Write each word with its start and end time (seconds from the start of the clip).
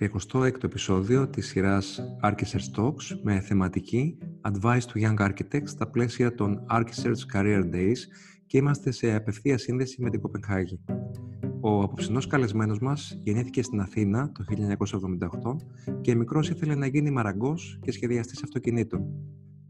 36ο 0.00 0.64
επεισόδιο 0.64 1.28
της 1.28 1.46
σειράς 1.46 2.00
Architects 2.22 2.76
Talks 2.76 3.18
με 3.22 3.40
θεματική 3.40 4.18
Advice 4.42 4.80
to 4.92 5.02
Young 5.02 5.16
Architects 5.18 5.68
στα 5.68 5.90
πλαίσια 5.90 6.34
των 6.34 6.66
Architects 6.70 7.36
Career 7.36 7.62
Days 7.72 7.96
και 8.46 8.58
είμαστε 8.58 8.90
σε 8.90 9.14
απευθεία 9.14 9.58
σύνδεση 9.58 10.02
με 10.02 10.10
την 10.10 10.20
Κοπενχάγη. 10.20 10.80
Ο 11.60 11.82
απόψινός 11.82 12.26
καλεσμένος 12.26 12.78
μας 12.78 13.18
γεννήθηκε 13.22 13.62
στην 13.62 13.80
Αθήνα 13.80 14.32
το 14.32 14.44
1978 15.90 16.00
και 16.00 16.14
μικρός 16.14 16.50
ήθελε 16.50 16.74
να 16.74 16.86
γίνει 16.86 17.10
μαραγκός 17.10 17.78
και 17.82 17.92
σχεδιαστής 17.92 18.42
αυτοκινήτων. 18.42 19.04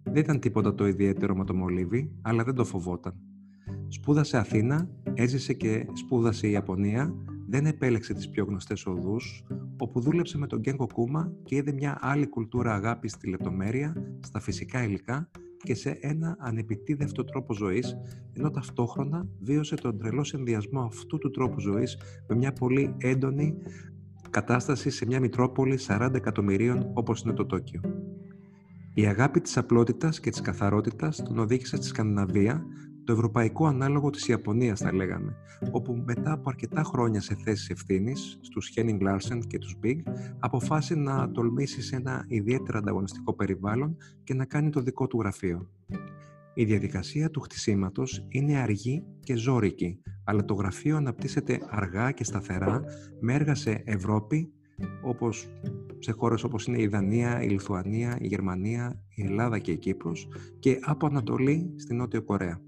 Δεν 0.02 0.22
ήταν 0.22 0.40
τίποτα 0.40 0.74
το 0.74 0.86
ιδιαίτερο 0.86 1.36
με 1.36 1.44
το 1.44 1.54
μολύβι, 1.54 2.12
αλλά 2.22 2.44
δεν 2.44 2.54
το 2.54 2.64
φοβόταν. 2.64 3.14
Σπούδασε 3.88 4.36
Αθήνα, 4.36 4.88
έζησε 5.14 5.52
και 5.52 5.86
σπούδασε 5.92 6.46
η 6.46 6.50
Ιαπωνία, 6.50 7.14
δεν 7.48 7.66
επέλεξε 7.66 8.14
τις 8.14 8.28
πιο 8.28 8.44
γνωστές 8.44 8.86
οδούς, 8.86 9.44
όπου 9.78 10.00
δούλεψε 10.00 10.38
με 10.38 10.46
τον 10.46 10.58
Γκέγκο 10.58 10.86
Κούμα 10.94 11.32
και 11.42 11.56
είδε 11.56 11.72
μια 11.72 11.98
άλλη 12.00 12.26
κουλτούρα 12.26 12.74
αγάπης 12.74 13.12
στη 13.12 13.28
λεπτομέρεια, 13.28 14.18
στα 14.20 14.40
φυσικά 14.40 14.82
υλικά 14.84 15.30
και 15.62 15.74
σε 15.74 15.98
ένα 16.00 16.36
ανεπιτίδευτο 16.38 17.24
τρόπο 17.24 17.54
ζωής, 17.54 17.96
ενώ 18.32 18.50
ταυτόχρονα 18.50 19.28
βίωσε 19.40 19.74
τον 19.74 19.98
τρελό 19.98 20.24
συνδυασμό 20.24 20.80
αυτού 20.80 21.18
του 21.18 21.30
τρόπου 21.30 21.60
ζωής 21.60 21.98
με 22.28 22.36
μια 22.36 22.52
πολύ 22.52 22.94
έντονη 22.98 23.54
κατάσταση 24.30 24.90
σε 24.90 25.06
μια 25.06 25.20
μητρόπολη 25.20 25.78
40 25.86 26.10
εκατομμυρίων 26.14 26.90
όπως 26.94 27.20
είναι 27.20 27.32
το 27.32 27.46
Τόκιο. 27.46 27.80
Η 28.94 29.06
αγάπη 29.06 29.40
της 29.40 29.56
απλότητας 29.56 30.20
και 30.20 30.30
της 30.30 30.40
καθαρότητας 30.40 31.22
τον 31.22 31.38
οδήγησε 31.38 31.76
στη 31.76 31.86
Σκανδιναβία, 31.86 32.66
το 33.08 33.14
ευρωπαϊκό 33.14 33.66
ανάλογο 33.66 34.10
της 34.10 34.28
Ιαπωνίας 34.28 34.80
θα 34.80 34.94
λέγαμε, 34.94 35.36
όπου 35.70 36.02
μετά 36.06 36.32
από 36.32 36.48
αρκετά 36.48 36.82
χρόνια 36.82 37.20
σε 37.20 37.34
θέσεις 37.44 37.70
ευθύνης 37.70 38.38
στους 38.40 38.72
Henning 38.76 38.98
Larsen 39.02 39.40
και 39.46 39.58
τους 39.58 39.76
Big, 39.82 39.96
αποφάσισε 40.38 40.94
να 40.94 41.30
τολμήσει 41.30 41.82
σε 41.82 41.96
ένα 41.96 42.24
ιδιαίτερα 42.28 42.78
ανταγωνιστικό 42.78 43.34
περιβάλλον 43.34 43.96
και 44.24 44.34
να 44.34 44.44
κάνει 44.44 44.70
το 44.70 44.80
δικό 44.80 45.06
του 45.06 45.18
γραφείο. 45.20 45.70
Η 46.54 46.64
διαδικασία 46.64 47.30
του 47.30 47.40
χτισήματος 47.40 48.26
είναι 48.28 48.56
αργή 48.56 49.04
και 49.20 49.34
ζώρικη, 49.34 50.02
αλλά 50.24 50.44
το 50.44 50.54
γραφείο 50.54 50.96
αναπτύσσεται 50.96 51.60
αργά 51.70 52.10
και 52.10 52.24
σταθερά 52.24 52.82
με 53.20 53.34
έργα 53.34 53.54
σε 53.54 53.82
Ευρώπη, 53.84 54.52
όπως 55.02 55.48
σε 55.98 56.12
χώρες 56.12 56.44
όπως 56.44 56.66
είναι 56.66 56.80
η 56.82 56.86
Δανία, 56.86 57.42
η 57.42 57.48
Λιθουανία, 57.48 58.18
η 58.20 58.26
Γερμανία, 58.26 59.02
η 59.14 59.24
Ελλάδα 59.24 59.58
και 59.58 59.70
η 59.70 59.78
Κύπρος 59.78 60.28
και 60.58 60.78
από 60.82 61.06
Ανατολή 61.06 61.72
στη 61.76 61.94
Νότιο 61.94 62.22
Κορέα. 62.22 62.67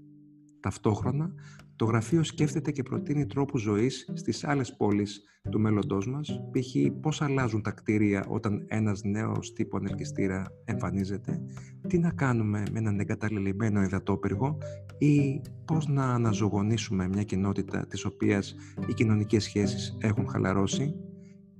Ταυτόχρονα, 0.61 1.33
το 1.75 1.85
γραφείο 1.85 2.23
σκέφτεται 2.23 2.71
και 2.71 2.83
προτείνει 2.83 3.25
τρόπους 3.25 3.61
ζωής 3.61 4.11
στις 4.13 4.43
άλλες 4.43 4.75
πόλεις 4.75 5.23
του 5.49 5.59
μέλλοντός 5.59 6.07
μας, 6.07 6.41
π.χ. 6.51 6.99
πώς 7.01 7.21
αλλάζουν 7.21 7.61
τα 7.61 7.71
κτίρια 7.71 8.25
όταν 8.29 8.65
ένας 8.67 9.03
νέος 9.03 9.53
τύπο 9.53 9.77
ανελκυστήρα 9.77 10.45
εμφανίζεται, 10.65 11.41
τι 11.87 11.99
να 11.99 12.09
κάνουμε 12.11 12.63
με 12.71 12.79
έναν 12.79 12.99
εγκαταλελειμμένο 12.99 13.81
υδατόπυργο 13.81 14.57
ή 14.97 15.41
πώς 15.65 15.87
να 15.87 16.13
αναζωογονήσουμε 16.13 17.07
μια 17.07 17.23
κοινότητα 17.23 17.87
της 17.87 18.05
οποίας 18.05 18.55
οι 18.87 18.93
κοινωνικές 18.93 19.43
σχέσεις 19.43 19.97
έχουν 20.01 20.27
χαλαρώσει. 20.27 20.95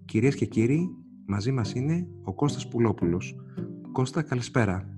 Κυρίες 0.05 0.35
και 0.35 0.45
κύριοι, 0.45 0.89
μαζί 1.25 1.51
μας 1.51 1.73
είναι 1.73 2.07
ο 2.23 2.33
Κώστας 2.33 2.67
Πουλόπουλος. 2.67 3.35
Κώστα, 3.91 4.21
καλησπέρα. 4.21 4.95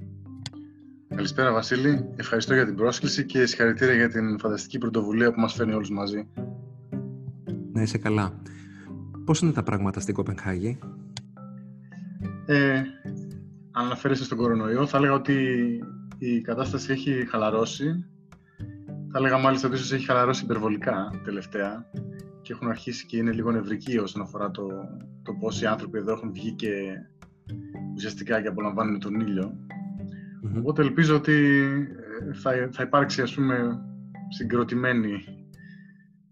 Καλησπέρα 1.15 1.51
Βασίλη, 1.51 2.09
ευχαριστώ 2.15 2.53
για 2.53 2.65
την 2.65 2.75
πρόσκληση 2.75 3.25
και 3.25 3.45
συγχαρητήρια 3.45 3.93
για 3.93 4.09
την 4.09 4.39
φανταστική 4.39 4.77
πρωτοβουλία 4.77 5.33
που 5.33 5.39
μας 5.39 5.53
φέρνει 5.53 5.73
όλους 5.73 5.89
μαζί. 5.89 6.27
Να 7.71 7.81
είσαι 7.81 7.97
καλά. 7.97 8.41
Πώς 9.25 9.39
είναι 9.41 9.51
τα 9.51 9.63
πράγματα 9.63 9.99
στην 9.99 10.13
Κοπενχάγη; 10.13 10.79
Ε, 12.45 12.77
αν 13.71 13.85
αναφέρεσαι 13.85 14.23
στον 14.23 14.37
κορονοϊό, 14.37 14.85
θα 14.87 14.97
έλεγα 14.97 15.13
ότι 15.13 15.35
η 16.17 16.41
κατάσταση 16.41 16.91
έχει 16.91 17.25
χαλαρώσει. 17.29 18.05
Θα 19.11 19.17
έλεγα 19.17 19.37
μάλιστα 19.37 19.67
ότι 19.67 19.75
ίσως 19.75 19.91
έχει 19.91 20.05
χαλαρώσει 20.05 20.43
υπερβολικά 20.43 21.21
τελευταία 21.23 21.85
και 22.41 22.53
έχουν 22.53 22.69
αρχίσει 22.69 23.05
και 23.05 23.17
είναι 23.17 23.31
λίγο 23.31 23.51
νευρικοί 23.51 23.97
όσον 23.97 24.21
αφορά 24.21 24.51
το, 24.51 24.67
το 25.23 25.33
πόσοι 25.33 25.65
άνθρωποι 25.65 25.97
εδώ 25.97 26.11
έχουν 26.11 26.31
βγει 26.31 26.51
και 26.51 26.71
ουσιαστικά 27.95 28.41
και 28.41 28.47
απολαμβάνουν 28.47 28.99
τον 28.99 29.19
ήλιο. 29.19 29.57
Mm-hmm. 30.43 30.59
Οπότε 30.59 30.81
ελπίζω 30.81 31.15
ότι 31.15 31.33
ε, 32.29 32.33
θα, 32.33 32.69
θα 32.71 32.83
υπάρξει 32.83 33.21
ας 33.21 33.33
πούμε 33.33 33.79
συγκροτημένη 34.29 35.13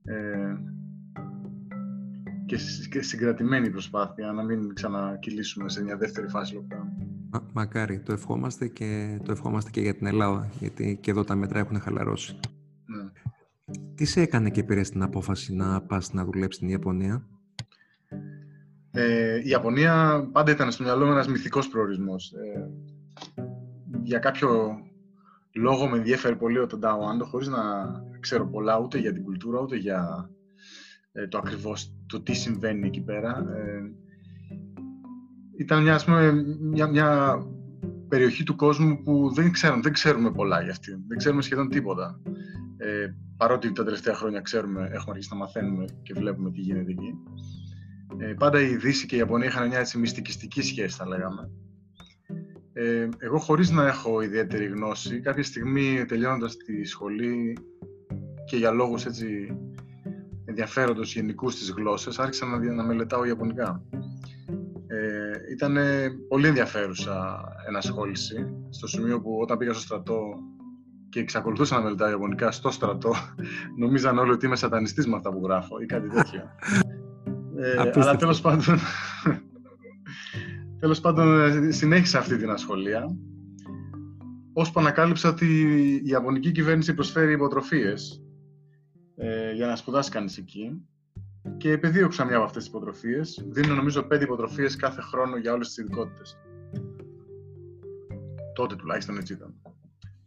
ε, 0.03 0.55
και 2.89 3.01
συγκρατημένη 3.01 3.69
προσπάθεια 3.69 4.31
να 4.31 4.43
μην 4.43 4.73
ξανακυλήσουμε 4.73 5.69
σε 5.69 5.83
μια 5.83 5.97
δεύτερη 5.97 6.27
φάση 6.27 6.59
lockdown. 6.59 7.05
Μα, 7.29 7.49
μακάρι, 7.53 7.99
το 7.99 8.13
ευχόμαστε, 8.13 8.67
και, 8.67 9.19
το 9.23 9.31
ευχόμαστε 9.31 9.69
και 9.69 9.81
για 9.81 9.95
την 9.95 10.07
Ελλάδα, 10.07 10.49
γιατί 10.59 10.97
και 11.01 11.11
εδώ 11.11 11.23
τα 11.23 11.35
μέτρα 11.35 11.59
έχουν 11.59 11.79
χαλαρώσει. 11.79 12.39
Ναι. 12.85 13.11
Τι 13.95 14.05
σε 14.05 14.21
έκανε 14.21 14.49
και 14.49 14.63
πήρες 14.63 14.89
την 14.89 15.01
απόφαση 15.01 15.55
να 15.55 15.81
πας 15.81 16.13
να 16.13 16.25
δουλέψεις 16.25 16.55
στην 16.55 16.69
Ιαπωνία; 16.69 17.27
Ε, 18.91 19.37
η 19.43 19.49
Ιαπωνία 19.49 20.23
πάντα 20.31 20.51
ήταν 20.51 20.71
στο 20.71 20.83
μυαλό 20.83 21.05
μου 21.05 21.11
ένας 21.11 21.27
μυθικός 21.27 21.67
προορισμός. 21.67 22.31
Ε, 22.31 22.69
για 24.03 24.19
κάποιο 24.19 24.79
λόγο 25.53 25.87
με 25.87 25.97
ενδιαφέρει 25.97 26.35
πολύ 26.35 26.59
ο 26.59 26.67
Ταντάο 26.67 27.07
Άντο, 27.07 27.25
χωρίς 27.25 27.47
να 27.47 27.59
ξέρω 28.19 28.47
πολλά 28.47 28.79
ούτε 28.79 28.97
για 28.97 29.13
την 29.13 29.23
κουλτούρα, 29.23 29.59
ούτε 29.59 29.75
για 29.75 30.29
ε, 31.11 31.27
το 31.27 31.37
ακριβώς 31.37 31.93
το 32.05 32.21
τι 32.21 32.33
συμβαίνει 32.33 32.87
εκεί 32.87 33.01
πέρα. 33.01 33.45
Ε, 33.55 33.91
ήταν 35.57 35.81
μια, 35.81 36.01
μια, 36.61 36.87
μια 36.87 37.37
περιοχή 38.07 38.43
του 38.43 38.55
κόσμου 38.55 39.01
που 39.03 39.31
δεν, 39.33 39.51
ξέρουμε, 39.51 39.81
δεν 39.81 39.93
ξέρουμε 39.93 40.31
πολλά 40.31 40.61
για 40.61 40.71
αυτή. 40.71 41.03
Δεν 41.07 41.17
ξέρουμε 41.17 41.41
σχεδόν 41.41 41.69
τίποτα. 41.69 42.21
Ε, 42.77 43.07
παρότι 43.37 43.71
τα 43.71 43.83
τελευταία 43.83 44.15
χρόνια 44.15 44.41
ξέρουμε, 44.41 44.81
έχουμε 44.81 45.11
αρχίσει 45.11 45.29
να 45.31 45.35
μαθαίνουμε 45.35 45.85
και 46.03 46.13
βλέπουμε 46.13 46.51
τι 46.51 46.59
γίνεται 46.59 46.91
εκεί. 46.91 47.13
Ε, 48.17 48.33
πάντα 48.33 48.61
η 48.61 48.75
Δύση 48.75 49.05
και 49.05 49.15
η 49.15 49.17
Ιαπωνία 49.17 49.47
είχαν 49.47 49.67
μια 49.67 49.79
έτσι, 49.79 49.97
μυστικιστική 49.97 50.61
σχέση, 50.61 50.97
θα 50.97 51.07
λέγαμε. 51.07 51.49
Ε, 52.73 53.09
εγώ 53.17 53.37
χωρίς 53.37 53.69
να 53.69 53.87
έχω 53.87 54.21
ιδιαίτερη 54.21 54.65
γνώση, 54.65 55.19
κάποια 55.19 55.43
στιγμή 55.43 56.05
τελειώνοντας 56.05 56.57
τη 56.57 56.83
σχολή 56.83 57.57
και 58.45 58.57
για 58.57 58.71
λόγους 58.71 59.05
έτσι 59.05 59.57
ενδιαφέροντος 60.45 61.13
γενικούς 61.15 61.53
στις 61.53 61.71
γλώσσες, 61.71 62.19
άρχισα 62.19 62.45
να, 62.45 62.73
να 62.73 62.83
μελετάω 62.83 63.25
Ιαπωνικά. 63.25 63.83
Ε, 64.87 65.51
ήταν 65.51 65.77
πολύ 66.27 66.47
ενδιαφέρουσα 66.47 67.43
ενασχόληση, 67.67 68.53
στο 68.69 68.87
σημείο 68.87 69.21
που 69.21 69.37
όταν 69.41 69.57
πήγα 69.57 69.73
στο 69.73 69.81
στρατό 69.81 70.19
και 71.09 71.19
εξακολουθούσα 71.19 71.75
να 71.75 71.81
μελετάω 71.81 72.09
Ιαπωνικά 72.09 72.51
στο 72.51 72.71
στρατό, 72.71 73.13
νομίζαν 73.81 74.17
όλοι 74.17 74.31
ότι 74.31 74.45
είμαι 74.45 74.55
σατανιστής 74.55 75.07
με 75.07 75.15
αυτά 75.15 75.31
που 75.31 75.41
γράφω 75.43 75.79
ή 75.81 75.85
κάτι 75.85 76.09
τέτοιο. 76.09 76.41
ε, 77.61 77.99
αλλά 77.99 78.15
τέλος 78.15 78.41
πάντων, 78.41 78.77
Τέλος 80.81 80.99
πάντων, 80.99 81.41
ε, 81.41 81.71
συνέχισα 81.71 82.19
αυτή 82.19 82.37
την 82.37 82.49
ασχολία. 82.49 83.15
Ώσπου 84.53 84.79
ανακάλυψα 84.79 85.29
ότι 85.29 85.45
η 86.03 86.09
Ιαπωνική 86.09 86.51
κυβέρνηση 86.51 86.93
προσφέρει 86.93 87.33
υποτροφίες 87.33 88.23
ε, 89.15 89.51
για 89.53 89.67
να 89.67 89.75
σπουδάσει 89.75 90.11
κανείς 90.11 90.37
εκεί. 90.37 90.85
Και 91.57 91.71
επιδίωξα 91.71 92.25
μια 92.25 92.35
από 92.35 92.45
αυτές 92.45 92.63
τις 92.63 92.71
υποτροφίες. 92.71 93.45
Δίνω 93.49 93.75
νομίζω 93.75 94.03
πέντε 94.03 94.23
υποτροφίες 94.23 94.75
κάθε 94.75 95.01
χρόνο 95.01 95.37
για 95.37 95.53
όλες 95.53 95.67
τις 95.67 95.77
ειδικότητες. 95.77 96.37
Τότε 98.55 98.75
τουλάχιστον 98.75 99.17
έτσι 99.17 99.33
ήταν. 99.33 99.53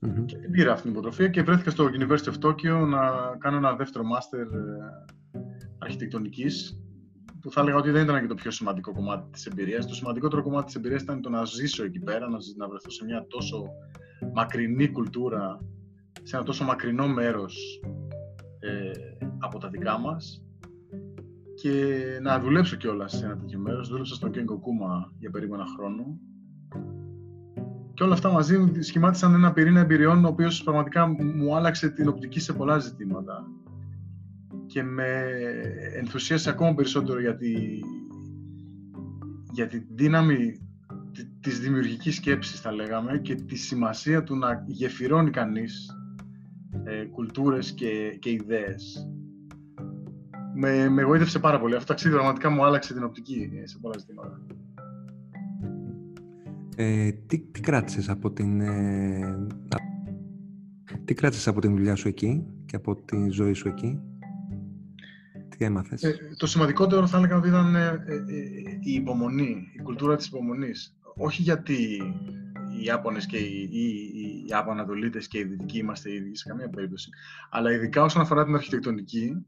Mm-hmm. 0.00 0.24
Και 0.26 0.36
πήρα 0.36 0.70
αυτή 0.70 0.82
την 0.82 0.90
υποτροφία 0.90 1.28
και 1.28 1.42
βρέθηκα 1.42 1.70
στο 1.70 1.90
University 1.98 2.32
of 2.32 2.48
Tokyo 2.48 2.86
να 2.86 3.00
κάνω 3.38 3.56
ένα 3.56 3.74
δεύτερο 3.74 4.04
μάστερ 4.04 4.40
ε, 4.40 4.48
αρχιτεκτονικής 5.78 6.83
που 7.44 7.50
θα 7.50 7.60
έλεγα 7.60 7.76
ότι 7.76 7.90
δεν 7.90 8.02
ήταν 8.02 8.20
και 8.20 8.26
το 8.26 8.34
πιο 8.34 8.50
σημαντικό 8.50 8.92
κομμάτι 8.92 9.30
της 9.30 9.46
εμπειρίας. 9.46 9.86
Το 9.86 9.94
σημαντικότερο 9.94 10.42
κομμάτι 10.42 10.64
της 10.64 10.74
εμπειρίας 10.74 11.02
ήταν 11.02 11.20
το 11.22 11.30
να 11.30 11.44
ζήσω 11.44 11.84
εκεί 11.84 11.98
πέρα, 11.98 12.28
να, 12.28 12.38
να 12.56 12.68
βρεθώ 12.68 12.90
σε 12.90 13.04
μια 13.04 13.26
τόσο 13.28 13.66
μακρινή 14.34 14.88
κουλτούρα, 14.88 15.60
σε 16.22 16.36
ένα 16.36 16.44
τόσο 16.44 16.64
μακρινό 16.64 17.08
μέρος 17.08 17.80
ε, 18.58 18.90
από 19.38 19.58
τα 19.58 19.68
δικά 19.68 19.98
μας 19.98 20.42
και 21.54 22.04
να 22.22 22.40
δουλέψω 22.40 22.76
κιόλας 22.76 23.12
σε 23.16 23.24
ένα 23.24 23.36
τέτοιο 23.36 23.58
μέρος. 23.58 23.88
Δούλεψα 23.88 24.14
στον 24.14 24.30
Κέγκο 24.30 24.58
Κούμα 24.58 25.12
για 25.18 25.30
περίπου 25.30 25.54
ένα 25.54 25.66
χρόνο. 25.76 26.18
Και 27.94 28.02
όλα 28.02 28.12
αυτά 28.12 28.30
μαζί 28.30 28.72
σχημάτισαν 28.80 29.34
ένα 29.34 29.52
πυρήνα 29.52 29.80
εμπειριών, 29.80 30.24
ο 30.24 30.28
οποίος 30.28 30.62
πραγματικά 30.62 31.06
μου 31.06 31.56
άλλαξε 31.56 31.88
την 31.90 32.08
οπτική 32.08 32.40
σε 32.40 32.52
πολλά 32.52 32.78
ζητήματα 32.78 33.46
και 34.66 34.82
με 34.82 35.30
ενθουσίασε 35.94 36.50
ακόμα 36.50 36.74
περισσότερο 36.74 37.20
για 37.20 37.36
τη, 37.36 37.52
για 39.52 39.66
τη 39.66 39.82
δύναμη 39.94 40.58
της 41.40 41.60
δημιουργικής 41.60 42.16
σκέψης 42.16 42.60
θα 42.60 42.72
λέγαμε 42.72 43.18
και 43.18 43.34
τη 43.34 43.56
σημασία 43.56 44.22
του 44.22 44.36
να 44.36 44.64
γεφυρώνει 44.66 45.30
κανείς 45.30 45.90
ε, 46.84 47.04
κουλτούρες 47.04 47.72
και, 47.72 48.16
και 48.20 48.30
ιδέες. 48.30 49.08
με, 50.54 50.88
με 50.88 51.02
εγωίτευσε 51.02 51.38
πάρα 51.38 51.60
πολύ. 51.60 51.74
Αυτό 51.74 51.86
το 51.86 51.92
ταξίδι 51.92 52.14
πραγματικά 52.14 52.50
μου 52.50 52.64
άλλαξε 52.64 52.94
την 52.94 53.04
οπτική 53.04 53.50
σε 53.64 53.78
πολλά 53.78 53.98
ζητήματα. 53.98 54.40
Ε, 56.76 57.12
τι, 57.12 57.38
τι 57.38 57.60
κράτησες 57.60 58.08
από 58.08 58.30
την, 58.30 58.60
ε, 58.60 59.46
τι 61.04 61.14
κράτησες 61.14 61.48
από 61.48 61.60
την 61.60 61.76
δουλειά 61.76 61.94
σου 61.94 62.08
εκεί 62.08 62.46
και 62.66 62.76
από 62.76 62.96
τη 62.96 63.28
ζωή 63.28 63.52
σου 63.52 63.68
εκεί; 63.68 64.00
Τι 65.64 65.70
έμαθες. 65.70 66.02
Ε, 66.02 66.34
το 66.36 66.46
σημαντικότερο 66.46 67.06
θα 67.06 67.16
έλεγα 67.16 67.36
ότι 67.36 67.48
ήταν 67.48 67.74
ε, 67.74 68.04
ε, 68.06 68.14
η 68.80 68.92
υπομονή, 68.92 69.72
η 69.78 69.82
κουλτούρα 69.82 70.16
της 70.16 70.26
υπομονής. 70.26 70.96
Όχι 71.16 71.42
γιατί 71.42 71.74
οι 72.78 72.84
Ιάπωνες 72.84 73.26
και 73.26 73.36
οι, 73.36 73.68
οι, 73.72 73.84
οι 74.14 74.44
Ιάπωναδολίτες 74.48 75.28
και 75.28 75.38
οι 75.38 75.44
Δυτικοί 75.44 75.78
είμαστε 75.78 76.10
οι 76.10 76.14
ίδιοι 76.14 76.36
σε 76.36 76.48
καμία 76.48 76.68
περίπτωση. 76.68 77.08
Αλλά 77.50 77.72
ειδικά 77.72 78.02
όσον 78.02 78.22
αφορά 78.22 78.44
την 78.44 78.54
αρχιτεκτονική, 78.54 79.46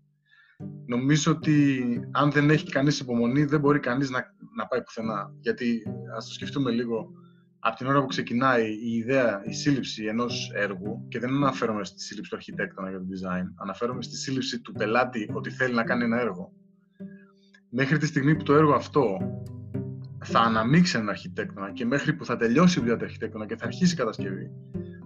νομίζω 0.86 1.32
ότι 1.32 1.80
αν 2.12 2.30
δεν 2.30 2.50
έχει 2.50 2.70
κανείς 2.70 3.00
υπομονή 3.00 3.44
δεν 3.44 3.60
μπορεί 3.60 3.80
κανείς 3.80 4.10
να, 4.10 4.34
να 4.56 4.66
πάει 4.66 4.82
πουθενά. 4.82 5.32
Γιατί 5.40 5.82
ας 6.16 6.26
το 6.26 6.32
σκεφτούμε 6.32 6.70
λίγο, 6.70 7.10
από 7.66 7.76
την 7.76 7.86
ώρα 7.86 8.00
που 8.00 8.06
ξεκινάει 8.06 8.66
η 8.66 8.96
ιδέα, 8.96 9.42
η 9.44 9.52
σύλληψη 9.52 10.04
ενός 10.04 10.50
έργου 10.54 11.08
και 11.08 11.18
δεν 11.18 11.30
αναφέρομαι 11.30 11.84
στη 11.84 12.00
σύλληψη 12.00 12.30
του 12.30 12.36
αρχιτέκτονα 12.36 12.90
για 12.90 12.98
το 12.98 13.04
design, 13.04 13.52
αναφέρομαι 13.54 14.02
στη 14.02 14.16
σύλληψη 14.16 14.60
του 14.60 14.72
πελάτη 14.72 15.30
ότι 15.32 15.50
θέλει 15.50 15.74
να 15.74 15.84
κάνει 15.84 16.04
ένα 16.04 16.20
έργο. 16.20 16.52
Μέχρι 17.70 17.98
τη 17.98 18.06
στιγμή 18.06 18.36
που 18.36 18.42
το 18.42 18.54
έργο 18.54 18.74
αυτό 18.74 19.16
θα 20.24 20.40
αναμίξει 20.40 20.96
έναν 20.96 21.08
αρχιτέκτονα 21.08 21.72
και 21.72 21.84
μέχρι 21.84 22.12
που 22.12 22.24
θα 22.24 22.36
τελειώσει 22.36 22.78
η 22.78 22.80
δουλειά 22.80 22.96
του 22.96 23.04
αρχιτέκτονα 23.04 23.46
και 23.46 23.56
θα 23.56 23.64
αρχίσει 23.64 23.92
η 23.92 23.96
κατασκευή, 23.96 24.50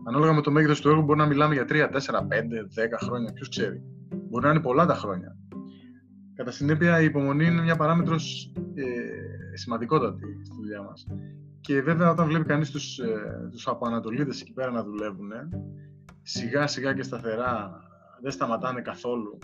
ανάλογα 0.08 0.32
με 0.32 0.40
το 0.40 0.50
μέγεθος 0.50 0.80
του 0.80 0.88
έργου, 0.88 1.02
μπορεί 1.02 1.18
να 1.18 1.26
μιλάμε 1.26 1.54
για 1.54 1.64
3, 1.68 1.70
4, 1.70 1.76
5, 1.76 1.84
10 1.84 2.98
χρόνια, 3.02 3.32
ποιος 3.32 3.48
ξέρει. 3.48 3.82
Μπορεί 4.28 4.44
να 4.44 4.50
είναι 4.50 4.60
πολλά 4.60 4.86
τα 4.86 4.94
χρόνια. 4.94 5.36
Κατά 6.34 6.50
συνέπεια, 6.50 7.00
η 7.00 7.04
υπομονή 7.04 7.44
είναι 7.44 7.62
μια 7.62 7.76
παράμετρος 7.76 8.52
ε, 8.74 9.56
σημαντικότατη 9.56 10.24
στη 10.44 10.54
δουλειά 10.56 10.82
μας. 10.82 11.06
Και 11.60 11.82
βέβαια, 11.82 12.10
όταν 12.10 12.26
βλέπει 12.26 12.44
κανείς 12.44 12.70
τους 12.70 13.00
τους 13.50 13.66
ε, 13.66 14.40
εκεί 14.40 14.52
πέρα 14.52 14.70
να 14.70 14.84
δουλεύουν, 14.84 15.30
σιγά 16.22 16.66
σιγά 16.66 16.94
και 16.94 17.02
σταθερά 17.02 17.80
δεν 18.22 18.30
σταματάνε 18.30 18.80
καθόλου. 18.80 19.38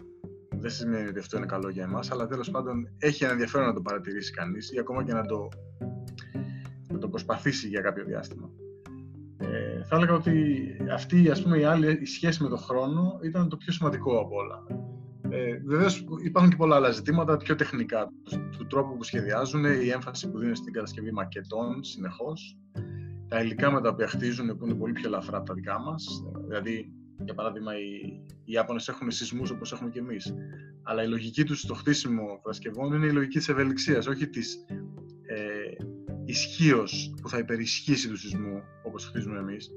Δεν 0.59 0.71
σημαίνει 0.71 1.09
ότι 1.09 1.19
αυτό 1.19 1.37
είναι 1.37 1.47
καλό 1.47 1.69
για 1.69 1.83
εμάς, 1.83 2.11
αλλά 2.11 2.27
τέλος 2.27 2.51
πάντων 2.51 2.89
έχει 2.99 3.25
ένα 3.25 3.33
ενδιαφέρον 3.33 3.67
να 3.67 3.73
το 3.73 3.81
παρατηρήσει 3.81 4.33
κανείς 4.33 4.73
ή 4.73 4.79
ακόμα 4.79 5.05
και 5.05 5.13
να 5.13 5.27
το, 5.27 5.49
να 6.93 6.99
το 6.99 7.09
προσπαθήσει 7.09 7.69
για 7.69 7.81
κάποιο 7.81 8.05
διάστημα. 8.05 8.51
Ε, 9.39 9.85
θα 9.85 9.97
έλεγα 9.97 10.15
ότι 10.15 10.67
αυτή 10.93 11.31
ας 11.31 11.43
πούμε, 11.43 11.59
η, 11.59 11.65
άλλη, 11.65 11.93
η 11.93 12.05
σχέση 12.05 12.43
με 12.43 12.49
τον 12.49 12.59
χρόνο 12.59 13.19
ήταν 13.23 13.49
το 13.49 13.57
πιο 13.57 13.73
σημαντικό 13.73 14.21
από 14.21 14.37
όλα. 14.37 14.63
Ε, 15.31 15.61
Βεβαίως 15.65 16.05
υπάρχουν 16.25 16.51
και 16.51 16.57
πολλά 16.57 16.77
άλλα 16.77 16.91
ζητήματα 16.91 17.37
πιο 17.37 17.55
τεχνικά 17.55 18.13
του, 18.25 18.49
του 18.59 18.67
τρόπου 18.67 18.97
που 18.97 19.03
σχεδιάζουν, 19.03 19.65
η 19.65 19.89
έμφαση 19.89 20.31
που 20.31 20.39
δίνουν 20.39 20.55
στην 20.55 20.73
κατασκευή 20.73 21.13
μακετών 21.13 21.85
συνεχώς, 21.85 22.57
τα 23.29 23.43
υλικά 23.43 23.71
με 23.71 23.81
τα 23.81 23.89
οποία 23.89 24.09
χτίζουν 24.09 24.59
που 24.59 24.65
είναι 24.65 24.75
πολύ 24.75 24.93
πιο 24.93 25.07
ελαφρά 25.09 25.37
από 25.37 25.47
τα 25.47 25.55
δικά 25.55 25.81
μας. 25.81 26.25
Δηλαδή, 26.47 26.93
για 27.25 27.35
παράδειγμα, 27.35 27.79
οι, 27.79 28.23
οι 28.45 28.53
Ιάπωνες 28.53 28.89
έχουν 28.89 29.11
σεισμούς 29.11 29.51
όπως 29.51 29.73
έχουμε 29.73 29.91
και 29.91 29.99
εμείς. 29.99 30.35
Αλλά 30.83 31.03
η 31.03 31.09
λογική 31.09 31.45
τους 31.45 31.61
στο 31.61 31.75
χτίσιμο 31.75 32.41
κατασκευών 32.43 32.93
είναι 32.93 33.07
η 33.07 33.13
λογική 33.13 33.39
της 33.39 33.49
ευελιξίας, 33.49 34.07
όχι 34.07 34.29
της 34.29 34.65
ε, 35.27 35.85
ισχύως 36.25 37.15
που 37.23 37.29
θα 37.29 37.39
υπερισχύσει 37.39 38.09
του 38.09 38.17
σεισμού 38.17 38.63
όπως 38.83 39.05
χτίζουμε 39.05 39.39
εμείς. 39.39 39.71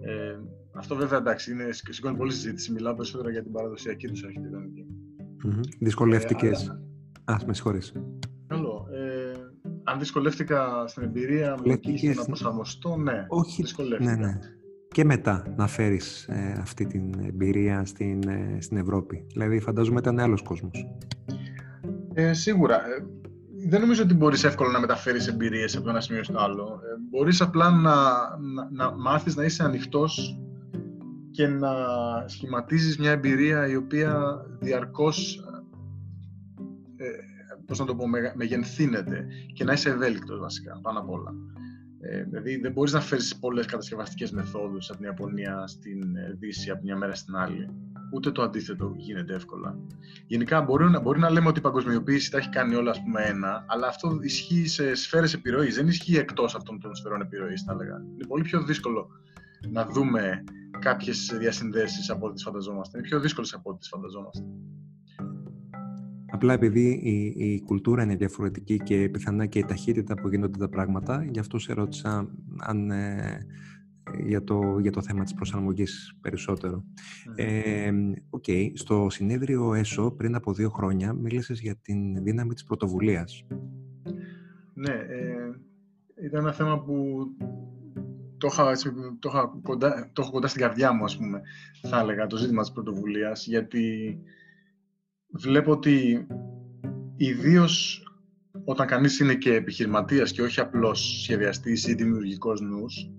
Ε, 0.00 0.38
αυτό 0.84 0.96
βέβαια 0.96 1.18
εντάξει, 1.18 1.52
είναι, 1.52 1.68
σηκώνει 1.70 2.16
πολλή 2.16 2.32
συζήτηση. 2.32 2.72
Μιλάω 2.72 2.94
περισσότερο 2.94 3.30
για 3.30 3.42
την 3.42 3.52
παραδοσιακή 3.52 4.06
τους 4.06 4.24
αρχιτεκτονική. 4.24 4.86
Mm-hmm. 5.46 5.60
Δυσκολεύτηκες. 5.80 6.66
Ε, 6.66 7.32
Α, 7.32 7.36
με 7.46 7.54
συγχωρείς. 7.54 7.92
Καλό. 8.46 8.86
Ε, 8.92 9.32
αν 9.84 9.98
δυσκολεύτηκα 9.98 10.86
στην 10.86 11.02
εμπειρία 11.02 11.56
μου 11.64 11.76
και 11.78 12.14
να 12.14 12.24
προσαρμοστώ, 12.24 12.96
ναι. 12.96 13.26
Όχι. 13.28 13.62
Δυσκολεύτηκα. 13.62 14.16
Ναι, 14.16 14.26
ναι. 14.26 14.38
Και 14.88 15.04
μετά 15.04 15.54
να 15.56 15.66
φέρεις 15.66 16.28
ε, 16.28 16.58
αυτή 16.60 16.86
την 16.86 17.12
εμπειρία 17.26 17.84
στην, 17.84 18.28
ε, 18.28 18.56
στην 18.60 18.76
Ευρώπη. 18.76 19.26
Δηλαδή, 19.32 19.60
φαντάζομαι 19.60 19.98
ήταν 19.98 20.18
άλλος 20.18 20.42
κόσμος. 20.42 20.88
Ε, 22.14 22.32
σίγουρα. 22.32 22.76
Ε, 22.76 23.06
δεν 23.68 23.80
νομίζω 23.80 24.02
ότι 24.02 24.14
μπορείς 24.14 24.44
εύκολα 24.44 24.70
να 24.70 24.80
μεταφέρεις 24.80 25.28
εμπειρίες 25.28 25.76
από 25.76 25.88
ένα 25.88 26.00
σημείο 26.00 26.22
στο 26.22 26.38
άλλο. 26.38 26.62
Ε, 26.62 26.96
μπορείς 27.10 27.40
απλά 27.40 27.70
να, 27.70 27.94
να, 28.38 28.70
να 28.70 28.96
μάθεις 28.96 29.36
να 29.36 29.44
είσαι 29.44 29.64
ανοιχτός 29.64 30.38
και 31.34 31.46
να 31.46 31.70
σχηματίζεις 32.26 32.98
μια 32.98 33.10
εμπειρία 33.10 33.68
η 33.68 33.76
οποία 33.76 34.44
διαρκώς 34.60 35.44
ε, 36.96 37.06
πώς 37.66 37.78
να 37.78 37.84
το 37.84 37.94
πω, 37.94 38.04
μεγενθύνεται 38.34 39.26
και 39.52 39.64
να 39.64 39.72
είσαι 39.72 39.90
ευέλικτος 39.90 40.38
βασικά, 40.38 40.78
πάνω 40.82 40.98
απ' 40.98 41.10
όλα. 41.10 41.34
Ε, 42.00 42.22
δηλαδή 42.22 42.56
δεν 42.56 42.72
μπορείς 42.72 42.92
να 42.92 43.00
φέρεις 43.00 43.38
πολλές 43.38 43.66
κατασκευαστικές 43.66 44.30
μεθόδους 44.30 44.88
από 44.88 44.98
την 44.98 45.06
Ιαπωνία 45.06 45.66
στην 45.66 46.16
ε, 46.16 46.36
Δύση 46.38 46.70
από 46.70 46.80
μια 46.82 46.96
μέρα 46.96 47.14
στην 47.14 47.36
άλλη. 47.36 47.68
Ούτε 48.12 48.30
το 48.30 48.42
αντίθετο 48.42 48.94
γίνεται 48.96 49.34
εύκολα. 49.34 49.78
Γενικά 50.26 50.62
μπορεί 50.62 50.84
να, 50.84 51.00
μπορεί 51.00 51.18
να 51.18 51.30
λέμε 51.30 51.48
ότι 51.48 51.58
η 51.58 51.62
παγκοσμιοποίηση 51.62 52.30
τα 52.30 52.38
έχει 52.38 52.48
κάνει 52.48 52.74
όλα 52.74 52.90
ας 52.90 53.02
πούμε 53.02 53.22
ένα, 53.22 53.64
αλλά 53.68 53.86
αυτό 53.86 54.18
ισχύει 54.22 54.66
σε 54.66 54.94
σφαίρες 54.94 55.34
επιρροής, 55.34 55.74
δεν 55.74 55.86
ισχύει 55.88 56.16
εκτός 56.16 56.54
αυτών 56.54 56.80
των 56.80 56.94
σφαιρών 56.94 57.20
επιρροής 57.20 57.62
θα 57.62 57.72
έλεγα. 57.72 58.02
Είναι 58.14 58.26
πολύ 58.28 58.42
πιο 58.42 58.62
δύσκολο 58.62 59.08
να 59.70 59.86
δούμε 59.86 60.44
κάποιες 60.84 61.36
διασυνδέσεις 61.38 62.10
από 62.10 62.26
ό,τι 62.26 62.42
φανταζόμαστε. 62.42 62.98
Είναι 62.98 63.06
πιο 63.06 63.20
δύσκολες 63.20 63.54
από 63.54 63.70
ό,τι 63.70 63.88
φανταζόμαστε. 63.88 64.44
Απλά 66.30 66.52
επειδή 66.52 67.00
η, 67.02 67.44
η 67.52 67.60
κουλτούρα 67.60 68.02
είναι 68.02 68.16
διαφορετική 68.16 68.76
και 68.76 69.08
πιθανά 69.08 69.46
και 69.46 69.58
η 69.58 69.64
ταχύτητα 69.64 70.14
που 70.14 70.28
γίνονται 70.28 70.58
τα 70.58 70.68
πράγματα, 70.68 71.24
γι' 71.30 71.38
αυτό 71.38 71.58
σε 71.58 71.72
ρώτησα 71.72 72.30
αν, 72.58 72.90
ε, 72.90 73.46
για, 74.26 74.44
το, 74.44 74.78
για 74.78 74.90
το 74.92 75.02
θέμα 75.02 75.22
της 75.22 75.34
προσαρμογής 75.34 76.16
περισσότερο. 76.20 76.84
Ε, 77.34 77.90
okay. 78.30 78.70
Στο 78.74 79.06
συνέδριο 79.10 79.74
ΕΣΟ 79.74 80.10
πριν 80.10 80.34
από 80.34 80.52
δύο 80.52 80.70
χρόνια 80.70 81.12
μίλησες 81.12 81.60
για 81.60 81.76
την 81.76 82.22
δύναμη 82.22 82.52
της 82.52 82.64
πρωτοβουλίας. 82.64 83.46
Ναι, 84.74 84.92
ε, 84.92 85.50
ήταν 86.24 86.40
ένα 86.40 86.52
θέμα 86.52 86.82
που 86.82 87.26
το, 88.44 88.50
είχα, 88.52 88.72
το, 89.18 89.28
είχα 89.28 89.60
κοντά, 89.62 90.10
το 90.12 90.22
έχω 90.22 90.30
κοντά 90.30 90.48
στην 90.48 90.60
καρδιά 90.60 90.92
μου, 90.92 91.04
ας 91.04 91.16
πούμε, 91.16 91.40
θα 91.82 91.98
έλεγα, 91.98 92.26
το 92.26 92.36
ζήτημα 92.36 92.60
της 92.60 92.72
πρωτοβουλίας, 92.72 93.46
γιατί 93.46 94.18
βλέπω 95.30 95.70
ότι 95.70 96.26
ιδίως 97.16 98.02
όταν 98.64 98.86
κανείς 98.86 99.18
είναι 99.18 99.34
και 99.34 99.54
επιχειρηματίας 99.54 100.32
και 100.32 100.42
όχι 100.42 100.60
απλώς 100.60 101.20
σχεδιαστής 101.22 101.86
ή 101.86 101.94
δημιουργικός 101.94 102.60
νους, 102.60 103.10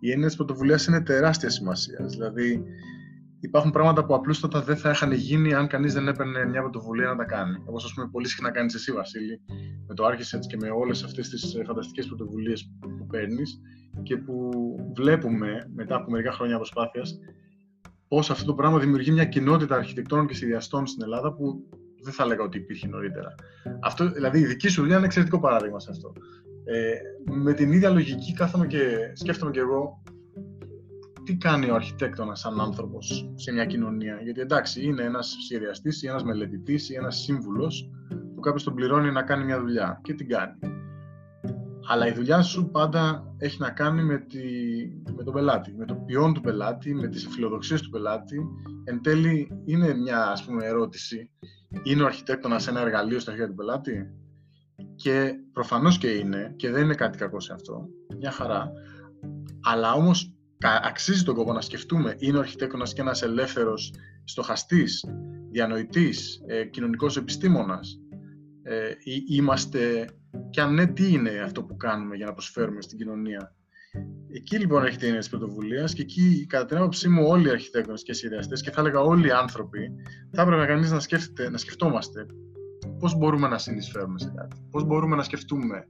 η 0.00 0.10
έννοια 0.10 0.26
της 0.26 0.36
πρωτοβουλίας 0.36 0.86
είναι 0.86 1.00
τεράστια 1.00 1.50
σημασία. 1.50 2.04
Δηλαδή, 2.08 2.62
υπάρχουν 3.40 3.70
πράγματα 3.70 4.04
που 4.04 4.14
απλούστατα 4.14 4.62
δεν 4.62 4.76
θα 4.76 4.90
είχαν 4.90 5.12
γίνει 5.12 5.54
αν 5.54 5.66
κανείς 5.66 5.92
δεν 5.92 6.08
έπαιρνε 6.08 6.44
μια 6.44 6.60
πρωτοβουλία 6.60 7.06
να 7.06 7.16
τα 7.16 7.24
κάνει. 7.24 7.62
Όπως, 7.64 7.84
ας 7.84 7.94
πούμε, 7.94 8.08
πολύ 8.12 8.28
συχνά 8.28 8.50
κάνεις 8.50 8.74
εσύ, 8.74 8.92
Βασίλη, 8.92 9.40
με 9.86 9.94
το 9.94 10.06
Architects 10.06 10.46
και 10.48 10.56
με 10.56 10.70
όλες 10.70 11.04
αυτές 11.04 11.28
τις 11.28 11.56
φανταστικές 11.66 12.06
πρωτοβουλίες 12.06 12.70
που 12.80 13.06
παίρνεις 13.06 13.60
και 14.02 14.16
που 14.16 14.50
βλέπουμε 14.94 15.70
μετά 15.74 15.96
από 15.96 16.10
μερικά 16.10 16.32
χρόνια 16.32 16.56
προσπάθειας 16.56 17.18
πώς 18.10 18.30
αυτό 18.30 18.44
το 18.44 18.54
πράγμα 18.54 18.78
δημιουργεί 18.78 19.10
μια 19.10 19.24
κοινότητα 19.24 19.76
αρχιτεκτών 19.76 20.26
και 20.26 20.34
σχεδιαστών 20.34 20.86
στην 20.86 21.02
Ελλάδα 21.02 21.32
που 21.32 21.64
δεν 22.02 22.12
θα 22.12 22.22
έλεγα 22.22 22.42
ότι 22.42 22.58
υπήρχε 22.58 22.88
νωρίτερα. 22.88 23.34
Αυτό, 23.80 24.10
δηλαδή 24.10 24.38
η 24.38 24.44
δική 24.44 24.68
σου 24.68 24.80
δουλειά 24.80 24.96
είναι 24.96 25.06
εξαιρετικό 25.06 25.40
παράδειγμα 25.40 25.80
σε 25.80 25.90
αυτό. 25.90 26.12
Ε, 26.64 26.92
με 27.32 27.52
την 27.52 27.72
ίδια 27.72 27.90
λογική 27.90 28.32
κάθομαι 28.32 28.66
και 28.66 29.12
σκέφτομαι 29.12 29.50
και 29.50 29.60
εγώ 29.60 30.02
τι 31.30 31.36
κάνει 31.36 31.70
ο 31.70 31.74
αρχιτέκτονας 31.74 32.40
σαν 32.40 32.60
άνθρωπος 32.60 33.30
σε 33.34 33.52
μια 33.52 33.64
κοινωνία. 33.64 34.20
Γιατί 34.22 34.40
εντάξει, 34.40 34.84
είναι 34.84 35.02
ένας 35.02 35.36
σχεδιαστής 35.44 36.02
ή 36.02 36.06
ένας 36.06 36.24
μελετητής 36.24 36.90
ή 36.90 36.94
ένας 36.94 37.16
σύμβουλος 37.16 37.90
που 38.34 38.40
κάποιος 38.40 38.62
τον 38.64 38.74
πληρώνει 38.74 39.10
να 39.10 39.22
κάνει 39.22 39.44
μια 39.44 39.60
δουλειά. 39.60 40.00
Και 40.02 40.14
τι 40.14 40.24
κάνει. 40.24 40.58
Αλλά 41.88 42.06
η 42.06 42.12
δουλειά 42.12 42.42
σου 42.42 42.70
πάντα 42.70 43.34
έχει 43.38 43.60
να 43.60 43.70
κάνει 43.70 44.02
με, 44.02 44.18
τη, 44.18 44.38
με 45.16 45.22
τον 45.24 45.34
πελάτη, 45.34 45.74
με 45.76 45.84
το 45.84 45.94
ποιόν 45.94 46.34
του 46.34 46.40
πελάτη, 46.40 46.94
με 46.94 47.08
τις 47.08 47.26
φιλοδοξίες 47.26 47.82
του 47.82 47.90
πελάτη. 47.90 48.40
Εν 48.84 49.02
τέλει 49.02 49.62
είναι 49.64 49.94
μια 49.94 50.30
ας 50.30 50.44
πούμε, 50.44 50.64
ερώτηση, 50.66 51.30
είναι 51.82 52.02
ο 52.02 52.06
αρχιτέκτονας 52.06 52.68
ένα 52.68 52.80
εργαλείο 52.80 53.18
στα 53.18 53.30
χέρια 53.30 53.48
του 53.48 53.54
πελάτη; 53.54 54.10
Και 54.94 55.34
προφανώς 55.52 55.98
και 55.98 56.08
είναι, 56.08 56.54
και 56.56 56.70
δεν 56.70 56.84
είναι 56.84 56.94
κάτι 56.94 57.18
κακό 57.18 57.40
σε 57.40 57.52
αυτό, 57.52 57.88
μια 58.18 58.30
χαρά. 58.30 58.72
Αλλά 59.62 59.92
όμως 59.92 60.34
αξίζει 60.68 61.22
τον 61.22 61.34
κόπο 61.34 61.52
να 61.52 61.60
σκεφτούμε, 61.60 62.14
είναι 62.18 62.36
ο 62.36 62.40
αρχιτέκτονας 62.40 62.92
και 62.92 63.00
ένας 63.00 63.22
ελεύθερος 63.22 63.92
στοχαστής, 64.24 65.04
διανοητής, 65.50 66.42
ε, 66.46 66.64
κοινωνικός 66.64 67.16
επιστήμονας. 67.16 68.00
Ε, 68.62 68.90
είμαστε 69.28 70.04
και 70.50 70.60
αν 70.60 70.74
ναι, 70.74 70.86
τι 70.86 71.12
είναι 71.12 71.30
αυτό 71.30 71.64
που 71.64 71.76
κάνουμε 71.76 72.16
για 72.16 72.26
να 72.26 72.32
προσφέρουμε 72.32 72.82
στην 72.82 72.98
κοινωνία; 72.98 73.54
Εκεί 74.32 74.58
λοιπόν 74.58 74.84
έχει 74.84 74.96
την 74.96 75.04
έννοια 75.06 75.20
της 75.20 75.28
πρωτοβουλίας 75.28 75.92
και 75.94 76.02
εκεί, 76.02 76.46
κατά 76.48 76.64
την 76.64 76.76
άποψή 76.76 77.08
μου, 77.08 77.26
όλοι 77.26 77.46
οι 77.46 77.50
αρχιτέκτονες 77.50 78.02
και 78.02 78.12
σχεδιαστές 78.12 78.62
και 78.62 78.70
θα 78.70 78.80
έλεγα 78.80 79.00
όλοι 79.00 79.26
οι 79.26 79.30
άνθρωποι, 79.30 79.90
θα 80.30 80.42
έπρεπε 80.42 80.66
κανείς 80.66 80.90
να, 80.90 81.50
να 81.50 81.58
σκεφτόμαστε 81.58 82.26
πώς 82.98 83.14
μπορούμε 83.14 83.48
να 83.48 83.58
συνεισφέρουμε 83.58 84.18
σε 84.18 84.32
κάτι. 84.36 84.56
Πώς 84.70 84.84
μπορούμε 84.84 85.16
να 85.16 85.22
σκεφτούμε 85.22 85.86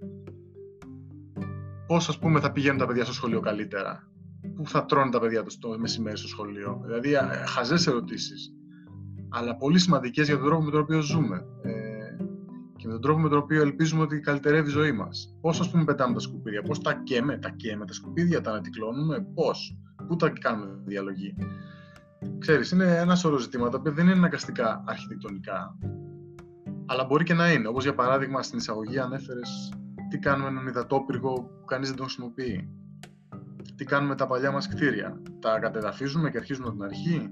πώς, 1.86 2.08
ας 2.08 2.18
πούμε, 2.18 2.40
θα 2.40 2.52
πηγαίνουν 2.52 2.78
τα 2.78 2.86
παιδιά 2.86 3.04
στο 3.04 3.12
σχολείο 3.12 3.40
καλύτερα. 3.40 4.09
Πού 4.56 4.66
θα 4.66 4.84
τρώνε 4.84 5.10
τα 5.10 5.20
παιδιά 5.20 5.42
τους 5.42 5.58
το 5.58 5.78
μεσημέρι 5.78 6.16
στο 6.16 6.28
σχολείο. 6.28 6.80
Δηλαδή, 6.84 7.14
χαζές 7.46 7.86
ερωτήσεις. 7.86 8.52
Αλλά 9.28 9.56
πολύ 9.56 9.78
σημαντικές 9.78 10.26
για 10.26 10.36
τον 10.36 10.46
τρόπο 10.46 10.62
με 10.62 10.70
τον 10.70 10.80
οποίο 10.80 11.00
ζούμε. 11.00 11.44
Ε, 11.62 11.90
και 12.76 12.86
με 12.86 12.92
τον 12.92 13.00
τρόπο 13.00 13.20
με 13.20 13.28
τον 13.28 13.38
οποίο 13.38 13.62
ελπίζουμε 13.62 14.02
ότι 14.02 14.20
καλυτερεύει 14.20 14.68
η 14.68 14.72
ζωή 14.72 14.92
μας. 14.92 15.36
Πώς, 15.40 15.60
ας 15.60 15.70
πούμε, 15.70 15.84
πετάμε 15.84 16.14
τα 16.14 16.20
σκουπίδια, 16.20 16.62
πώς 16.62 16.80
τα 16.80 16.92
καίμε, 16.92 17.38
τα 17.38 17.50
καίμε 17.50 17.84
τα 17.84 17.92
σκουπίδια, 17.92 18.40
τα 18.40 18.50
ανατικλώνουμε, 18.50 19.26
πώς, 19.34 19.76
πού 20.08 20.16
τα 20.16 20.28
κάνουμε 20.28 20.82
διαλογή. 20.84 21.34
Ξέρεις, 22.38 22.70
είναι 22.70 22.96
ένα 22.96 23.14
σωρό 23.14 23.38
ζητήματα 23.38 23.80
που 23.80 23.90
δεν 23.92 24.04
είναι 24.04 24.14
αναγκαστικά 24.14 24.84
αρχιτεκτονικά, 24.86 25.78
αλλά 26.86 27.04
μπορεί 27.04 27.24
και 27.24 27.34
να 27.34 27.52
είναι. 27.52 27.68
Όπως 27.68 27.82
για 27.82 27.94
παράδειγμα 27.94 28.42
στην 28.42 28.58
εισαγωγή 28.58 28.98
ανέφερε 28.98 29.40
τι 30.10 30.18
κάνουμε 30.18 30.48
έναν 30.48 30.66
υδατόπυργο 30.66 31.32
που 31.32 31.64
κανείς 31.64 31.88
δεν 31.88 31.96
τον 31.96 32.06
χρησιμοποιεί. 32.06 32.68
Τι 33.76 33.84
κάνουμε 33.84 34.14
τα 34.14 34.26
παλιά 34.26 34.50
μας 34.50 34.68
κτίρια. 34.68 35.22
Τα 35.40 35.58
κατεδαφίζουμε 35.58 36.30
και 36.30 36.38
αρχίζουμε 36.38 36.68
από 36.68 36.76
την 36.76 36.84
αρχή. 36.84 37.30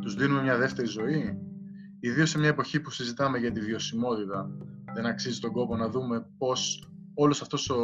Τους 0.00 0.14
δίνουμε 0.14 0.42
μια 0.42 0.56
δεύτερη 0.56 0.88
ζωή. 0.88 1.38
Ιδίως 2.00 2.30
σε 2.30 2.38
μια 2.38 2.48
εποχή 2.48 2.80
που 2.80 2.90
συζητάμε 2.90 3.38
για 3.38 3.52
τη 3.52 3.60
βιωσιμότητα 3.60 4.50
δεν 4.94 5.06
αξίζει 5.06 5.40
τον 5.40 5.52
κόπο 5.52 5.76
να 5.76 5.88
δούμε 5.88 6.26
πώς 6.38 6.88
όλος 7.14 7.42
αυτός 7.42 7.70
ο, 7.70 7.76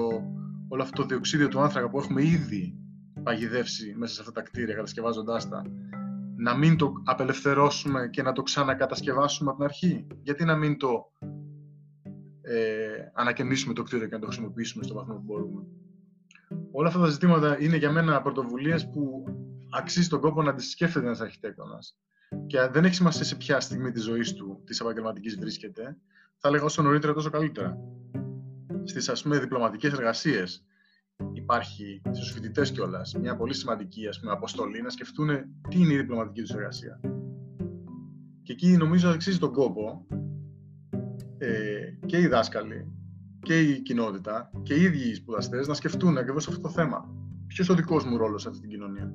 όλο 0.68 0.82
αυτό 0.82 1.02
το 1.02 1.08
διοξίδιο 1.08 1.48
του 1.48 1.60
άνθρακα 1.60 1.90
που 1.90 1.98
έχουμε 1.98 2.22
ήδη 2.22 2.78
παγιδεύσει 3.22 3.94
μέσα 3.96 4.14
σε 4.14 4.20
αυτά 4.20 4.32
τα 4.32 4.42
κτίρια 4.42 4.74
κατασκευάζοντάς 4.74 5.48
τα, 5.48 5.62
να 6.36 6.56
μην 6.56 6.76
το 6.76 6.92
απελευθερώσουμε 7.04 8.08
και 8.08 8.22
να 8.22 8.32
το 8.32 8.42
ξανακατασκευάσουμε 8.42 9.50
από 9.50 9.58
την 9.58 9.68
αρχή. 9.68 10.06
Γιατί 10.22 10.44
να 10.44 10.56
μην 10.56 10.78
το 10.78 11.12
ε, 12.42 13.10
ανακαινήσουμε 13.14 13.74
το 13.74 13.82
κτίριο 13.82 14.06
και 14.06 14.14
να 14.14 14.20
το 14.20 14.26
χρησιμοποιήσουμε 14.26 14.84
στο 14.84 14.94
βαθμό 14.94 15.14
που 15.14 15.22
μπορούμε. 15.24 15.66
Όλα 16.72 16.88
αυτά 16.88 17.00
τα 17.00 17.08
ζητήματα 17.08 17.60
είναι 17.60 17.76
για 17.76 17.92
μένα 17.92 18.22
πρωτοβουλίες 18.22 18.90
που 18.90 19.24
αξίζει 19.70 20.08
τον 20.08 20.20
κόπο 20.20 20.42
να 20.42 20.54
τις 20.54 20.70
σκέφτεται 20.70 21.06
ένας 21.06 21.20
αρχιτέκτονας. 21.20 21.98
Και 22.46 22.68
δεν 22.72 22.84
έχει 22.84 22.94
σημασία 22.94 23.24
σε 23.24 23.36
ποια 23.36 23.60
στιγμή 23.60 23.90
της 23.90 24.02
ζωής 24.02 24.32
του, 24.32 24.62
της 24.64 24.80
επαγγελματικής 24.80 25.38
βρίσκεται, 25.38 25.96
θα 26.36 26.48
έλεγα 26.48 26.64
όσο 26.64 26.82
νωρίτερα 26.82 27.12
τόσο 27.12 27.30
καλύτερα. 27.30 27.78
Στις 28.84 29.08
ας 29.08 29.22
πούμε 29.22 29.38
διπλωματικές 29.38 29.92
εργασίες 29.92 30.64
υπάρχει 31.32 32.02
στους 32.10 32.32
φοιτητές 32.32 32.72
κιόλας 32.72 33.14
μια 33.14 33.36
πολύ 33.36 33.54
σημαντική 33.54 34.06
ας 34.06 34.20
πούμε, 34.20 34.32
αποστολή 34.32 34.82
να 34.82 34.90
σκεφτούν 34.90 35.28
τι 35.68 35.78
είναι 35.78 35.92
η 35.92 35.96
διπλωματική 35.96 36.40
τους 36.40 36.50
εργασία. 36.50 37.00
Και 38.42 38.52
εκεί 38.52 38.76
νομίζω 38.76 39.10
αξίζει 39.10 39.38
τον 39.38 39.52
κόπο 39.52 40.06
ε, 41.38 41.92
και 42.06 42.18
οι 42.20 42.26
δάσκαλοι 42.26 42.97
και 43.40 43.60
η 43.60 43.82
κοινότητα 43.82 44.50
και 44.62 44.74
οι 44.74 44.82
ίδιοι 44.82 45.08
οι 45.08 45.14
σπουδαστές 45.14 45.68
να 45.68 45.74
σκεφτούν 45.74 46.18
ακριβώς 46.18 46.48
αυτό 46.48 46.60
το 46.60 46.68
θέμα. 46.68 47.14
Ποιος 47.46 47.68
ο 47.68 47.74
δικός 47.74 48.04
μου 48.04 48.16
ρόλος 48.16 48.42
σε 48.42 48.48
αυτή 48.48 48.60
την 48.60 48.70
κοινωνία; 48.70 49.14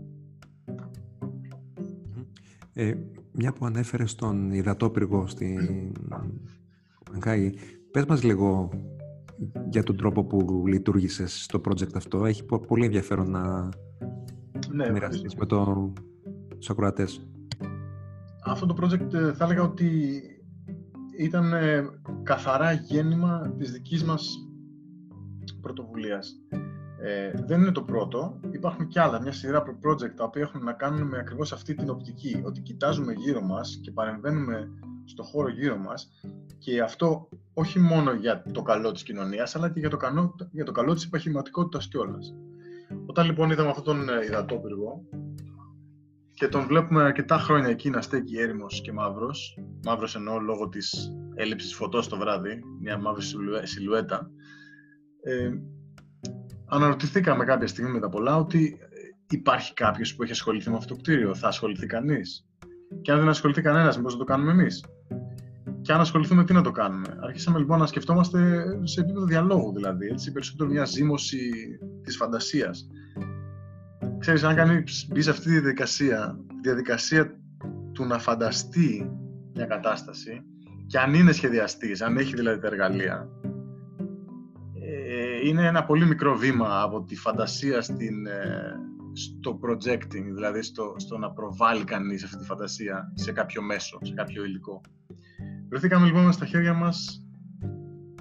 Ε, 2.74 2.94
μια 3.32 3.54
που 3.54 3.66
ανέφερες 3.66 4.12
στον 4.12 4.52
υδατόπυργο 4.52 5.28
στην 5.28 5.92
Αγκάγη, 7.14 7.54
πες 7.92 8.06
μας 8.06 8.24
λίγο 8.24 8.70
για 9.70 9.84
τον 9.84 9.98
τρόπο 9.98 10.24
που 10.24 10.64
λειτουργήσες 10.68 11.44
στο 11.44 11.62
project 11.66 11.96
αυτό. 11.96 12.26
Έχει 12.26 12.44
πολύ 12.44 12.86
ενδιαφέρον 12.86 13.32
να 13.32 13.70
ναι, 14.72 14.92
μοιραστείς 14.92 15.36
με 15.36 15.46
το, 15.46 15.94
τους 16.58 16.70
ακροατές. 16.70 17.28
Αυτό 18.46 18.66
το 18.66 18.76
project 18.82 19.14
ε, 19.14 19.34
θα 19.34 19.46
έλεγα 19.46 19.62
ότι 19.62 20.22
ήταν 21.18 21.54
ε, 21.54 21.86
καθαρά 22.24 22.72
γέννημα 22.72 23.54
της 23.58 23.72
δικής 23.72 24.04
μας 24.04 24.48
πρωτοβουλίας. 25.62 26.36
Ε, 27.02 27.32
δεν 27.46 27.62
είναι 27.62 27.72
το 27.72 27.82
πρώτο. 27.82 28.40
Υπάρχουν 28.52 28.88
και 28.88 29.00
άλλα, 29.00 29.22
μια 29.22 29.32
σειρά 29.32 29.64
project 29.84 30.14
τα 30.16 30.24
οποία 30.24 30.42
έχουν 30.42 30.64
να 30.64 30.74
κάνουν 30.74 31.08
με 31.08 31.18
ακριβώς 31.18 31.52
αυτή 31.52 31.76
την 31.76 31.90
οπτική. 31.90 32.42
Ότι 32.46 32.62
κοιτάζουμε 32.62 33.14
γύρω 33.14 33.42
μας 33.42 33.80
και 33.82 33.92
παρεμβαίνουμε 33.92 34.70
στο 35.06 35.24
χώρο 35.24 35.50
γύρω 35.50 35.78
μας 35.78 36.10
και 36.58 36.82
αυτό 36.82 37.30
όχι 37.54 37.80
μόνο 37.80 38.14
για 38.14 38.44
το 38.52 38.62
καλό 38.62 38.92
της 38.92 39.04
κοινωνίας, 39.04 39.56
αλλά 39.56 39.70
και 39.70 39.80
για 39.80 39.90
το, 39.90 39.98
καλό, 39.98 40.36
για 40.52 40.66
το 40.66 40.72
καλό 40.72 40.94
της 40.94 41.06
επιχειρηματικότητας 41.06 41.88
κιόλας. 41.88 42.34
Όταν 43.06 43.26
λοιπόν 43.26 43.50
είδαμε 43.50 43.70
αυτόν 43.70 43.84
τον 43.84 44.10
ε, 44.10 44.26
υδατόπυργο 44.26 45.04
και 46.34 46.48
τον 46.48 46.66
βλέπουμε 46.68 47.04
αρκετά 47.04 47.38
χρόνια 47.38 47.70
εκεί 47.70 47.90
να 47.90 48.02
στέκει 48.02 48.38
έρημος 48.38 48.82
και 48.82 48.92
μαύρος, 48.92 49.58
μαύρος 49.86 50.16
εννοώ 50.16 50.40
λόγω 50.40 50.70
της 50.70 51.12
έλλειψης 51.36 51.76
φωτός 51.76 52.08
το 52.08 52.18
βράδυ, 52.18 52.62
μια 52.82 52.98
μαύρη 52.98 53.24
σιλουέτα, 53.64 54.30
ε, 55.24 55.52
αναρωτηθήκαμε 56.66 57.46
κάποια 57.46 57.68
στιγμή 57.68 57.92
μετά 57.92 58.10
πολλά 58.10 58.36
ότι 58.36 58.78
υπάρχει 59.30 59.74
κάποιος 59.74 60.16
που 60.16 60.24
έχει 60.24 60.32
ασχοληθεί 60.32 60.70
με 60.70 60.76
αυτό 60.76 60.96
το 60.96 61.02
κτίριο, 61.02 61.36
θα 61.36 61.48
ασχοληθεί 61.48 61.86
κανείς; 61.86 62.46
Και 63.02 63.12
αν 63.12 63.20
δεν 63.20 63.30
ασχοληθεί 63.30 63.62
κανένας, 63.62 63.98
μήπως 63.98 64.14
να 64.14 64.20
το 64.20 64.26
κάνουμε 64.26 64.52
εμείς; 64.52 64.86
Και 65.82 65.94
αν 65.94 66.00
ασχοληθούμε, 66.00 66.44
τι 66.44 66.54
να 66.54 66.62
το 66.62 66.72
κάνουμε; 66.72 67.18
Αρχίσαμε 67.22 67.60
λοιπόν 67.60 67.80
να 67.80 67.86
σκεφτόμαστε 67.86 68.64
σε 68.84 69.02
επίπεδο 69.02 69.26
διαλόγου, 69.26 69.74
δηλαδή, 69.74 70.08
έτσι, 70.08 70.32
περισσότερο 70.32 70.70
μια 70.70 70.86
ζήμωση 70.86 71.52
της 72.04 72.16
φαντασίας. 72.16 72.88
Ξέρεις, 74.24 74.44
αν 74.44 74.56
κάνει 74.56 74.84
μπει 75.10 75.22
σε 75.22 75.30
αυτή 75.30 75.44
τη 75.44 75.52
διαδικασία, 75.52 76.40
τη 76.48 76.60
διαδικασία 76.62 77.40
του 77.92 78.06
να 78.06 78.20
φανταστεί 78.20 79.12
μια 79.54 79.66
κατάσταση 79.66 80.44
και 80.88 81.00
αν 81.00 81.14
είναι 81.14 81.32
σχεδιαστής, 81.32 82.02
αν 82.02 82.18
έχει 82.18 82.36
δηλαδή 82.36 82.60
τα 82.60 82.68
εργαλεία, 82.68 83.30
ε, 84.82 85.48
είναι 85.48 85.68
ένα 85.68 85.86
πολύ 85.86 86.06
μικρό 86.06 86.36
βήμα 86.36 86.82
από 86.82 87.04
τη 87.04 87.16
φαντασία 87.16 87.82
στην, 87.82 88.26
ε, 88.26 88.74
στο 89.14 89.60
projecting, 89.64 90.26
δηλαδή 90.34 90.62
στο, 90.62 90.94
στο 90.98 91.18
να 91.18 91.32
προβάλλει 91.32 91.84
κανείς 91.84 92.24
αυτή 92.24 92.38
τη 92.38 92.46
φαντασία 92.46 93.12
σε 93.14 93.32
κάποιο 93.32 93.62
μέσο, 93.62 94.00
σε 94.02 94.14
κάποιο 94.14 94.44
υλικό. 94.44 94.82
Βρεθήκαμε 95.70 96.06
λοιπόν 96.06 96.32
στα 96.32 96.46
χέρια 96.46 96.74
μας 96.74 97.28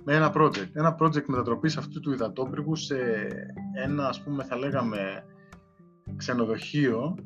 με 0.04 0.14
ένα 0.14 0.32
project. 0.36 0.70
Ένα 0.72 0.96
project 1.00 1.24
μετατροπής 1.26 1.76
αυτού 1.76 2.00
του 2.00 2.12
υδατόπυργου 2.12 2.76
σε 2.76 2.96
ένα, 3.84 4.08
ας 4.08 4.22
πούμε, 4.22 4.44
θα 4.44 4.56
λέγαμε, 4.56 5.24
ξενοδοχείο 6.16 7.16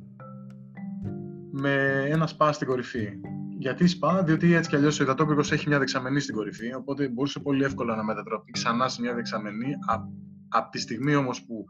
με 1.53 2.05
ένα 2.09 2.27
σπα 2.27 2.53
στην 2.53 2.67
κορυφή. 2.67 3.09
Γιατί 3.59 3.87
σπα, 3.87 4.23
διότι 4.23 4.55
έτσι 4.55 4.71
κι 4.71 4.77
αλλιώς 4.77 5.01
ο 5.01 5.03
υδατόπυργο 5.03 5.41
έχει 5.41 5.69
μια 5.69 5.79
δεξαμενή 5.79 6.21
στην 6.21 6.35
κορυφή, 6.35 6.75
οπότε 6.75 7.09
μπορούσε 7.09 7.41
πολύ 7.41 7.65
εύκολα 7.65 7.97
να 7.97 8.05
μετατραπεί 8.05 8.53
ξανά 8.53 8.89
σε 8.89 9.01
μια 9.01 9.15
δεξαμενή. 9.15 9.75
Από 10.49 10.71
τη 10.71 10.79
στιγμή 10.79 11.15
όμως 11.15 11.45
που 11.45 11.65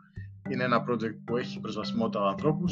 είναι 0.49 0.65
ένα 0.65 0.85
project 0.89 1.17
που 1.25 1.37
έχει 1.37 1.61
προσβασιμότητα 1.61 2.19
από 2.19 2.29
ανθρώπου, 2.29 2.69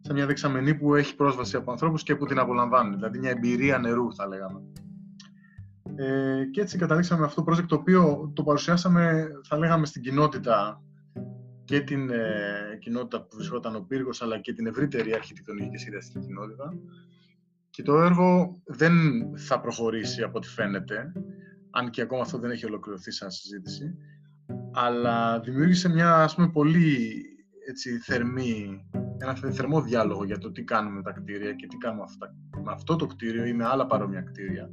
σε 0.00 0.12
μια 0.12 0.26
δεξαμενή 0.26 0.74
που 0.74 0.94
έχει 0.94 1.16
πρόσβαση 1.16 1.56
από 1.56 1.70
ανθρώπους 1.70 2.02
και 2.02 2.16
που 2.16 2.26
την 2.26 2.38
απολαμβάνουν. 2.38 2.94
Δηλαδή 2.94 3.18
μια 3.18 3.30
εμπειρία 3.30 3.78
νερού, 3.78 4.14
θα 4.14 4.26
λέγαμε. 4.26 4.60
Ε, 5.94 6.44
και 6.44 6.60
έτσι 6.60 6.78
καταλήξαμε 6.78 7.24
αυτό 7.24 7.42
το 7.42 7.52
project 7.52 7.66
το 7.66 7.74
οποίο 7.74 8.32
το 8.34 8.42
παρουσιάσαμε, 8.42 9.28
θα 9.44 9.58
λέγαμε, 9.58 9.86
στην 9.86 10.02
κοινότητα 10.02 10.82
και 11.70 11.80
την 11.80 12.10
ε, 12.10 12.78
κοινότητα 12.80 13.22
που 13.22 13.36
βρισκόταν 13.36 13.76
ο 13.76 13.80
πύργος, 13.80 14.22
αλλά 14.22 14.40
και 14.40 14.52
την 14.52 14.66
ευρύτερη 14.66 15.14
αρχιτεκτονική 15.14 15.68
και 15.68 15.78
σχεδιαστική 15.78 16.26
κοινότητα. 16.26 16.74
Και 17.70 17.82
το 17.82 18.02
έργο 18.02 18.60
δεν 18.64 18.92
θα 19.36 19.60
προχωρήσει 19.60 20.22
από 20.22 20.38
ό,τι 20.38 20.48
φαίνεται, 20.48 21.12
αν 21.70 21.90
και 21.90 22.00
ακόμα 22.00 22.22
αυτό 22.22 22.38
δεν 22.38 22.50
έχει 22.50 22.66
ολοκληρωθεί 22.66 23.10
σαν 23.10 23.30
συζήτηση, 23.30 23.94
αλλά 24.72 25.40
δημιούργησε 25.40 25.88
μια, 25.88 26.14
ας 26.14 26.34
πούμε, 26.34 26.50
πολύ 26.50 27.22
έτσι, 27.68 27.98
θερμή, 27.98 28.86
ένα 29.18 29.34
θερμό 29.34 29.82
διάλογο 29.82 30.24
για 30.24 30.38
το 30.38 30.50
τι 30.50 30.62
κάνουμε 30.62 30.96
με 30.96 31.02
τα 31.02 31.12
κτίρια 31.12 31.52
και 31.52 31.66
τι 31.66 31.76
κάνουμε 31.76 32.02
αυτά, 32.02 32.34
με 32.64 32.72
αυτό 32.72 32.96
το 32.96 33.06
κτίριο 33.06 33.44
ή 33.44 33.52
με 33.52 33.64
άλλα 33.64 33.86
παρόμοια 33.86 34.20
κτίρια 34.20 34.70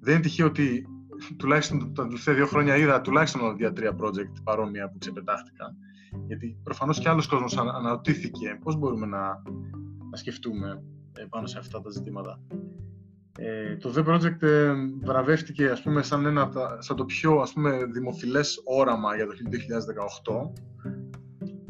δεν 0.00 0.14
είναι 0.14 0.22
τυχαίο 0.22 0.46
ότι 0.46 0.86
τουλάχιστον 1.36 1.94
τα 1.94 2.02
τελευταία 2.02 2.34
δύο 2.34 2.46
χρόνια 2.46 2.76
είδα 2.76 3.00
τουλάχιστον 3.00 3.56
δύο-τρία 3.56 3.96
project 4.00 4.42
παρόμοια 4.44 4.90
που 4.90 4.98
ξεπετάχτηκαν. 4.98 5.76
Γιατί 6.26 6.56
προφανώς 6.62 6.98
και 6.98 7.08
άλλος 7.08 7.26
κόσμος 7.26 7.56
αναρωτήθηκε 7.56 8.58
πώς 8.62 8.76
μπορούμε 8.76 9.06
να, 9.06 9.42
να 10.10 10.16
σκεφτούμε 10.16 10.82
ε, 11.12 11.24
πάνω 11.28 11.46
σε 11.46 11.58
αυτά 11.58 11.80
τα 11.80 11.90
ζητήματα. 11.90 12.40
Ε, 13.38 13.76
το 13.76 13.92
The 13.96 14.06
Project 14.06 14.42
ε, 14.42 14.72
βραβεύτηκε 15.00 15.68
ας 15.68 15.82
πούμε, 15.82 16.02
σαν, 16.02 16.26
ένα, 16.26 16.50
σαν 16.78 16.96
το 16.96 17.04
πιο 17.04 17.38
ας 17.38 17.52
πούμε, 17.52 17.84
δημοφιλές 17.84 18.60
όραμα 18.64 19.16
για 19.16 19.26
το 19.26 19.32
2018 20.52 20.60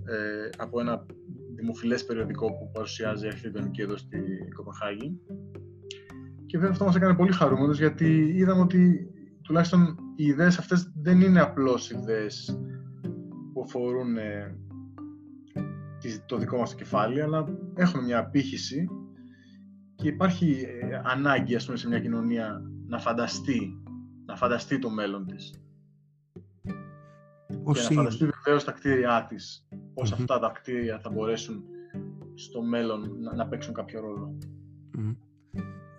ε, 0.05 0.49
από 0.57 0.81
ένα 0.81 1.07
δημοφιλές 1.55 2.05
περιοδικό 2.05 2.47
που 2.47 2.71
παρουσιάζει 2.73 3.27
αρχιτεκτονική 3.27 3.83
εδώ 3.83 3.97
στη 3.97 4.19
Κοπενχάγη. 4.55 5.21
Και 6.47 6.57
βέβαια 6.59 6.73
αυτό 6.73 6.85
μας 6.85 6.97
έκανε 6.97 7.15
πολύ 7.15 7.33
χαρούμενος 7.33 7.79
γιατί 7.79 8.33
είδαμε 8.35 8.61
ότι 8.61 9.11
τουλάχιστον 9.43 9.97
οι 10.17 10.25
ιδέες 10.25 10.59
αυτές 10.59 10.93
δεν 11.03 11.21
είναι 11.21 11.41
απλώς 11.41 11.91
ιδέες 11.91 12.59
που 13.53 13.63
αφορούν 13.63 14.17
ε, 14.17 14.57
το 16.27 16.37
δικό 16.37 16.59
μας 16.59 16.75
κεφάλι, 16.75 17.23
αλλά 17.23 17.47
έχουμε 17.75 18.03
μια 18.03 18.19
απήχηση 18.19 18.89
και 19.95 20.09
υπάρχει 20.09 20.67
ε, 20.81 21.01
ανάγκη, 21.05 21.55
ας 21.55 21.65
πούμε, 21.65 21.77
σε 21.77 21.89
μια 21.89 22.01
κοινωνία 22.01 22.63
να 22.87 22.99
φανταστεί, 22.99 23.83
να 24.27 24.37
φανταστεί 24.37 24.79
το 24.79 24.91
μέλλον 24.91 25.27
της. 25.27 25.63
Πώς 27.65 27.79
και 27.79 27.95
να 27.95 28.01
φανταστεί 28.01 28.29
βεβαίως 28.45 28.65
τα 28.65 28.73
κτίρια 28.73 29.27
της, 29.29 29.69
πως 29.95 30.13
αυτά 30.13 30.39
τα 30.39 30.51
κτίρια 30.55 30.99
θα 30.99 31.11
μπορέσουν 31.11 31.65
στο 32.35 32.63
μέλλον 32.63 33.21
να, 33.21 33.35
να 33.35 33.47
παίξουν 33.47 33.75
κάποιο 33.75 34.01
ρόλο. 34.01 34.39
Mm. 34.99 35.17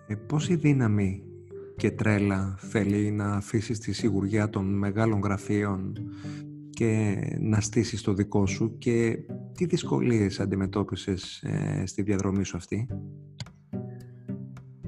Ε, 0.06 0.14
πόση 0.14 0.56
δύναμη 0.56 1.24
και 1.76 1.90
τρέλα 1.90 2.54
θέλει 2.58 3.10
να 3.10 3.32
αφήσεις 3.32 3.78
τη 3.78 3.92
σιγουριά 3.92 4.48
των 4.48 4.78
μεγάλων 4.78 5.20
γραφείων 5.20 5.92
και 6.82 7.16
να 7.40 7.60
στήσεις 7.60 8.02
το 8.02 8.12
δικό 8.12 8.46
σου 8.46 8.78
και 8.78 9.18
τι 9.54 9.64
δυσκολίες 9.66 10.40
αντιμετώπισες 10.40 11.42
ε, 11.42 11.86
στη 11.86 12.02
διαδρομή 12.02 12.44
σου 12.44 12.56
αυτή; 12.56 12.86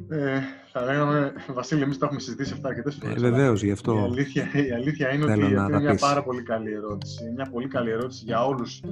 Ε, 0.08 0.40
θα 0.72 0.84
λέγαμε, 0.84 1.32
Βασίλη, 1.54 1.82
εμείς 1.82 1.98
τα 1.98 2.06
έχουμε 2.06 2.20
συζητήσει 2.20 2.52
αυτά 2.52 2.68
αρκετές 2.68 2.94
φορές. 2.94 3.16
Ε, 3.16 3.20
βεβαίως, 3.20 3.62
γι' 3.62 3.70
αυτό 3.70 3.94
η 3.94 4.02
αλήθεια, 4.02 4.48
η 4.68 4.72
αλήθεια 4.72 5.12
είναι 5.12 5.24
ότι 5.24 5.38
είναι 5.40 5.80
μια 5.80 5.94
πάρα 5.94 6.22
πολύ 6.22 6.42
καλή 6.42 6.72
ερώτηση. 6.72 7.30
Μια 7.34 7.48
πολύ 7.50 7.68
καλή 7.68 7.90
ερώτηση 7.90 8.24
για 8.24 8.46
όλους 8.46 8.82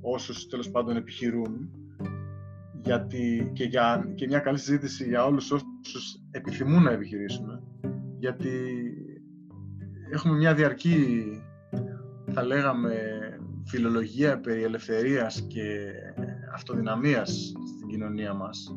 όσους 0.00 0.46
τέλος 0.46 0.70
πάντων 0.70 0.96
επιχειρούν 0.96 1.70
γιατί, 2.82 3.50
και, 3.52 3.64
για, 3.64 4.12
και 4.14 4.26
μια 4.26 4.38
καλή 4.38 4.58
συζήτηση 4.58 5.04
για 5.04 5.24
όλους 5.24 5.50
όσους 5.50 6.20
επιθυμούν 6.30 6.82
να 6.82 6.90
επιχειρήσουν. 6.90 7.60
Γιατί 8.18 8.50
έχουμε 10.12 10.36
μια 10.36 10.54
διαρκή, 10.54 11.24
θα 12.32 12.42
λέγαμε, 12.44 12.94
φιλολογία 13.64 14.40
περί 14.40 14.62
ελευθερίας 14.62 15.40
και 15.48 15.92
αυτοδυναμίας 16.54 17.52
στην 17.76 17.88
κοινωνία 17.88 18.34
μας. 18.34 18.74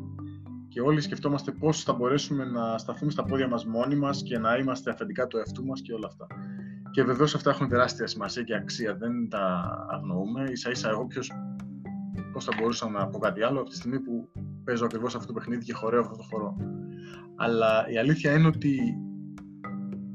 Και 0.68 0.80
όλοι 0.80 1.00
σκεφτόμαστε 1.00 1.52
πώς 1.52 1.82
θα 1.82 1.92
μπορέσουμε 1.92 2.44
να 2.44 2.78
σταθούμε 2.78 3.10
στα 3.10 3.24
πόδια 3.24 3.48
μας 3.48 3.66
μόνοι 3.66 3.96
μας 3.96 4.22
και 4.22 4.38
να 4.38 4.56
είμαστε 4.56 4.90
αφεντικά 4.90 5.26
του 5.26 5.36
εαυτού 5.36 5.64
μας 5.64 5.80
και 5.80 5.92
όλα 5.92 6.06
αυτά. 6.06 6.26
Και 6.90 7.02
βεβαίως 7.02 7.34
αυτά 7.34 7.50
έχουν 7.50 7.68
τεράστια 7.68 8.06
σημασία 8.06 8.42
και 8.42 8.54
αξία, 8.54 8.96
δεν 8.96 9.28
τα 9.28 9.64
αγνοούμε. 9.90 10.50
Ίσα 10.50 10.70
ίσα 10.70 10.88
εγώ 10.88 11.06
ποιος 11.06 11.30
πώς 12.32 12.44
θα 12.44 12.52
μπορούσα 12.58 12.88
να 12.88 13.06
πω 13.06 13.18
κάτι 13.18 13.42
άλλο 13.42 13.60
από 13.60 13.68
τη 13.68 13.76
στιγμή 13.76 14.00
που 14.00 14.28
παίζω 14.64 14.84
ακριβώς 14.84 15.14
αυτό 15.14 15.26
το 15.26 15.32
παιχνίδι 15.32 15.64
και 15.64 15.72
χορεύω 15.72 16.02
αυτό 16.02 16.16
το 16.16 16.22
χορό. 16.22 16.56
Αλλά 17.36 17.88
η 17.88 17.98
αλήθεια 17.98 18.32
είναι 18.32 18.46
ότι 18.46 18.96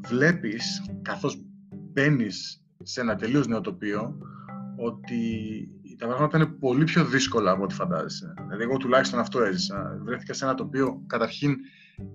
βλέπεις 0.08 0.92
καθώς 1.02 1.42
μπαίνεις 1.72 2.64
σε 2.90 3.02
ένα 3.02 3.16
τελείως 3.16 3.48
νέο 3.48 3.62
τοπίο 3.62 4.18
ότι 4.78 5.20
τα 5.98 6.08
πράγματα 6.08 6.38
είναι 6.38 6.46
πολύ 6.46 6.84
πιο 6.84 7.06
δύσκολα 7.06 7.52
από 7.52 7.64
ό,τι 7.64 7.74
φαντάζεσαι. 7.74 8.34
Δηλαδή, 8.44 8.64
εγώ 8.64 8.78
τουλάχιστον 8.78 9.20
αυτό 9.20 9.42
έζησα. 9.42 10.00
Βρέθηκα 10.04 10.34
σε 10.34 10.46
ένα 10.46 10.54
τοπίο, 10.54 11.04
καταρχήν 11.08 11.56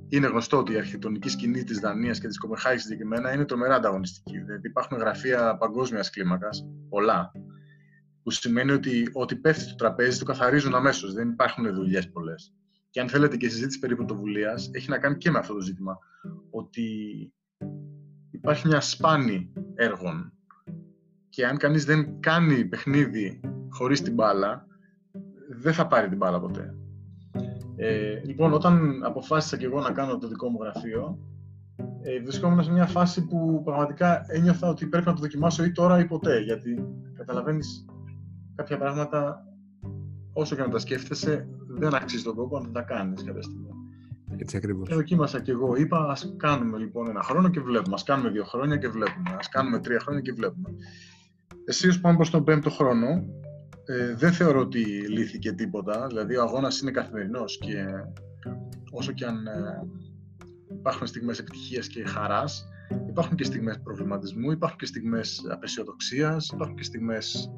είναι 0.08 0.26
γνωστό 0.26 0.56
ότι 0.56 0.72
η 0.72 0.76
αρχιτεκτονική 0.76 1.28
σκηνή 1.28 1.64
της 1.64 1.78
Δανίας 1.78 2.20
και 2.20 2.26
της 2.26 2.38
Κοπεχάγης 2.38 2.82
συγκεκριμένα 2.82 3.32
είναι 3.32 3.44
τρομερά 3.44 3.74
ανταγωνιστική. 3.74 4.38
Δηλαδή, 4.38 4.68
υπάρχουν 4.68 4.98
γραφεία 4.98 5.56
παγκόσμιας 5.56 6.10
κλίμακας, 6.10 6.66
πολλά, 6.88 7.32
που 8.22 8.30
σημαίνει 8.30 8.72
ότι 8.72 9.08
ό,τι 9.12 9.36
πέφτει 9.36 9.62
στο 9.62 9.74
τραπέζι 9.74 10.18
το 10.18 10.24
καθαρίζουν 10.24 10.74
αμέσως. 10.74 11.12
Δεν 11.12 11.28
υπάρχουν 11.28 11.74
δουλειές 11.74 12.10
πολλές. 12.10 12.54
Και 12.90 13.00
αν 13.00 13.08
θέλετε 13.08 13.36
και 13.36 13.46
η 13.46 13.50
συζήτηση 13.50 13.78
περί 13.78 13.96
πρωτοβουλίας 13.96 14.70
έχει 14.72 14.90
να 14.90 14.98
κάνει 14.98 15.16
και 15.16 15.30
με 15.30 15.38
αυτό 15.38 15.54
το 15.54 15.60
ζήτημα. 15.60 15.98
Ότι 16.50 16.82
υπάρχει 18.30 18.66
μια 18.66 18.80
σπάνη 18.80 19.52
έργων 19.74 20.33
και 21.34 21.46
αν 21.46 21.56
κανείς 21.56 21.84
δεν 21.84 22.20
κάνει 22.20 22.64
παιχνίδι 22.64 23.40
χωρίς 23.70 24.02
την 24.02 24.14
μπάλα, 24.14 24.66
δεν 25.48 25.72
θα 25.72 25.86
πάρει 25.86 26.08
την 26.08 26.16
μπάλα 26.16 26.40
ποτέ. 26.40 26.74
Ε, 27.76 28.20
λοιπόν, 28.24 28.52
όταν 28.52 29.04
αποφάσισα 29.04 29.56
και 29.56 29.64
εγώ 29.64 29.80
να 29.80 29.90
κάνω 29.90 30.18
το 30.18 30.28
δικό 30.28 30.48
μου 30.48 30.58
γραφείο, 30.62 31.18
ε, 32.02 32.20
βρισκόμουν 32.20 32.62
σε 32.62 32.72
μια 32.72 32.86
φάση 32.86 33.26
που 33.26 33.62
πραγματικά 33.64 34.24
ένιωθα 34.28 34.68
ότι 34.68 34.86
πρέπει 34.86 35.06
να 35.06 35.12
το 35.14 35.20
δοκιμάσω 35.20 35.64
ή 35.64 35.72
τώρα 35.72 35.98
ή 35.98 36.04
ποτέ, 36.04 36.38
γιατί 36.38 36.84
καταλαβαίνεις 37.16 37.84
κάποια 38.54 38.78
πράγματα, 38.78 39.46
όσο 40.32 40.54
και 40.54 40.62
να 40.62 40.68
τα 40.68 40.78
σκέφτεσαι, 40.78 41.48
δεν 41.68 41.94
αξίζει 41.94 42.22
τον 42.22 42.34
κόπο 42.34 42.60
να 42.60 42.70
τα 42.70 42.82
κάνεις 42.82 43.24
κάποια 43.24 43.42
στιγμή. 43.42 43.68
Έτσι 44.36 44.56
ακριβώς. 44.56 44.88
Και 44.88 44.94
δοκίμασα 44.94 45.40
κι 45.40 45.50
εγώ. 45.50 45.76
Είπα, 45.76 46.10
ας 46.10 46.34
κάνουμε 46.36 46.78
λοιπόν 46.78 47.08
ένα 47.08 47.22
χρόνο 47.22 47.48
και 47.48 47.60
βλέπουμε. 47.60 47.94
Α 47.94 48.02
κάνουμε 48.04 48.30
δύο 48.30 48.44
χρόνια 48.44 48.76
και 48.76 48.88
βλέπουμε. 48.88 49.30
Α 49.30 49.40
κάνουμε 49.50 49.78
τρία 49.78 49.98
χρόνια 50.00 50.20
και 50.20 50.32
βλέπουμε. 50.32 50.68
Εσύ 51.64 52.00
πάμε 52.00 52.16
προς 52.16 52.30
τον 52.30 52.44
πέμπτο 52.44 52.70
χρόνο. 52.70 53.08
Ε, 53.84 54.14
δεν 54.14 54.32
θεωρώ 54.32 54.60
ότι 54.60 54.84
λύθηκε 55.08 55.52
τίποτα. 55.52 56.06
Δηλαδή, 56.06 56.36
ο 56.36 56.42
αγώνας 56.42 56.80
είναι 56.80 56.90
καθημερινός 56.90 57.58
και 57.58 57.84
όσο 58.90 59.12
και 59.12 59.24
αν 59.24 59.46
ε, 59.46 59.88
υπάρχουν 60.78 61.06
στιγμές 61.06 61.38
επιτυχίας 61.38 61.86
και 61.86 62.04
χαράς, 62.04 62.68
υπάρχουν 63.08 63.36
και 63.36 63.44
στιγμές 63.44 63.80
προβληματισμού, 63.82 64.50
υπάρχουν 64.50 64.78
και 64.78 64.86
στιγμές 64.86 65.46
απεσιοδοξίας, 65.50 66.50
υπάρχουν 66.52 66.76
και 66.76 66.82
στιγμές 66.82 67.50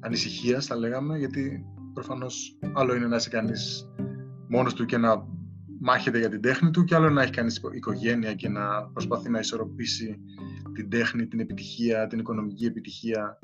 ανησυχίας, 0.00 0.66
θα 0.66 0.76
λέγαμε, 0.76 1.18
γιατί 1.18 1.64
προφανώς 1.94 2.58
άλλο 2.74 2.94
είναι 2.94 3.06
να 3.06 3.16
είσαι 3.16 3.28
κανείς 3.28 3.88
μόνος 4.48 4.74
του 4.74 4.84
και 4.84 4.96
να 4.96 5.26
μάχεται 5.80 6.18
για 6.18 6.28
την 6.28 6.40
τέχνη 6.40 6.70
του, 6.70 6.84
και 6.84 6.94
άλλο 6.94 7.10
να 7.10 7.22
έχει 7.22 7.32
κανείς 7.32 7.60
οικογένεια 7.72 8.34
και 8.34 8.48
να 8.48 8.90
προσπαθεί 8.92 9.30
να 9.30 9.38
ισορροπήσει 9.38 10.20
την 10.74 10.90
τέχνη, 10.90 11.26
την 11.26 11.40
επιτυχία, 11.40 12.06
την 12.06 12.18
οικονομική 12.18 12.64
επιτυχία 12.64 13.38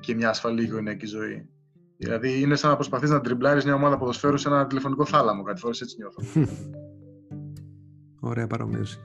και 0.00 0.14
μια 0.14 0.28
ασφαλή 0.28 0.62
οικογενειακή 0.62 1.06
ζωή. 1.06 1.48
Δηλαδή 1.96 2.40
είναι 2.40 2.56
σαν 2.56 2.70
να 2.70 2.76
προσπαθείς 2.76 3.10
να 3.10 3.20
τριμπλάρεις 3.20 3.64
μια 3.64 3.74
ομάδα 3.74 3.98
ποδοσφαίρου 3.98 4.36
σε 4.36 4.48
ένα 4.48 4.66
τηλεφωνικό 4.66 5.04
θάλαμο. 5.04 5.42
Κάτι 5.42 5.60
φορές 5.60 5.80
έτσι 5.80 5.96
νιώθω. 5.98 6.22
Ωραία 8.30 8.46
παρομοίωση. 8.46 8.98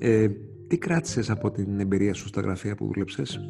Ε, 0.00 0.28
τι 0.66 0.78
κράτησες 0.78 1.30
από 1.30 1.50
την 1.50 1.80
εμπειρία 1.80 2.14
σου 2.14 2.26
στα 2.26 2.40
γραφεία 2.40 2.74
που 2.74 2.86
δούλεψες, 2.86 3.40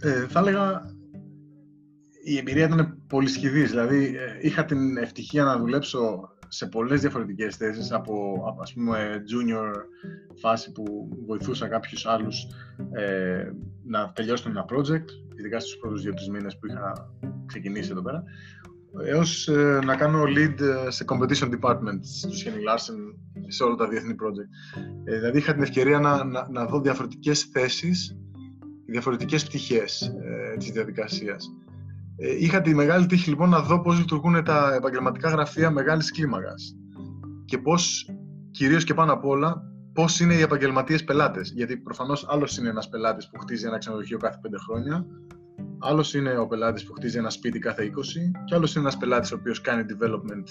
ε, 0.00 0.26
θα 0.26 0.40
έλεγα 0.40 0.94
η 2.24 2.36
εμπειρία 2.38 2.64
ήταν 2.64 3.02
πολύ 3.06 3.28
σχηδής. 3.28 3.70
Δηλαδή, 3.70 4.04
ε, 4.04 4.38
είχα 4.40 4.64
την 4.64 4.96
ευτυχία 4.96 5.44
να 5.44 5.58
δουλέψω 5.58 6.31
σε 6.54 6.66
πολλές 6.66 7.00
διαφορετικές 7.00 7.56
θέσεις, 7.56 7.92
από, 7.92 8.44
από 8.48 8.62
ας 8.62 8.72
πούμε 8.72 9.22
junior 9.30 9.72
φάση 10.40 10.72
που 10.72 11.08
βοηθούσα 11.26 11.68
κάποιους 11.68 12.06
άλλους 12.06 12.46
ε, 12.92 13.50
να 13.84 14.12
τελειώσουν 14.12 14.50
ένα 14.50 14.64
project, 14.68 15.04
ειδικά 15.38 15.60
στους 15.60 15.76
πρώτους 15.76 16.02
δύο-τρεις 16.02 16.28
μήνες 16.28 16.58
που 16.58 16.66
είχα 16.66 17.14
ξεκινήσει 17.46 17.90
εδώ 17.90 18.02
πέρα, 18.02 18.24
έως 19.04 19.48
ε, 19.48 19.78
να 19.84 19.96
κάνω 19.96 20.22
lead 20.22 20.60
ε, 20.60 20.90
σε 20.90 21.04
competition 21.08 21.58
department 21.60 22.00
του 22.22 22.34
Henning 22.44 22.68
Larsen 22.68 23.14
σε 23.46 23.62
όλα 23.62 23.74
τα 23.74 23.88
διεθνή 23.88 24.14
project. 24.14 24.80
Ε, 25.04 25.16
δηλαδή 25.16 25.38
είχα 25.38 25.52
την 25.52 25.62
ευκαιρία 25.62 25.98
να, 25.98 26.24
να, 26.24 26.48
να 26.50 26.66
δω 26.66 26.80
διαφορετικές 26.80 27.42
θέσεις 27.42 28.16
διαφορετικές 28.86 29.44
πτυχές 29.44 30.02
ε, 30.02 30.56
της 30.56 30.70
διαδικασίας. 30.70 31.54
Ε, 32.16 32.36
είχα 32.38 32.60
τη 32.60 32.74
μεγάλη 32.74 33.06
τύχη 33.06 33.28
λοιπόν 33.28 33.48
να 33.48 33.60
δω 33.60 33.80
πώς 33.80 33.98
λειτουργούν 33.98 34.44
τα 34.44 34.74
επαγγελματικά 34.74 35.28
γραφεία 35.28 35.70
μεγάλης 35.70 36.10
κλίμακας 36.10 36.76
και 37.44 37.58
πώς, 37.58 38.10
κυρίως 38.50 38.84
και 38.84 38.94
πάνω 38.94 39.12
απ' 39.12 39.24
όλα, 39.24 39.62
πώς 39.92 40.20
είναι 40.20 40.34
οι 40.34 40.40
επαγγελματίες 40.40 41.04
πελάτες. 41.04 41.52
Γιατί 41.54 41.76
προφανώς 41.76 42.26
άλλος 42.28 42.56
είναι 42.56 42.68
ένας 42.68 42.88
πελάτης 42.88 43.28
που 43.28 43.38
χτίζει 43.38 43.66
ένα 43.66 43.78
ξενοδοχείο 43.78 44.18
κάθε 44.18 44.38
πέντε 44.42 44.58
χρόνια, 44.58 45.06
άλλος 45.78 46.14
είναι 46.14 46.38
ο 46.38 46.46
πελάτης 46.46 46.84
που 46.84 46.92
χτίζει 46.92 47.18
ένα 47.18 47.30
σπίτι 47.30 47.58
κάθε 47.58 47.82
20 47.84 48.30
και 48.44 48.54
άλλος 48.54 48.74
είναι 48.74 48.84
ένας 48.84 48.96
πελάτης 48.96 49.32
ο 49.32 49.36
οποίος 49.36 49.60
κάνει 49.60 49.84
development 49.88 50.44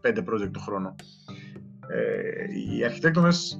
πέντε 0.00 0.24
project 0.30 0.50
το 0.52 0.60
χρόνο. 0.60 0.94
Ε, 1.88 2.76
οι 2.76 2.84
αρχιτέκτονες 2.84 3.58